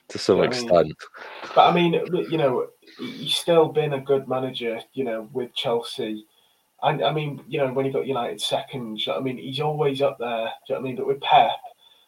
to 0.09 0.17
some 0.17 0.37
Yeah, 0.39 0.43
I 0.43 0.47
mean- 0.49 0.51
extent. 0.59 0.93
But 1.55 1.69
I 1.69 1.73
mean, 1.73 1.93
you 2.29 2.37
know, 2.37 2.67
he's 2.99 3.35
still 3.35 3.69
been 3.69 3.93
a 3.93 4.01
good 4.01 4.27
manager. 4.27 4.81
You 4.93 5.05
know, 5.05 5.29
with 5.31 5.55
Chelsea, 5.55 6.25
and 6.83 7.03
I 7.03 7.11
mean, 7.11 7.43
you 7.47 7.59
know, 7.59 7.71
when 7.73 7.85
he 7.85 7.91
got 7.91 8.05
United 8.05 8.39
second, 8.39 9.05
you 9.05 9.11
know 9.11 9.19
I 9.19 9.21
mean, 9.21 9.37
he's 9.37 9.59
always 9.59 10.01
up 10.01 10.17
there. 10.19 10.51
Do 10.67 10.73
you 10.73 10.75
know 10.75 10.75
what 10.75 10.79
I 10.79 10.81
mean? 10.81 10.95
But 10.95 11.07
with 11.07 11.21
Pep, 11.21 11.51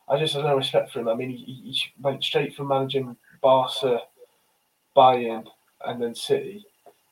I 0.07 0.19
just 0.19 0.33
have 0.35 0.43
no 0.43 0.55
respect 0.55 0.91
for 0.91 0.99
him. 0.99 1.07
I 1.07 1.15
mean, 1.15 1.31
he, 1.31 1.37
he 1.37 1.71
he 1.71 1.81
went 1.99 2.23
straight 2.23 2.55
from 2.55 2.67
managing 2.67 3.15
Barca, 3.41 4.01
Bayern, 4.95 5.45
and 5.85 6.01
then 6.01 6.13
City. 6.13 6.65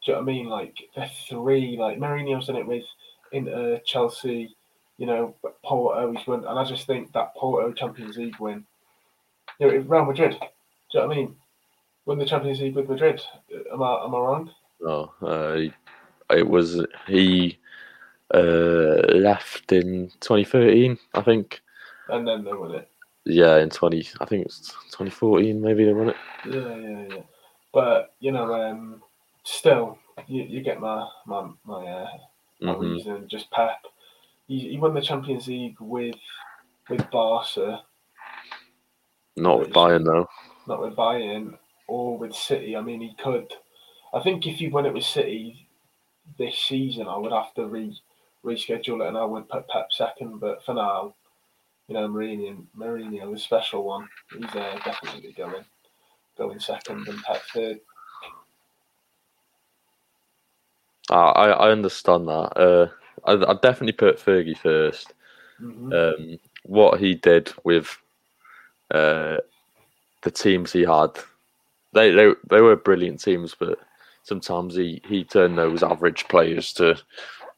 Do 0.05 0.12
you 0.12 0.14
know 0.14 0.20
what 0.22 0.30
I 0.30 0.34
mean? 0.34 0.49
Like 0.49 0.78
the 0.95 1.10
three, 1.28 1.78
like 1.78 1.99
Mourinho's 1.99 2.47
done 2.47 2.58
it 2.58 2.68
with 2.68 2.86
Inter, 3.32 3.80
Chelsea, 3.86 4.55
you 4.97 5.05
know, 5.05 5.36
Porto. 5.64 6.12
He's 6.12 6.28
won, 6.28 6.45
and 6.45 6.60
I 6.60 6.64
just 6.64 6.86
think 6.86 7.12
that 7.14 7.36
Porto 7.36 7.72
Champions 7.74 8.18
League 8.18 8.39
win. 8.39 8.66
You 9.60 9.68
know, 9.68 9.78
Real 9.78 10.05
Madrid. 10.05 10.32
Do 10.32 10.38
you 10.93 10.99
know 10.99 11.08
what 11.08 11.18
I 11.18 11.20
mean? 11.20 11.36
Won 12.05 12.20
the 12.20 12.26
Champions 12.26 12.62
League 12.62 12.76
with 12.76 12.89
Madrid. 12.89 13.22
Am 13.74 13.82
I 13.82 14.05
am 14.05 14.16
I 14.16 14.20
wrong? 14.20 14.51
No, 14.80 15.12
uh, 15.22 15.60
it 16.32 16.47
was 16.47 16.86
he 17.07 17.57
uh, 18.34 19.01
left 19.13 19.71
in 19.71 20.11
2013, 20.19 20.97
I 21.13 21.21
think. 21.21 21.61
And 22.09 22.28
then 22.28 22.43
they 22.43 22.53
won 22.53 22.75
it. 22.75 22.89
Yeah, 23.25 23.57
in 23.57 23.69
20, 23.69 24.07
I 24.21 24.25
think 24.25 24.45
it's 24.45 24.69
2014, 24.91 25.61
maybe 25.61 25.84
they 25.86 25.93
won 25.93 26.09
it. 26.09 26.15
Yeah, 26.49 26.75
yeah, 26.75 27.15
yeah. 27.15 27.21
But 27.73 28.13
you 28.19 28.32
know, 28.32 28.53
um, 28.53 29.01
still, 29.43 29.97
you, 30.28 30.43
you 30.43 30.61
get 30.61 30.80
my 30.80 31.05
my 31.25 31.49
my, 31.65 31.86
uh, 31.86 32.07
my 32.61 32.73
Mhm. 32.73 32.95
reason. 32.95 33.28
Just 33.28 33.51
Pep. 33.51 33.78
He, 34.47 34.69
he 34.71 34.78
won 34.78 34.93
the 34.93 35.01
Champions 35.01 35.47
League 35.47 35.75
with 35.82 36.15
with 36.89 37.09
Barca, 37.11 37.82
Not 39.36 39.59
with 39.59 39.71
Bayern 39.71 40.05
though. 40.05 40.28
not 40.67 40.82
with 40.82 40.95
Bayern 40.95 41.57
or 41.88 42.17
with 42.17 42.34
City. 42.34 42.75
I 42.78 42.82
mean, 42.82 43.01
he 43.01 43.13
could. 43.21 43.53
I 44.13 44.21
think 44.21 44.47
if 44.47 44.55
he 44.57 44.69
won 44.69 44.86
it 44.86 44.93
with 44.93 45.03
City 45.03 45.66
this 46.38 46.57
season, 46.57 47.07
I 47.07 47.17
would 47.17 47.32
have 47.32 47.53
to 47.55 47.67
re 47.67 47.95
reschedule 48.45 49.03
it, 49.03 49.07
and 49.09 49.17
I 49.17 49.25
would 49.25 49.49
put 49.49 49.67
Pep 49.67 49.88
second. 49.91 50.39
But 50.39 50.63
for 50.63 50.73
now, 50.73 51.15
you 51.88 51.95
know, 51.95 52.07
Mourinho, 52.07 52.65
Mourinho, 52.78 53.34
the 53.34 53.39
special 53.39 53.84
one, 53.84 54.07
he's 54.34 54.45
uh, 54.55 54.80
definitely 54.86 55.34
going 55.34 55.65
going 56.38 56.59
second, 56.59 57.07
and 57.07 57.21
Pep 57.23 57.41
third. 57.53 57.80
I 61.09 61.15
I 61.15 61.49
I 61.49 61.71
understand 61.71 62.28
that. 62.28 62.57
Uh, 62.57 62.88
I 63.25 63.34
I 63.51 63.53
definitely 63.61 63.93
put 63.93 64.19
Fergie 64.19 64.57
first. 64.57 65.13
Mhm. 65.61 65.93
Um, 65.93 66.39
what 66.63 66.99
he 66.99 67.15
did 67.15 67.51
with 67.63 67.97
uh, 68.91 69.38
the 70.23 70.32
teams 70.32 70.71
he 70.71 70.82
had, 70.84 71.11
they, 71.93 72.11
they 72.11 72.34
they 72.49 72.61
were 72.61 72.75
brilliant 72.75 73.21
teams, 73.21 73.55
but 73.57 73.80
sometimes 74.28 74.75
he 74.75 75.01
he 75.07 75.23
turned 75.23 75.57
those 75.57 75.84
average 75.84 76.28
players 76.28 76.73
to 76.73 76.97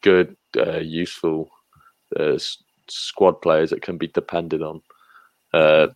good, 0.01 0.35
uh, 0.55 0.77
useful 0.77 1.49
uh, 2.17 2.37
squad 2.87 3.41
players 3.41 3.71
that 3.71 3.81
can 3.81 3.97
be 3.97 4.07
depended 4.07 4.61
on. 4.61 4.81
Uh, 5.53 5.87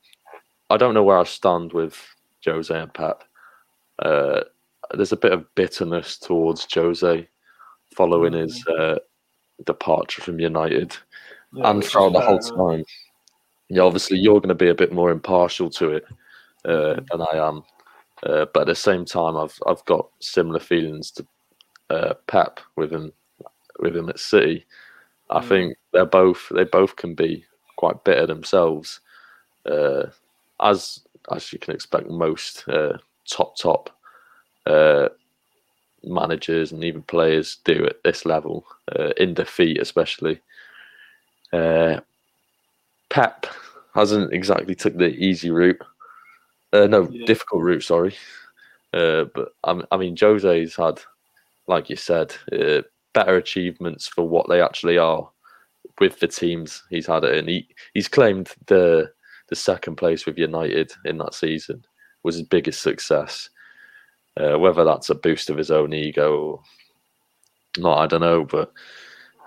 I 0.69 0.77
don't 0.77 0.95
know 0.95 1.03
where 1.03 1.19
I 1.19 1.23
stand 1.23 1.73
with 1.73 1.95
Jose 2.43 2.75
and 2.77 2.93
Pep. 2.93 3.23
Uh, 3.99 4.41
there's 4.93 5.11
a 5.11 5.17
bit 5.17 5.31
of 5.31 5.53
bitterness 5.55 6.17
towards 6.17 6.67
Jose 6.73 7.27
following 7.95 8.33
his 8.33 8.65
uh, 8.67 8.97
departure 9.65 10.21
from 10.23 10.39
United 10.39 10.97
Yeah, 11.53 11.69
and 11.69 11.83
throughout 11.83 12.13
the 12.13 12.21
whole 12.21 12.39
time. 12.39 12.83
Yeah, 13.69 13.83
obviously 13.83 14.17
you're 14.17 14.39
going 14.39 14.49
to 14.49 14.55
be 14.55 14.69
a 14.69 14.75
bit 14.75 14.91
more 14.91 15.11
impartial 15.11 15.69
to 15.71 15.91
it 15.91 16.05
uh, 16.65 16.99
than 17.11 17.21
I 17.21 17.37
am, 17.37 17.63
uh, 18.25 18.45
but 18.53 18.61
at 18.61 18.67
the 18.67 18.75
same 18.75 19.05
time, 19.05 19.37
I've 19.37 19.57
I've 19.67 19.85
got 19.85 20.09
similar 20.19 20.59
feelings 20.59 21.11
to 21.11 21.25
uh, 21.89 22.13
Pep 22.27 22.59
with 22.75 22.91
him 22.91 23.11
with 23.79 23.95
him 23.95 24.09
at 24.09 24.19
City. 24.19 24.65
I 25.29 25.39
Mm. 25.41 25.47
think 25.47 25.77
they're 25.91 26.05
both 26.05 26.49
they 26.49 26.63
both 26.65 26.95
can 26.95 27.15
be 27.15 27.45
quite 27.77 28.03
bitter 28.03 28.27
themselves, 28.27 28.99
uh, 29.65 30.03
as 30.61 31.01
as 31.31 31.51
you 31.53 31.59
can 31.59 31.73
expect 31.73 32.09
most 32.09 32.67
uh, 32.69 32.97
top 33.29 33.57
top 33.57 33.89
uh, 34.65 35.09
managers 36.03 36.71
and 36.71 36.83
even 36.83 37.01
players 37.03 37.57
do 37.63 37.85
at 37.85 38.03
this 38.03 38.25
level 38.25 38.65
uh, 38.97 39.09
in 39.17 39.33
defeat, 39.33 39.79
especially. 39.81 40.39
Uh, 41.51 41.99
Pep 43.09 43.45
hasn't 43.93 44.33
exactly 44.33 44.75
took 44.75 44.97
the 44.97 45.09
easy 45.09 45.51
route. 45.51 45.81
Uh, 46.73 46.87
no, 46.87 47.07
Yeah. 47.11 47.25
difficult 47.25 47.61
route. 47.63 47.83
Sorry, 47.83 48.15
uh, 48.93 49.25
but 49.35 49.53
I, 49.63 49.81
I 49.91 49.97
mean, 49.97 50.15
Jose's 50.19 50.75
had, 50.75 50.99
like 51.67 51.89
you 51.89 51.95
said, 51.95 52.33
uh, 52.51 52.81
better 53.13 53.37
achievements 53.37 54.07
for 54.07 54.27
what 54.27 54.49
they 54.49 54.59
actually 54.61 54.97
are 54.97 55.29
with 55.99 56.19
the 56.19 56.27
teams 56.27 56.83
he's 56.89 57.05
had 57.07 57.23
it 57.23 57.35
in. 57.37 57.47
He 57.47 57.67
he's 57.93 58.07
claimed 58.07 58.49
the 58.67 59.11
the 59.49 59.55
second 59.55 59.97
place 59.97 60.25
with 60.25 60.37
United 60.39 60.91
in 61.05 61.17
that 61.19 61.35
season 61.35 61.85
was 62.23 62.35
his 62.35 62.47
biggest 62.47 62.81
success. 62.81 63.49
Uh, 64.37 64.57
whether 64.57 64.83
that's 64.83 65.11
a 65.11 65.15
boost 65.15 65.51
of 65.51 65.57
his 65.57 65.69
own 65.69 65.93
ego 65.93 66.39
or 66.41 66.61
not, 67.77 67.99
I 67.99 68.07
don't 68.07 68.21
know. 68.21 68.45
But 68.45 68.71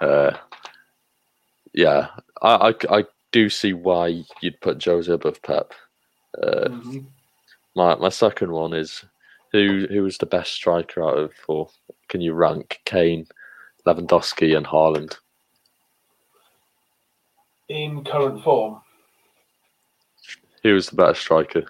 uh, 0.01 0.37
yeah, 1.75 2.09
I, 2.43 2.73
I 2.91 2.99
I 2.99 3.05
do 3.33 3.51
see 3.51 3.73
why 3.73 4.23
you'd 4.43 4.61
put 4.61 4.83
Jose 4.85 5.13
above 5.13 5.43
Pep. 5.43 5.73
Uh, 6.41 6.69
Mhm. 6.69 7.07
My 7.77 7.95
my 7.97 8.09
second 8.09 8.51
one 8.51 8.73
is 8.73 9.05
who 9.53 9.87
who 9.89 10.05
is 10.07 10.19
the 10.19 10.27
best 10.27 10.53
striker 10.53 11.05
out 11.05 11.19
of 11.19 11.33
or 11.47 11.69
can 12.09 12.21
you 12.21 12.33
rank 12.33 12.81
Kane, 12.85 13.27
Lewandowski, 13.87 14.57
and 14.57 14.67
Haaland? 14.67 15.17
In 17.69 18.05
current 18.05 18.43
form, 18.43 18.81
Who 20.63 20.77
is 20.77 20.89
the 20.89 20.97
better 20.97 21.15
striker? 21.15 21.65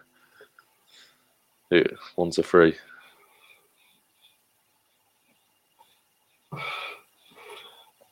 Who, 1.70 1.82
one's 2.16 2.38
a 2.38 2.42
three. 2.42 2.76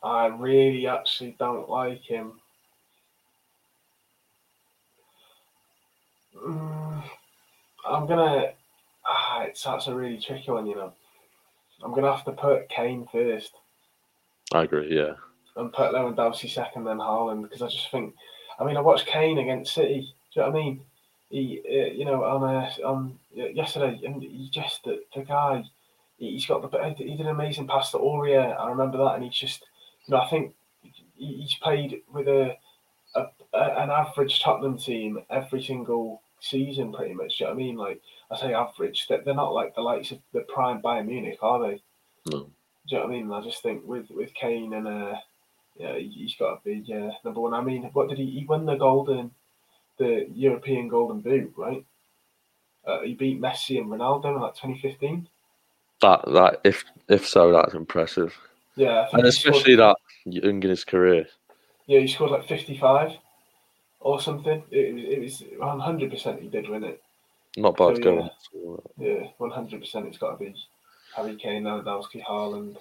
I 0.03 0.27
really 0.27 0.87
actually 0.87 1.37
don't 1.39 1.69
like 1.69 2.03
him. 2.03 2.33
Mm, 6.37 7.03
I'm 7.87 8.07
gonna. 8.07 8.53
Ah, 9.07 9.43
it's 9.43 9.63
that's 9.63 9.87
a 9.89 9.95
really 9.95 10.19
tricky 10.21 10.51
one, 10.51 10.67
you 10.67 10.75
know. 10.77 10.93
I'm 11.83 11.93
gonna 11.93 12.15
have 12.15 12.25
to 12.25 12.33
put 12.33 12.69
Kane 12.69 13.07
first 13.13 13.53
I 14.53 14.63
agree. 14.63 14.95
Yeah, 14.95 15.15
and 15.57 15.73
put 15.73 15.93
Lewandowski 15.93 16.49
second, 16.49 16.85
then 16.85 16.99
Haaland 16.99 17.43
because 17.43 17.63
I 17.63 17.69
just 17.69 17.91
think. 17.91 18.15
I 18.59 18.65
mean, 18.65 18.77
I 18.77 18.81
watched 18.81 19.07
Kane 19.07 19.39
against 19.39 19.75
City. 19.75 20.15
Do 20.33 20.41
you 20.41 20.47
know 20.47 20.51
what 20.53 20.59
I 20.61 20.63
mean? 20.65 20.81
He, 21.31 21.61
uh, 21.69 21.93
you 21.93 22.05
know, 22.05 22.23
on 22.23 22.45
uh, 22.45 22.71
on 22.87 23.19
yesterday, 23.33 24.01
and 24.05 24.23
he 24.23 24.49
just 24.51 24.85
the, 24.85 25.03
the 25.15 25.23
guy. 25.23 25.63
he- 26.19 26.31
He's 26.33 26.47
got 26.47 26.71
the. 26.71 26.95
He 26.97 27.05
did 27.17 27.21
an 27.21 27.29
amazing 27.29 27.67
pass 27.67 27.91
to 27.91 27.99
Aurier. 27.99 28.59
I 28.59 28.69
remember 28.69 28.99
that, 28.99 29.15
and 29.17 29.25
he's 29.25 29.35
just. 29.35 29.65
You 30.07 30.15
know, 30.15 30.21
I 30.21 30.29
think 30.29 30.55
he- 31.17 31.41
he's 31.43 31.55
played 31.57 32.03
with 32.13 32.29
a, 32.29 32.57
a, 33.17 33.27
a 33.53 33.59
an 33.83 33.91
average 33.91 34.41
Tottenham 34.41 34.79
team 34.79 35.21
every 35.31 35.63
single 35.63 36.23
season, 36.45 36.93
pretty 36.93 37.15
much. 37.15 37.39
Do 37.39 37.45
you 37.45 37.51
know 37.51 37.55
what 37.55 37.61
I 37.61 37.65
mean? 37.65 37.77
Like 37.77 38.01
I 38.31 38.37
say, 38.37 38.55
average. 38.55 39.07
They're, 39.09 39.23
not 39.35 39.55
like 39.55 39.75
the 39.75 39.81
likes 39.81 40.11
of 40.11 40.19
the 40.33 40.41
prime 40.41 40.81
Bayern 40.83 41.07
Munich, 41.07 41.39
are 41.43 41.61
they? 41.61 41.83
no, 42.27 42.39
Do 42.41 42.51
you 42.87 42.97
know 42.99 43.05
what 43.05 43.11
I 43.11 43.13
mean? 43.17 43.33
I 43.33 43.43
just 43.43 43.63
think 43.63 43.83
with 43.87 44.11
with 44.11 44.33
Kane 44.35 44.73
and 44.75 44.87
uh, 44.87 45.15
yeah, 45.77 45.97
he- 45.97 46.09
he's 46.09 46.37
got 46.37 46.63
to 46.63 46.65
be 46.65 46.93
uh, 46.93 47.11
number 47.25 47.41
one. 47.41 47.55
I 47.55 47.61
mean, 47.61 47.91
what 47.93 48.09
did 48.09 48.19
he? 48.19 48.27
He 48.27 48.45
won 48.47 48.67
the 48.67 48.77
golden, 48.77 49.31
the 49.99 50.27
European 50.35 50.89
Golden 50.89 51.21
Boot, 51.21 51.53
right? 51.57 51.85
Uh, 52.87 53.01
he 53.01 53.15
beat 53.15 53.41
Messi 53.41 53.79
and 53.79 53.87
Ronaldo 53.91 54.27
in 54.35 54.41
like 54.41 54.55
2015. 54.55 55.27
that 56.03 56.23
that 56.33 56.61
if 56.65 56.85
if 57.09 57.27
so, 57.27 57.53
that's 57.53 57.75
impressive. 57.75 58.37
Yeah, 58.77 59.09
and 59.13 59.27
especially 59.27 59.75
scored, 59.75 59.79
that 59.79 59.97
young 60.27 60.63
in 60.63 60.71
his 60.71 60.85
career. 60.85 61.27
Yeah, 61.87 62.01
he 62.01 62.09
scored 62.09 62.31
like 62.33 62.47
fifty-five 62.49 63.13
or 64.05 64.21
something. 64.21 64.63
It, 64.71 64.95
was- 64.95 65.05
it 65.05 65.21
was 65.21 65.59
one 65.59 65.81
hundred 65.81 66.11
percent 66.11 66.41
he 66.41 66.49
did 66.49 66.69
win 66.69 66.85
it. 66.85 67.03
Not 67.57 67.77
bad 67.77 67.97
So, 67.97 68.03
going. 68.03 68.31
Yeah, 68.99 69.27
one 69.39 69.51
hundred 69.51 69.81
percent. 69.81 70.07
It's 70.07 70.19
got 70.19 70.39
to 70.39 70.45
be 70.45 70.55
Harry 71.17 71.35
Kane, 71.37 71.65
Lewandowski, 71.65 72.23
Haaland. 72.23 72.77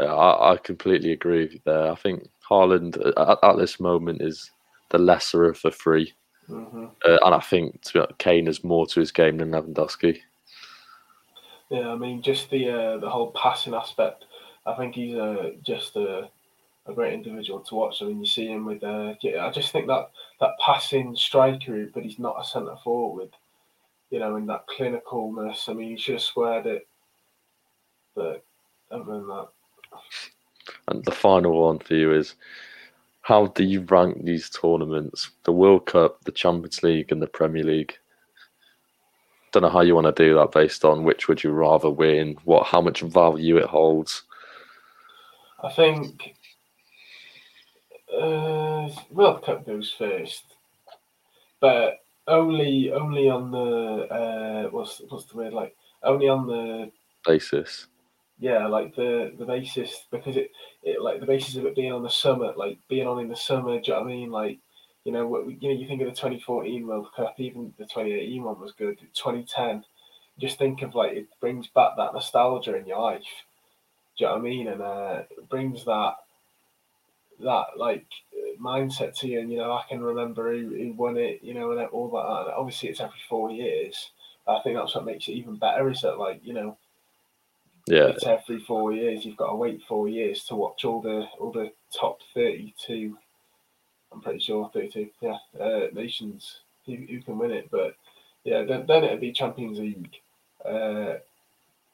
Yeah, 0.00 0.14
I, 0.14 0.52
I 0.52 0.56
completely 0.56 1.12
agree 1.12 1.42
with 1.42 1.52
you 1.54 1.60
there. 1.64 1.90
I 1.92 1.94
think 1.94 2.28
Haaland 2.48 2.96
at, 3.16 3.38
at 3.42 3.56
this 3.56 3.78
moment 3.78 4.22
is 4.22 4.50
the 4.90 4.98
lesser 4.98 5.44
of 5.44 5.60
the 5.62 5.70
three, 5.70 6.12
hmm 6.46 6.86
uh, 7.04 7.18
and 7.24 7.34
I 7.34 7.40
think 7.40 7.82
to 7.82 7.92
be 7.92 7.98
honest, 8.00 8.18
Kane 8.18 8.46
has 8.46 8.64
more 8.64 8.86
to 8.86 9.00
his 9.00 9.12
game 9.12 9.38
than 9.38 9.50
Lewandowski. 9.50 10.18
Yeah, 11.70 11.88
I 11.88 11.96
mean, 11.96 12.22
just 12.22 12.48
the 12.50 12.70
uh, 12.70 12.96
the 12.98 13.10
whole 13.10 13.32
passing 13.32 13.74
aspect. 13.74 14.24
I 14.64 14.74
think 14.74 14.94
he's 14.94 15.14
uh, 15.16 15.50
just 15.62 15.96
a, 15.96 16.28
a 16.88 16.94
great 16.94 17.12
individual 17.12 17.60
to 17.60 17.74
watch. 17.74 18.02
I 18.02 18.06
mean, 18.06 18.20
you 18.20 18.26
see 18.26 18.46
him 18.46 18.64
with. 18.64 18.82
Uh, 18.82 19.14
I 19.40 19.50
just 19.50 19.70
think 19.72 19.86
that 19.86 20.10
that 20.40 20.58
passing 20.64 21.14
striker, 21.14 21.86
but 21.92 22.02
he's 22.02 22.18
not 22.18 22.40
a 22.40 22.44
centre 22.44 22.76
forward. 22.82 23.30
You 24.10 24.20
know, 24.20 24.36
in 24.36 24.46
that 24.46 24.64
clinicalness. 24.66 25.68
I 25.68 25.74
mean, 25.74 25.90
he 25.90 25.98
should 25.98 26.14
have 26.14 26.22
squared 26.22 26.66
it, 26.66 26.88
but 28.14 28.42
other 28.90 29.04
than 29.04 29.28
that, 29.28 29.48
And 30.88 31.04
the 31.04 31.12
final 31.12 31.62
one 31.62 31.78
for 31.78 31.94
you 31.94 32.14
is 32.14 32.34
how 33.20 33.48
do 33.48 33.64
you 33.64 33.82
rank 33.82 34.24
these 34.24 34.48
tournaments? 34.48 35.30
The 35.44 35.52
World 35.52 35.84
Cup, 35.84 36.24
the 36.24 36.32
Champions 36.32 36.82
League, 36.82 37.12
and 37.12 37.20
the 37.20 37.26
Premier 37.26 37.64
League. 37.64 37.98
Don't 39.52 39.62
know 39.62 39.68
how 39.68 39.82
you 39.82 39.94
want 39.94 40.06
to 40.14 40.24
do 40.24 40.34
that 40.36 40.52
based 40.52 40.84
on 40.86 41.04
which 41.04 41.28
would 41.28 41.44
you 41.44 41.50
rather 41.50 41.90
win, 41.90 42.36
what 42.44 42.66
how 42.66 42.80
much 42.80 43.02
value 43.02 43.58
it 43.58 43.66
holds. 43.66 44.22
I 45.62 45.70
think 45.70 46.36
uh, 48.14 48.88
World 49.10 49.42
Cup 49.44 49.66
goes 49.66 49.90
first, 49.96 50.44
but 51.60 52.00
only 52.26 52.92
only 52.92 53.28
on 53.28 53.50
the 53.50 54.08
uh, 54.12 54.68
what's 54.70 55.00
what's 55.08 55.26
the 55.26 55.36
word 55.36 55.52
like 55.52 55.74
only 56.02 56.28
on 56.28 56.46
the 56.46 56.90
Basis. 57.24 57.86
yeah 58.38 58.66
like 58.66 58.94
the 58.94 59.32
the 59.38 59.44
basis 59.44 60.06
because 60.10 60.36
it, 60.36 60.50
it 60.82 61.02
like 61.02 61.20
the 61.20 61.26
basis 61.26 61.56
of 61.56 61.66
it 61.66 61.74
being 61.74 61.92
on 61.92 62.02
the 62.02 62.10
summer 62.10 62.52
like 62.56 62.78
being 62.88 63.06
on 63.06 63.20
in 63.20 63.28
the 63.28 63.36
summer. 63.36 63.80
Do 63.80 63.90
you 63.90 63.92
know 63.94 64.02
what 64.02 64.08
I 64.10 64.12
mean? 64.14 64.30
Like 64.30 64.58
you 65.04 65.12
know 65.12 65.26
what 65.26 65.46
you 65.62 65.68
know 65.68 65.80
you 65.80 65.86
think 65.86 66.00
of 66.02 66.08
the 66.08 66.14
2014 66.14 66.86
World 66.86 67.08
Cup, 67.16 67.34
even 67.38 67.72
the 67.78 67.84
2018 67.84 68.42
one 68.42 68.60
was 68.60 68.72
good. 68.72 68.98
2010, 69.14 69.84
just 70.38 70.58
think 70.58 70.82
of 70.82 70.94
like 70.94 71.12
it 71.12 71.28
brings 71.40 71.66
back 71.68 71.92
that 71.96 72.14
nostalgia 72.14 72.76
in 72.76 72.86
your 72.86 73.00
life. 73.00 73.22
Do 74.16 74.24
you 74.24 74.26
know 74.26 74.32
what 74.34 74.40
I 74.40 74.42
mean? 74.42 74.68
And 74.68 74.82
uh, 74.82 75.22
it 75.30 75.48
brings 75.48 75.84
that 75.84 76.14
that 77.40 77.66
like 77.76 78.06
mindset 78.60 79.16
to 79.18 79.28
you, 79.28 79.40
and 79.40 79.50
you 79.50 79.58
know 79.58 79.72
I 79.72 79.82
can 79.88 80.00
remember 80.00 80.52
who, 80.52 80.68
who 80.68 80.92
won 80.92 81.16
it, 81.16 81.40
you 81.42 81.54
know, 81.54 81.72
and 81.72 81.80
all 81.88 82.08
that. 82.10 82.46
And 82.46 82.54
obviously, 82.54 82.88
it's 82.88 83.00
every 83.00 83.20
four 83.28 83.50
years. 83.50 84.10
I 84.46 84.60
think 84.62 84.76
that's 84.76 84.94
what 84.94 85.04
makes 85.04 85.28
it 85.28 85.32
even 85.32 85.56
better. 85.56 85.90
Is 85.90 86.00
that 86.02 86.18
like 86.18 86.40
you 86.42 86.54
know 86.54 86.76
Yeah, 87.86 88.08
it's 88.08 88.26
every 88.26 88.60
four 88.60 88.92
years. 88.92 89.24
You've 89.24 89.36
got 89.36 89.50
to 89.50 89.56
wait 89.56 89.82
four 89.86 90.08
years 90.08 90.44
to 90.44 90.54
watch 90.56 90.84
all 90.84 91.00
the 91.00 91.26
all 91.38 91.52
the 91.52 91.72
top 91.92 92.20
thirty-two. 92.34 93.16
I'm 94.12 94.20
pretty 94.20 94.40
sure 94.40 94.70
thirty-two. 94.72 95.10
Yeah, 95.20 95.36
uh, 95.60 95.86
nations 95.92 96.60
who, 96.86 96.96
who 96.96 97.20
can 97.20 97.38
win 97.38 97.50
it. 97.50 97.70
But 97.70 97.94
yeah, 98.44 98.64
then, 98.64 98.86
then 98.86 99.04
it'd 99.04 99.20
be 99.20 99.32
Champions 99.32 99.78
League. 99.78 100.16
Uh, 100.64 101.18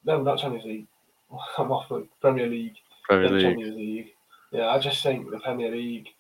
no, 0.05 0.23
not 0.23 0.39
Champions 0.39 0.65
League. 0.65 0.87
I'm 1.59 1.73
off 1.73 1.89
the 1.89 2.07
Premier 2.21 2.47
League. 2.47 2.77
Premier 3.09 3.31
League. 3.31 3.43
Champions 3.43 3.77
League. 3.77 4.14
Yeah, 4.55 4.69
I 4.69 4.79
just 4.79 5.03
think 5.03 5.29
the 5.29 5.41
Premier 5.41 5.69
League. 5.73 6.11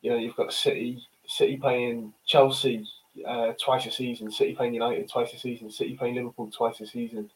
You 0.00 0.10
know, 0.10 0.16
you've 0.16 0.34
got 0.34 0.50
City, 0.50 1.06
City 1.26 1.58
playing 1.58 2.14
Chelsea 2.24 2.86
uh, 3.28 3.52
twice 3.62 3.84
a 3.84 3.90
season, 3.90 4.30
City 4.30 4.54
playing 4.54 4.72
United 4.72 5.10
twice 5.10 5.34
a 5.34 5.38
season, 5.38 5.70
City 5.70 5.94
playing 5.94 6.14
Liverpool 6.14 6.50
twice 6.50 6.80
a 6.80 6.86
season. 6.86 7.24
Do 7.24 7.28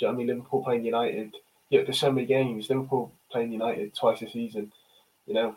you 0.00 0.06
know 0.06 0.08
what 0.08 0.14
I 0.14 0.16
mean? 0.16 0.26
Liverpool 0.26 0.64
playing 0.64 0.84
United. 0.84 1.36
Yeah, 1.70 1.82
there's 1.84 2.00
so 2.00 2.10
many 2.10 2.26
games. 2.26 2.68
Liverpool 2.68 3.12
playing 3.30 3.52
United 3.52 3.94
twice 3.94 4.20
a 4.22 4.28
season. 4.28 4.72
You 5.26 5.34
know, 5.34 5.56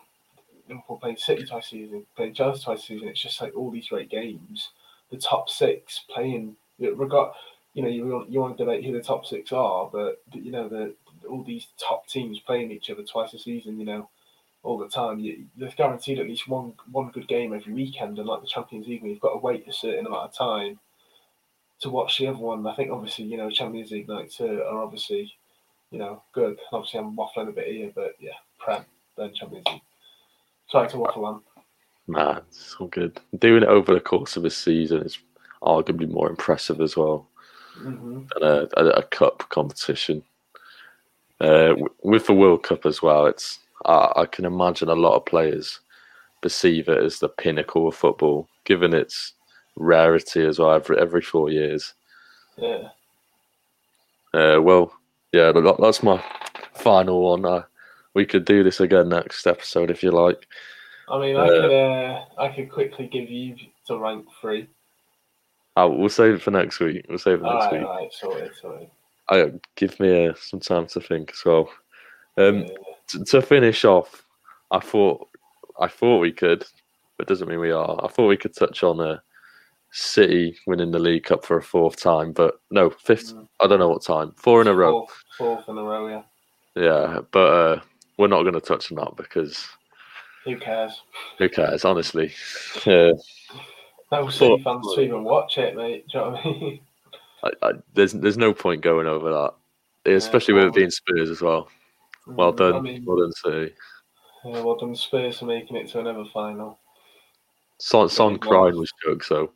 Liverpool 0.70 1.00
playing 1.02 1.18
City 1.18 1.44
twice 1.44 1.66
a 1.66 1.70
season, 1.70 2.06
playing 2.16 2.36
Chelsea 2.36 2.64
twice 2.64 2.84
a 2.84 2.86
season. 2.86 3.08
It's 3.08 3.22
just 3.22 3.42
like 3.42 3.58
all 3.58 3.72
these 3.72 3.90
great 3.90 4.12
games. 4.12 4.70
The 5.10 5.18
top 5.18 5.50
six 5.50 6.06
playing. 6.14 6.56
You 6.78 6.92
know, 6.92 6.98
regard, 6.98 7.34
you 7.74 7.82
know, 7.82 7.90
you 7.90 8.24
you 8.30 8.40
want 8.40 8.56
to 8.56 8.64
debate 8.64 8.86
who 8.86 8.92
the 8.92 9.02
top 9.02 9.26
six 9.26 9.52
are, 9.52 9.90
but 9.92 10.22
you 10.34 10.52
know 10.52 10.70
the 10.70 10.94
all 11.28 11.44
these 11.44 11.70
top 11.80 12.06
teams 12.06 12.40
playing 12.40 12.72
each 12.72 12.92
other 12.92 13.02
twice 13.02 13.34
a 13.34 13.40
season. 13.40 13.80
You 13.80 13.86
know, 13.86 14.10
all 14.64 14.78
the 14.78 14.90
time. 14.90 15.20
You, 15.20 15.46
there's 15.56 15.76
guaranteed 15.76 16.20
at 16.20 16.28
least 16.28 16.48
one 16.48 16.74
one 16.92 17.10
good 17.10 17.28
game 17.28 17.54
every 17.54 17.74
weekend, 17.74 18.18
and 18.20 18.28
like 18.28 18.42
the 18.42 18.48
Champions 18.48 18.88
League, 18.88 19.04
you've 19.04 19.20
got 19.20 19.34
to 19.34 19.40
wait 19.40 19.68
a 19.68 19.74
certain 19.74 20.06
amount 20.06 20.30
of 20.30 20.36
time 20.36 20.80
to 21.82 21.90
watch 21.90 22.18
the 22.18 22.28
other 22.28 22.38
one. 22.38 22.66
I 22.66 22.76
think 22.76 22.92
obviously 22.92 23.26
you 23.26 23.38
know 23.38 23.50
Champions 23.50 23.92
League 23.92 24.08
nights 24.08 24.42
are, 24.42 24.64
are 24.64 24.84
obviously 24.84 25.34
you 25.92 26.00
know 26.00 26.22
good. 26.34 26.60
Obviously 26.72 27.00
I'm 27.00 27.16
waffling 27.16 27.50
a 27.50 27.52
bit 27.52 27.68
here, 27.68 27.92
but 27.94 28.16
yeah, 28.20 28.32
Prem 28.60 28.86
then 29.18 29.34
Champions 29.34 29.66
League. 29.68 29.82
Sorry 30.70 30.90
to 30.90 30.98
waffle 30.98 31.26
on. 31.26 31.42
Nah, 32.08 32.40
it's 32.50 32.76
all 32.80 32.88
good. 32.88 33.20
Doing 33.40 33.64
it 33.64 33.70
over 33.70 33.94
the 33.94 34.00
course 34.00 34.38
of 34.38 34.46
a 34.46 34.50
season 34.50 35.02
is 35.02 35.20
arguably 35.62 36.10
more 36.10 36.30
impressive 36.30 36.82
as 36.82 36.96
well 36.96 37.28
hmm 37.76 38.24
than 38.34 38.44
a, 38.44 38.68
a, 38.78 38.86
a 38.90 39.04
cup 39.04 39.48
competition. 39.50 40.24
Uh, 41.40 41.76
with 42.04 42.26
the 42.26 42.34
World 42.34 42.64
Cup 42.64 42.86
as 42.86 43.02
well, 43.02 43.28
it's 43.28 43.60
I, 43.88 44.12
I 44.18 44.26
can 44.26 44.46
imagine 44.46 44.90
a 44.90 44.96
lot 44.96 45.16
of 45.16 45.26
players 45.26 45.80
perceive 46.42 46.88
it 46.90 47.04
as 47.04 47.20
the 47.20 47.30
pinnacle 47.30 47.88
of 47.88 47.96
football, 47.96 48.48
given 48.66 48.94
its 48.94 49.34
rarity 49.76 50.44
as 50.46 50.60
well 50.60 50.72
every 50.74 50.98
every 51.00 51.22
four 51.22 51.50
years. 51.50 51.94
Yeah. 52.58 52.90
Uh, 54.34 54.60
well, 54.62 54.92
yeah, 55.32 55.52
that, 55.52 55.78
that's 55.80 56.04
my 56.04 56.24
final 56.74 57.22
one. 57.32 57.46
Uh, 57.46 57.64
we 58.14 58.26
could 58.26 58.46
do 58.46 58.64
this 58.64 58.80
again 58.80 59.10
next 59.10 59.46
episode 59.48 59.90
if 59.92 60.04
you 60.04 60.12
like. 60.12 60.48
I 61.10 61.20
mean, 61.20 61.36
I 61.38 61.48
Uh, 61.48 61.62
could 61.62 61.72
uh, 61.72 62.26
I 62.38 62.48
could 62.50 62.72
quickly 62.72 63.08
give 63.08 63.30
you 63.30 63.56
to 63.88 63.98
rank 63.98 64.26
three. 64.42 64.68
Uh, 65.76 65.88
we'll 65.92 66.10
save 66.10 66.36
it 66.36 66.42
for 66.42 66.52
next 66.52 66.80
week. 66.80 67.06
We'll 67.08 67.20
save 67.20 67.40
it 67.40 67.46
All 67.46 67.54
next 67.54 67.66
right, 67.66 67.74
week. 67.80 67.88
all 67.88 67.96
right, 67.96 68.14
sorted, 68.14 68.52
sorted. 68.60 68.90
I 69.30 69.52
give 69.76 70.00
me 70.00 70.28
uh, 70.28 70.34
some 70.40 70.60
time 70.60 70.88
to 70.88 71.00
think 71.00 71.32
as 71.32 71.46
well. 71.46 71.70
Um, 72.38 72.62
Yeah. 72.62 72.68
T- 73.08 73.24
to 73.24 73.42
finish 73.42 73.86
off, 73.86 74.26
I 74.72 74.80
thought 74.80 75.28
I 75.80 75.88
thought 75.88 76.20
we 76.20 76.32
could, 76.32 76.66
but 77.18 77.28
doesn't 77.28 77.48
mean 77.48 77.60
we 77.60 77.72
are. 77.72 78.04
I 78.04 78.08
thought 78.08 78.28
we 78.28 78.38
could 78.38 78.56
touch 78.56 78.84
on 78.84 79.00
a 79.00 79.22
City 79.92 80.58
winning 80.68 80.92
the 80.92 81.00
League 81.00 81.24
Cup 81.24 81.46
for 81.46 81.58
a 81.58 81.64
fourth 81.64 81.98
time, 81.98 82.32
but 82.34 82.60
no, 82.72 82.90
fifth. 82.90 83.34
Mm. 83.34 83.48
I 83.62 83.68
don't 83.68 83.80
know 83.80 83.90
what 83.90 84.04
time. 84.04 84.34
Four 84.36 84.62
in 84.62 84.68
a 84.68 84.74
row. 84.74 84.92
Fourth, 84.92 85.24
fourth 85.38 85.70
in 85.70 85.78
a 85.78 85.84
row, 85.84 86.08
yeah. 86.08 86.24
Yeah, 86.76 87.20
but 87.32 87.40
uh, 87.54 87.82
we're 88.18 88.28
not 88.28 88.44
going 88.44 88.54
to 88.54 88.62
touch 88.62 88.92
on 88.92 88.98
that 88.98 89.16
because 89.16 89.68
Who 90.46 90.58
cares? 90.58 91.02
who 91.38 91.50
cares? 91.50 91.86
Honestly, 91.86 92.34
uh, 92.86 93.14
No 94.12 94.30
City 94.30 94.62
fans 94.64 94.94
to 94.94 95.02
even 95.02 95.24
watch 95.24 95.58
it, 95.58 95.76
mate. 95.76 96.06
Do 96.12 96.18
you 96.18 96.24
know 96.24 96.32
what 96.32 96.40
I 96.40 96.50
mean? 96.50 96.80
I, 97.44 97.52
I, 97.64 97.72
there's 97.94 98.14
there's 98.14 98.38
no 98.38 98.54
point 98.54 98.82
going 98.82 99.08
over 99.08 99.32
that, 99.32 100.12
especially 100.12 100.54
with 100.56 100.66
it 100.66 100.74
being 100.74 100.92
Spurs 100.92 101.30
as 101.30 101.42
well. 101.42 101.70
Well 102.28 102.54
Mm, 102.54 102.58
done, 102.58 102.76
I 102.76 102.80
mean, 102.80 103.06
well 103.06 103.18
done, 103.18 103.32
City. 103.32 103.74
yeah, 104.46 104.62
well 104.62 104.76
done 104.76 104.96
Spurs 104.96 105.40
for 105.40 105.46
making 105.46 105.78
it 105.78 105.88
to 105.90 106.00
another 106.00 106.26
final. 106.34 106.80
Son, 107.80 108.10
Son 108.10 108.38
crying 108.40 108.78
was 108.78 108.92
jokes, 109.04 109.28
so 109.28 109.52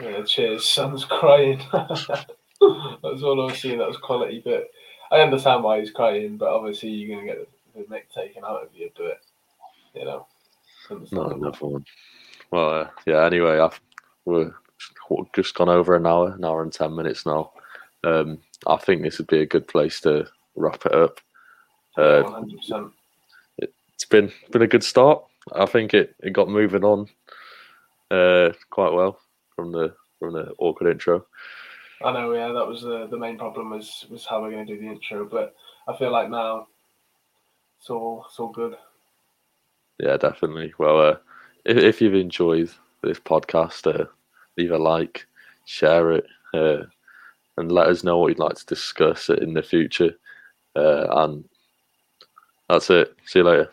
Yeah, 0.00 0.22
cheers. 0.22 0.64
Son's 0.64 1.04
crying. 1.08 1.58
That's 1.72 3.22
all 3.22 3.42
I 3.42 3.46
was 3.46 3.58
seeing. 3.60 3.78
That 3.78 3.88
was 3.88 3.96
quality, 3.96 4.42
but 4.44 4.70
I 5.10 5.20
understand 5.20 5.62
why 5.64 5.80
he's 5.80 5.90
crying. 5.90 6.36
But 6.36 6.48
obviously, 6.48 6.90
you're 6.90 7.16
gonna 7.16 7.26
get 7.26 7.48
the, 7.74 7.82
the 7.82 7.88
neck 7.88 8.08
taken 8.14 8.44
out 8.44 8.62
of 8.62 8.68
you. 8.74 8.90
But 8.96 9.20
you 9.94 10.04
know, 10.04 10.26
not 11.12 11.32
another 11.32 11.58
one. 11.58 11.84
Well, 12.50 12.70
uh, 12.80 12.90
yeah. 13.06 13.24
Anyway, 13.24 13.58
I've, 13.58 13.80
we're 14.24 14.52
just 15.34 15.54
gone 15.54 15.68
over 15.68 15.96
an 15.96 16.06
hour, 16.06 16.32
an 16.32 16.44
hour 16.44 16.62
and 16.62 16.72
ten 16.72 16.94
minutes 16.94 17.26
now. 17.26 17.52
Um, 18.04 18.38
I 18.66 18.76
think 18.76 19.02
this 19.02 19.18
would 19.18 19.26
be 19.26 19.40
a 19.40 19.46
good 19.46 19.66
place 19.66 20.00
to 20.02 20.26
wrap 20.56 20.86
it 20.86 20.94
up. 20.94 21.20
Uh, 21.96 22.22
hundred 22.24 22.60
it's 23.58 24.04
been 24.04 24.32
been 24.50 24.62
a 24.62 24.66
good 24.66 24.82
start. 24.84 25.24
I 25.52 25.66
think 25.66 25.94
it, 25.94 26.14
it 26.20 26.32
got 26.32 26.48
moving 26.48 26.84
on 26.84 27.08
uh, 28.10 28.52
quite 28.70 28.92
well 28.92 29.20
from 29.54 29.72
the 29.72 29.94
from 30.18 30.32
the 30.34 30.52
awkward 30.58 30.90
intro. 30.90 31.26
I 32.04 32.12
know. 32.12 32.32
Yeah, 32.32 32.52
that 32.52 32.66
was 32.66 32.82
the 32.82 33.06
the 33.06 33.16
main 33.16 33.38
problem 33.38 33.70
was 33.70 34.06
was 34.10 34.26
how 34.26 34.42
we're 34.42 34.50
gonna 34.50 34.66
do 34.66 34.78
the 34.78 34.86
intro. 34.88 35.24
But 35.24 35.54
I 35.88 35.96
feel 35.96 36.10
like 36.10 36.30
now 36.30 36.66
it's 37.78 37.90
all 37.90 38.24
it's 38.28 38.38
all 38.38 38.52
good. 38.52 38.76
Yeah, 40.00 40.16
definitely. 40.16 40.72
Well, 40.78 41.00
uh, 41.00 41.16
if, 41.64 41.76
if 41.76 42.00
you've 42.00 42.14
enjoyed 42.14 42.70
this 43.02 43.20
podcast, 43.20 43.86
uh, 43.86 44.06
leave 44.58 44.72
a 44.72 44.78
like, 44.78 45.26
share 45.66 46.12
it, 46.12 46.26
uh, 46.52 46.82
and 47.56 47.70
let 47.70 47.86
us 47.86 48.02
know 48.02 48.18
what 48.18 48.28
you'd 48.28 48.40
like 48.40 48.56
to 48.56 48.66
discuss 48.66 49.28
in 49.28 49.54
the 49.54 49.62
future. 49.62 50.18
Uh, 50.74 51.06
and 51.10 51.44
That's 52.68 52.90
it. 52.90 53.14
See 53.26 53.40
you 53.40 53.44
later. 53.44 53.70